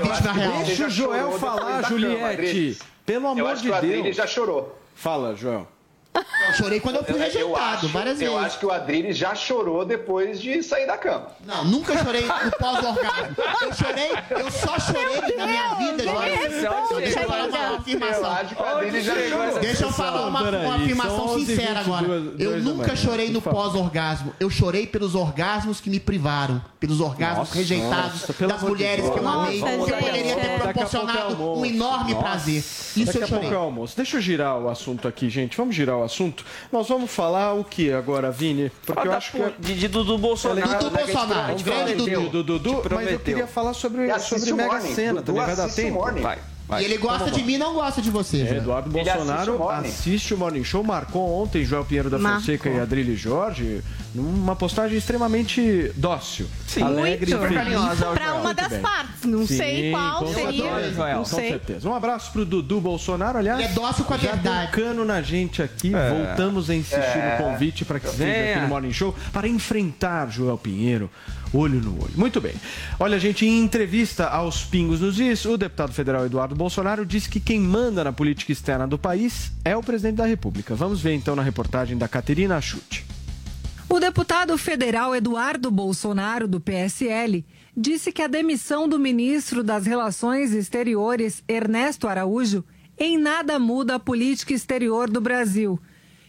[0.66, 2.78] deixa o Joel falar, depois
[3.08, 3.16] da cama, Juliette.
[3.16, 3.16] Adriles.
[3.16, 4.16] Pelo Eu amor acho de que o Deus.
[4.16, 4.78] já chorou.
[4.96, 5.68] Fala, Joel.
[6.48, 8.45] Eu chorei quando eu fui Eu- eu rejeitado, acho- várias Eu vezes.
[8.45, 11.27] acho que o Adriles já chorou depois de sair da cama.
[11.45, 13.35] Não, nunca chorei no pós-orgasmo.
[13.61, 16.03] Eu chorei, eu só chorei na minha vida.
[16.03, 18.31] Deus, Deixa eu falar uma Eu afirmação.
[18.31, 19.60] acho que o Adriles já chorou.
[19.60, 22.07] Deixa eu falar uma, uma afirmação são 11 sincera agora.
[22.07, 24.34] 22 Eu nunca chorei no pós-orgasmo.
[24.39, 26.61] Eu chorei pelos orgasmos que me privaram.
[26.80, 29.14] Pelos orgasmos Nossa, rejeitados nossa, das mulheres Deus.
[29.15, 29.60] que eu amei.
[29.60, 32.57] Nossa, que eu poderia ter pouco é proporcionado um enorme prazer.
[32.57, 33.53] Isso Daqui eu é chorei.
[33.53, 33.95] almoço.
[33.98, 35.57] Deixa eu girar o assunto aqui, gente.
[35.57, 36.07] Vamos girar o assunto.
[36.72, 38.72] Nós vamos falar o que agora, Vini?
[38.86, 39.52] Porque eu Fala acho da que...
[39.56, 40.84] po- de, de Dudu Bolsonaro.
[40.84, 41.94] Dudu né, Bolsonaro, gente grande.
[41.94, 42.44] Dudu.
[42.44, 44.82] Dudu, mas eu queria falar sobre, sobre Mega.
[44.82, 45.46] Sena também.
[45.46, 45.94] Vai dar tempo?
[45.94, 46.22] Morning.
[46.22, 46.81] Vai, vai.
[46.81, 48.57] E ele gosta de mim e não gosta de você, É.
[48.57, 52.41] Eduardo Ele assiste Bolsonaro o assiste o Morning Show, marcou ontem Joel Pinheiro da Marcou.
[52.41, 53.81] Fonseca e Adrilho Jorge
[54.15, 56.48] numa postagem extremamente dócil,
[56.81, 57.45] alegre Muito.
[57.45, 57.64] e feliz.
[57.64, 58.81] carinhosa, Pra uma das bem.
[58.81, 59.23] partes.
[59.26, 60.64] Não Sim, sei qual seria.
[60.64, 61.14] certeza, Joel.
[61.18, 61.49] Não Com sei.
[61.49, 61.89] certeza.
[61.89, 63.60] Um abraço pro Dudu Bolsonaro, aliás.
[63.60, 64.72] Ele é dócil com a já verdade.
[64.72, 65.91] cano na gente aqui.
[65.91, 67.38] Voltamos a insistir É.
[67.39, 68.52] no convite para que esteja É.
[68.53, 71.10] aqui no Morning Show para enfrentar Joel Pinheiro
[71.53, 72.14] olho no olho.
[72.15, 72.53] Muito bem.
[72.99, 77.40] Olha, gente, em entrevista aos Pingos nos Is, o deputado federal Eduardo Bolsonaro disse que
[77.40, 80.76] quem manda na política externa do país é o presidente da República.
[80.76, 83.06] Vamos ver então na reportagem da Caterina Chute.
[83.90, 87.45] O deputado federal Eduardo Bolsonaro, do PSL,
[87.76, 92.65] disse que a demissão do ministro das Relações Exteriores, Ernesto Araújo,
[92.99, 95.80] em nada muda a política exterior do Brasil.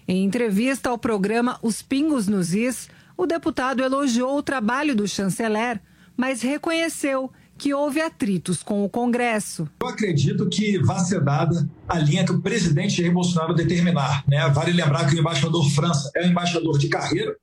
[0.07, 2.89] Em entrevista ao programa Os Pingos nos Is,
[3.19, 5.83] o deputado elogiou o trabalho do chanceler,
[6.17, 9.69] mas reconheceu que houve atritos com o Congresso.
[9.83, 14.25] Eu acredito que vai ser dada a linha que o presidente Jair Bolsonaro determinar.
[14.29, 14.49] Né?
[14.51, 17.35] Vale lembrar que o embaixador França é um embaixador de carreira,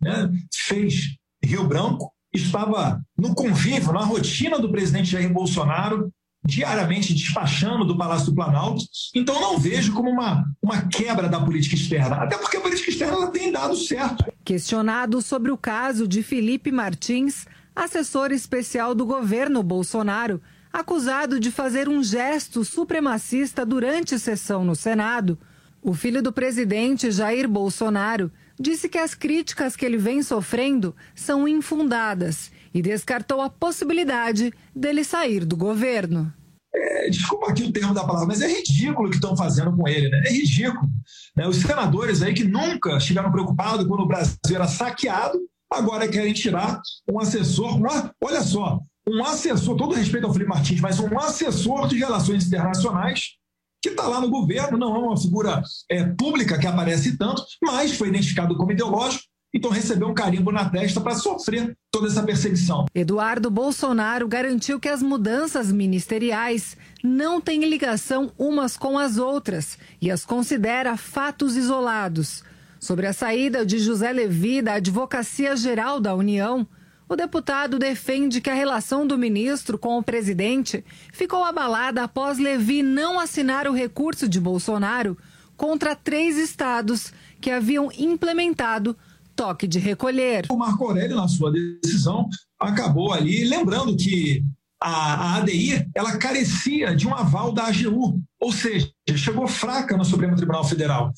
[0.00, 0.30] né?
[0.54, 6.12] fez Rio Branco, estava no convívio, na rotina do presidente Jair Bolsonaro,
[6.44, 8.84] diariamente despachando do Palácio do Planalto.
[9.14, 13.26] Então, não vejo como uma, uma quebra da política externa, até porque a política externa
[13.28, 14.24] tem dado certo.
[14.44, 20.40] Questionado sobre o caso de Felipe Martins, assessor especial do governo Bolsonaro,
[20.72, 25.38] acusado de fazer um gesto supremacista durante sessão no Senado,
[25.80, 31.46] o filho do presidente Jair Bolsonaro disse que as críticas que ele vem sofrendo são
[31.46, 36.32] infundadas e descartou a possibilidade dele sair do governo.
[36.74, 39.86] É, desculpa aqui o termo da palavra, mas é ridículo o que estão fazendo com
[39.86, 40.24] ele, né?
[40.26, 40.90] É ridículo.
[41.36, 41.46] Né?
[41.46, 45.38] Os senadores aí que nunca estiveram preocupados quando o Brasil era saqueado,
[45.72, 47.76] agora querem tirar um assessor.
[47.76, 52.44] Uma, olha só, um assessor, todo respeito ao Felipe Martins, mas um assessor de relações
[52.44, 53.36] internacionais
[53.80, 57.92] que está lá no governo, não é uma figura é, pública que aparece tanto, mas
[57.92, 62.86] foi identificado como ideológico, então recebeu um carimbo na testa para sofrer toda essa perseguição.
[62.92, 70.10] Eduardo Bolsonaro garantiu que as mudanças ministeriais não têm ligação umas com as outras e
[70.10, 72.42] as considera fatos isolados.
[72.80, 76.66] Sobre a saída de José Levi da Advocacia Geral da União,
[77.08, 82.82] o deputado defende que a relação do ministro com o presidente ficou abalada após Levi
[82.82, 85.16] não assinar o recurso de Bolsonaro
[85.56, 88.96] contra três estados que haviam implementado
[89.34, 90.46] toque de recolher.
[90.50, 92.28] O Marco Aurélio, na sua decisão,
[92.58, 94.42] acabou ali lembrando que
[94.82, 100.04] a, a ADI ela carecia de um aval da AGU, ou seja, chegou fraca no
[100.04, 101.12] Supremo Tribunal Federal.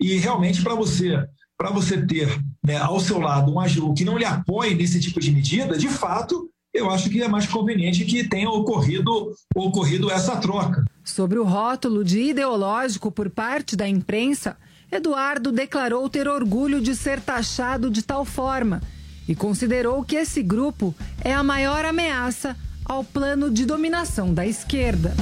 [0.00, 1.24] E realmente, para você
[1.62, 2.28] para você ter
[2.64, 5.88] né, ao seu lado um AGU que não lhe apoie nesse tipo de medida, de
[5.88, 10.84] fato, eu acho que é mais conveniente que tenha ocorrido, ocorrido essa troca.
[11.04, 14.56] Sobre o rótulo de ideológico por parte da imprensa,
[14.92, 18.82] Eduardo declarou ter orgulho de ser taxado de tal forma
[19.26, 20.94] e considerou que esse grupo
[21.24, 22.54] é a maior ameaça
[22.84, 25.14] ao plano de dominação da esquerda.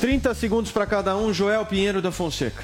[0.00, 2.62] 30 segundos para cada um, Joel Pinheiro da Fonseca.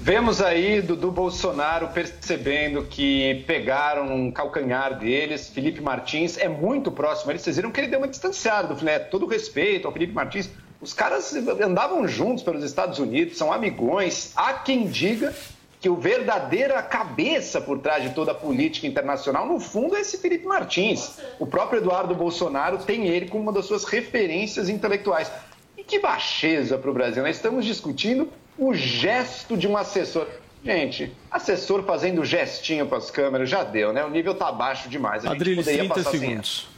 [0.00, 5.48] Vemos aí Dudu Bolsonaro percebendo que pegaram um calcanhar deles.
[5.48, 7.42] Felipe Martins é muito próximo a ele.
[7.42, 8.98] Vocês viram que ele deu uma distanciada do né?
[8.98, 10.50] Todo respeito ao Felipe Martins.
[10.82, 11.32] Os caras
[11.64, 14.32] andavam juntos pelos Estados Unidos, são amigões.
[14.34, 15.32] Há quem diga
[15.80, 20.18] que o verdadeira cabeça por trás de toda a política internacional, no fundo, é esse
[20.18, 21.18] Felipe Martins.
[21.38, 25.30] O próprio Eduardo Bolsonaro tem ele como uma das suas referências intelectuais.
[25.78, 27.22] E que baixeza para o Brasil.
[27.22, 28.28] Nós estamos discutindo
[28.58, 30.26] o gesto de um assessor.
[30.64, 34.04] Gente, assessor fazendo gestinho para as câmeras já deu, né?
[34.04, 35.24] O nível tá baixo demais.
[35.24, 36.71] A gente Adriles, poderia 30 passar sem segundos.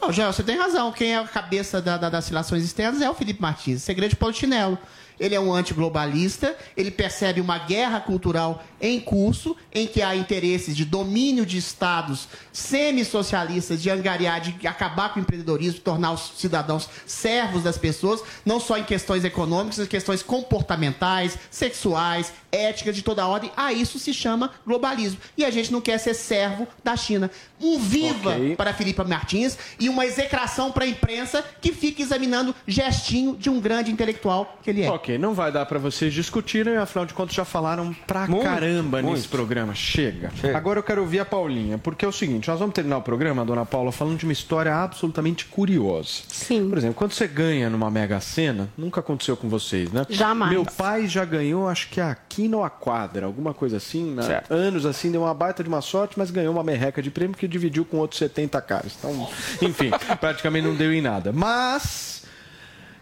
[0.00, 0.92] Não, você tem razão.
[0.92, 3.82] Quem é a cabeça da- da- das relações externas é o Felipe Martins.
[3.82, 4.78] Segredo de Paulo Chinelo.
[5.18, 10.76] Ele é um antiglobalista, ele percebe uma guerra cultural em curso, em que há interesses
[10.76, 16.88] de domínio de estados semi-socialistas, de angariar, de acabar com o empreendedorismo, tornar os cidadãos
[17.06, 23.26] servos das pessoas, não só em questões econômicas, em questões comportamentais, sexuais, éticas, de toda
[23.26, 23.50] ordem.
[23.56, 25.18] A isso se chama globalismo.
[25.36, 27.30] E a gente não quer ser servo da China.
[27.60, 28.56] Um viva Ok.
[28.56, 33.60] para Felipe Martins e uma execração para a imprensa que fica examinando gestinho de um
[33.60, 34.88] grande intelectual que ele é.
[35.04, 39.02] Ok, não vai dar para vocês discutirem, afinal de contas já falaram pra Muito, caramba
[39.02, 39.28] nesse muito.
[39.28, 39.74] programa.
[39.74, 40.32] Chega.
[40.54, 43.44] Agora eu quero ouvir a Paulinha, porque é o seguinte, nós vamos terminar o programa,
[43.44, 46.22] dona Paula, falando de uma história absolutamente curiosa.
[46.28, 46.70] Sim.
[46.70, 50.06] Por exemplo, quando você ganha numa Mega Sena, nunca aconteceu com vocês, né?
[50.08, 50.50] Jamais.
[50.50, 54.42] Meu pai já ganhou, acho que a quina ou a quadra, alguma coisa assim, né?
[54.48, 57.46] Anos assim, deu uma baita de uma sorte, mas ganhou uma merreca de prêmio que
[57.46, 58.92] dividiu com outros 70 caras.
[58.98, 59.28] Então,
[59.60, 61.30] enfim, praticamente não deu em nada.
[61.30, 62.13] Mas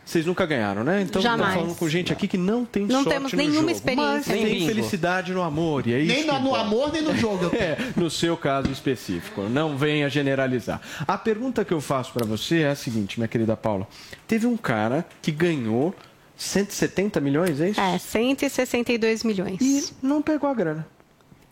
[0.04, 1.02] vocês nunca ganharam, né?
[1.02, 1.54] Então estamos Jamais.
[1.54, 4.12] falando com gente aqui que não tem Não sorte temos no nenhuma jogo, experiência.
[4.12, 5.86] Mas Nem tem felicidade no amor.
[5.86, 7.50] E é isso Nem no, no amor, nem no jogo.
[7.62, 9.42] É, no seu caso específico.
[9.42, 10.80] Não venha generalizar.
[11.06, 13.86] A pergunta que eu faço para você é a seguinte, minha querida Paula.
[14.26, 15.94] Teve um cara que ganhou
[16.36, 17.80] 170 milhões, é isso?
[17.80, 19.60] É, 162 milhões.
[19.60, 20.86] E não pegou a grana.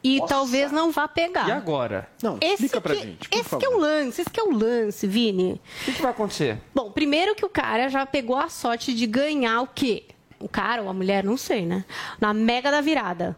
[0.02, 1.46] E talvez não vá pegar.
[1.48, 2.08] E agora?
[2.22, 3.58] Não, Esse explica pra que- gente, por esse favor.
[3.60, 5.60] que é o lance, esse que é o lance, Vini.
[5.82, 6.58] O que, que vai acontecer?
[6.74, 10.04] Bom, primeiro que o cara já pegou a sorte de ganhar o quê?
[10.38, 11.84] O cara ou a mulher, não sei, né?
[12.18, 13.36] Na mega da virada.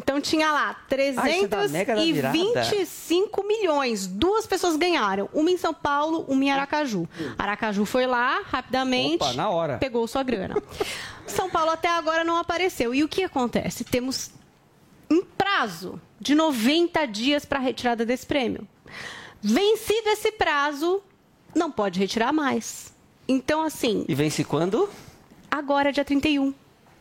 [0.00, 0.76] Então tinha lá
[1.16, 1.48] Ah, isso é?
[1.48, 4.06] 325 milhões.
[4.06, 5.28] Duas pessoas ganharam.
[5.32, 7.08] Uma em São Paulo, uma em Aracaju.
[7.36, 9.16] Aracaju foi lá rapidamente.
[9.24, 9.78] Opa, na hora.
[9.78, 10.54] Pegou sua grana.
[11.26, 12.94] São Paulo até agora não apareceu.
[12.94, 13.82] E o que acontece?
[13.82, 14.30] Temos
[15.10, 18.66] um prazo de 90 dias para a retirada desse prêmio.
[19.40, 21.02] Vencido esse prazo,
[21.54, 22.92] não pode retirar mais.
[23.26, 24.88] Então, assim, E vence quando?
[25.50, 26.52] agora é dia 31.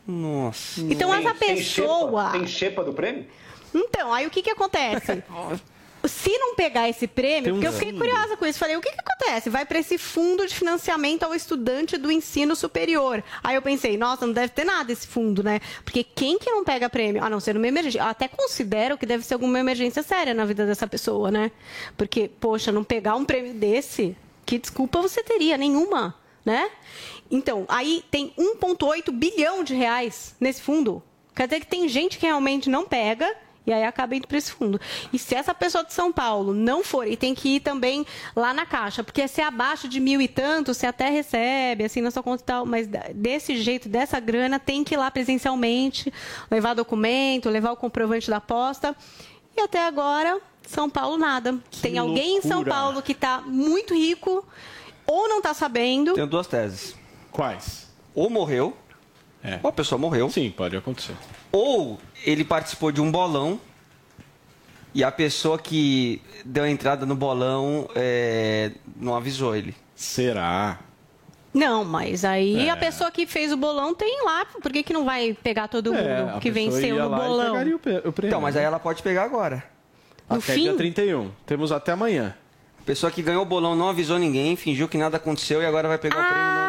[0.06, 0.82] Nossa.
[0.82, 2.30] Então, essa pessoa.
[2.32, 3.26] Tem xepa do prêmio?
[3.74, 5.22] Então, aí o que que acontece?
[6.08, 9.00] Se não pegar esse prêmio, porque eu fiquei curiosa com isso, falei, o que que
[9.00, 9.50] acontece?
[9.50, 13.24] Vai para esse fundo de financiamento ao estudante do ensino superior.
[13.44, 15.60] Aí eu pensei, nossa, não deve ter nada esse fundo, né?
[15.84, 17.24] Porque quem que não pega prêmio?
[17.24, 18.00] A não ser numa emergência.
[18.00, 21.52] Eu até considero que deve ser alguma emergência séria na vida dessa pessoa, né?
[21.96, 24.16] Porque, poxa, não pegar um prêmio desse,
[24.46, 25.58] que desculpa você teria?
[25.58, 26.16] Nenhuma,
[26.46, 26.70] né?
[27.30, 31.04] Então, aí tem 1,8 bilhão de reais nesse fundo.
[31.36, 33.36] Quer dizer que tem gente que realmente não pega
[33.68, 34.80] e aí acaba indo para esse fundo.
[35.12, 38.54] E se essa pessoa de São Paulo não for, e tem que ir também lá
[38.54, 42.10] na caixa, porque se é abaixo de mil e tanto, você até recebe, assim, na
[42.10, 46.12] sua conta e tal, mas desse jeito, dessa grana, tem que ir lá presencialmente,
[46.50, 48.96] levar documento, levar o comprovante da aposta.
[49.56, 51.60] E até agora, São Paulo nada.
[51.82, 52.74] tem alguém em São loucura.
[52.76, 54.48] Paulo que está muito rico,
[55.06, 56.96] ou não está sabendo, Tenho duas teses.
[57.32, 57.88] Quais?
[58.16, 58.78] Ou morreu,
[59.62, 60.30] ou a pessoa morreu.
[60.30, 61.16] Sim, pode acontecer.
[61.52, 63.60] Ou ele participou de um bolão
[64.94, 69.76] e a pessoa que deu a entrada no bolão é, não avisou ele.
[69.96, 70.80] Será?
[71.54, 72.70] Não, mas aí É.
[72.70, 74.46] a pessoa que fez o bolão tem lá.
[74.62, 77.18] Por que, que não vai pegar todo mundo É, a que venceu ia no lá
[77.20, 77.52] bolão?
[77.54, 78.14] pegaria o prêmio.
[78.24, 79.64] Então, mas aí ela pode pegar agora.
[80.30, 80.64] No até fim?
[80.64, 81.32] dia 31.
[81.46, 82.36] Temos até amanhã.
[82.86, 85.98] Pessoa que ganhou o bolão não avisou ninguém, fingiu que nada aconteceu e agora vai
[85.98, 86.67] pegar o prêmio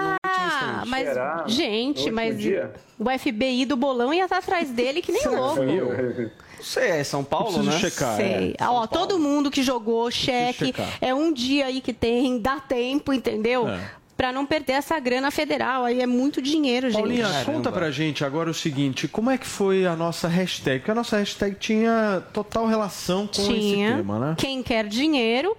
[0.50, 1.08] Ah, mas,
[1.52, 2.72] gente, No mas dia?
[2.98, 5.60] o FBI do bolão ia estar atrás dele que nem louco.
[5.62, 7.78] Não sei, é São Paulo, Preciso né?
[7.78, 8.54] checar, Sei.
[8.58, 13.12] Ah, Ó, todo mundo que jogou cheque, é um dia aí que tem, dá tempo,
[13.12, 13.68] entendeu?
[13.68, 13.98] É.
[14.16, 15.84] Pra não perder essa grana federal.
[15.84, 16.98] Aí é muito dinheiro, gente.
[16.98, 20.80] Paulinha, conta pra gente agora o seguinte, como é que foi a nossa hashtag?
[20.80, 23.96] Porque a nossa hashtag tinha total relação com esse Tinha.
[23.98, 24.34] tema, né?
[24.36, 25.56] Quem quer dinheiro.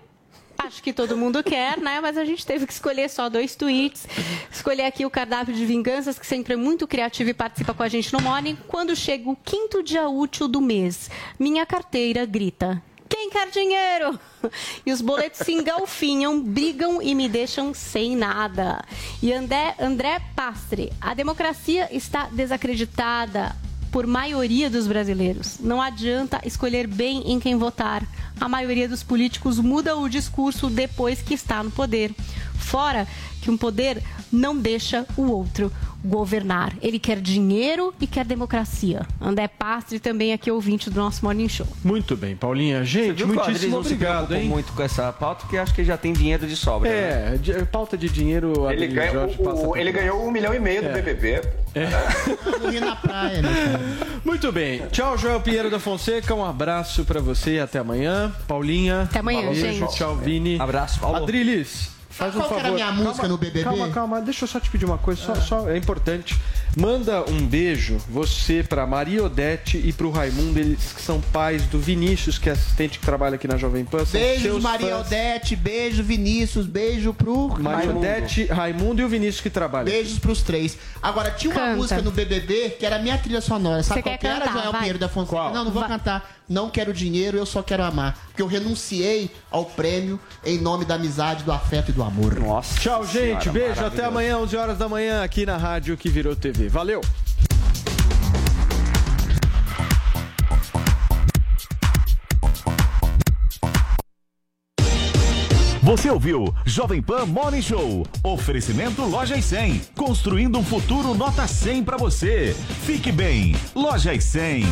[0.61, 2.01] Acho que todo mundo quer, né?
[2.01, 4.05] Mas a gente teve que escolher só dois tweets.
[4.51, 7.87] Escolher aqui o cardápio de vinganças, que sempre é muito criativo e participa com a
[7.87, 8.57] gente no Morning.
[8.67, 11.09] Quando chega o quinto dia útil do mês,
[11.39, 12.83] minha carteira grita.
[13.07, 14.19] Quem quer dinheiro?
[14.85, 18.83] E os boletos se engalfinham, brigam e me deixam sem nada.
[19.21, 23.55] E André, André Pastre, a democracia está desacreditada
[23.91, 25.57] por maioria dos brasileiros.
[25.59, 28.05] Não adianta escolher bem em quem votar.
[28.39, 32.13] A maioria dos políticos muda o discurso depois que está no poder.
[32.55, 33.07] Fora
[33.41, 35.71] que um poder não deixa o outro
[36.03, 36.73] governar.
[36.81, 39.05] Ele quer dinheiro e quer democracia.
[39.21, 41.67] André Pastre também aqui ouvinte do nosso Morning Show.
[41.83, 42.83] Muito bem, Paulinha.
[42.83, 44.49] Gente, muitíssimo não se obrigado, preocupa hein?
[44.49, 46.89] muito com essa pauta, porque acho que já tem dinheiro de sobra.
[46.89, 47.33] né?
[47.35, 50.81] É, de- pauta de dinheiro, Ele, ganha, Jorge o- ele ganhou um milhão e meio
[50.81, 50.93] do É.
[50.93, 51.41] BBB.
[52.61, 53.49] Morri na praia, né?
[54.25, 54.81] Muito bem.
[54.91, 56.33] Tchau, Joel Pinheiro da Fonseca.
[56.33, 58.31] Um abraço pra você e até amanhã.
[58.47, 59.03] Paulinha.
[59.03, 59.61] Até amanhã, beijo.
[59.61, 59.95] gente.
[59.95, 60.59] Tchau, Vini.
[60.59, 61.17] Abraço, Paulo.
[61.17, 62.59] Adriles, faz um Qual que favor.
[62.65, 63.63] era a minha música Calma, no BBB?
[63.63, 64.21] Calma, calma.
[64.21, 65.21] Deixa eu só te pedir uma coisa.
[65.21, 66.39] Só, só- é importante.
[66.79, 70.57] Manda um beijo, você, pra Maria Odete e pro Raimundo.
[70.57, 74.05] Eles que são pais do Vinícius, que é assistente que trabalha aqui na Jovem Pan.
[74.05, 75.07] São Beijos, Maria fãs.
[75.07, 77.49] Odete, beijo, Vinícius, beijo pro.
[77.59, 77.99] Maria Raimundo.
[77.99, 79.91] Odete, Raimundo e o Vinícius que trabalham.
[79.91, 80.77] Beijos pros três.
[81.01, 81.75] Agora, tinha uma Canta.
[81.75, 83.83] música no BBB que era minha trilha sonora.
[83.83, 84.79] Sabe Você qual quer que era, Joel vai.
[84.79, 85.35] Pinheiro da Fonseca?
[85.35, 85.53] Qual?
[85.53, 86.39] Não, não vou cantar.
[86.47, 88.17] Não quero dinheiro, eu só quero amar.
[88.27, 92.39] Porque eu renunciei ao prêmio em nome da amizade, do afeto e do amor.
[92.39, 92.79] Nossa.
[92.79, 93.43] Tchau, gente.
[93.43, 93.85] Senhora, Beijo.
[93.85, 96.68] Até amanhã, 11 horas da manhã, aqui na rádio que virou TV.
[96.69, 97.01] Valeu.
[105.81, 108.05] Você ouviu Jovem Pan Morning Show.
[108.23, 109.81] Oferecimento Lojas 100.
[109.95, 112.55] Construindo um futuro nota 100 para você.
[112.85, 113.55] Fique bem.
[113.73, 114.65] Lojas 100.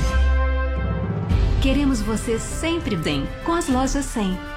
[1.61, 4.56] Queremos você sempre bem com as lojas 100.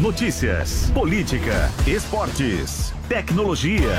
[0.00, 3.98] Notícias, política, esportes, tecnologia,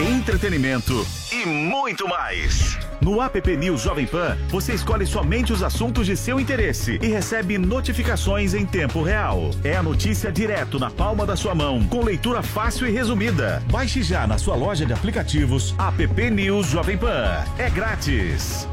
[0.00, 2.78] entretenimento e muito mais.
[3.00, 7.58] No app News Jovem Pan, você escolhe somente os assuntos de seu interesse e recebe
[7.58, 9.50] notificações em tempo real.
[9.64, 13.60] É a notícia direto na palma da sua mão, com leitura fácil e resumida.
[13.72, 17.44] Baixe já na sua loja de aplicativos app News Jovem Pan.
[17.58, 18.68] É grátis.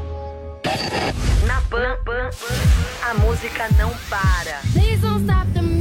[1.44, 1.98] Na Pan,
[3.02, 4.60] a música não para.
[4.72, 5.71] Please don't stop the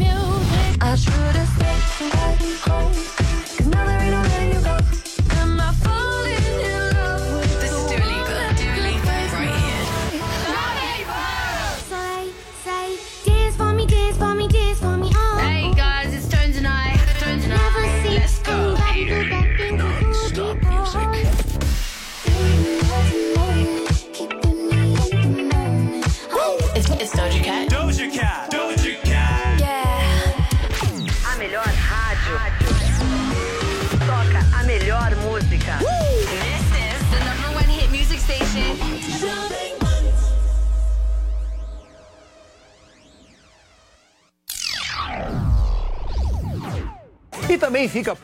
[1.01, 2.93] should have stayed home.
[2.93, 5.10] Cause now there ain't no letting you go.
[47.51, 48.17] E também fica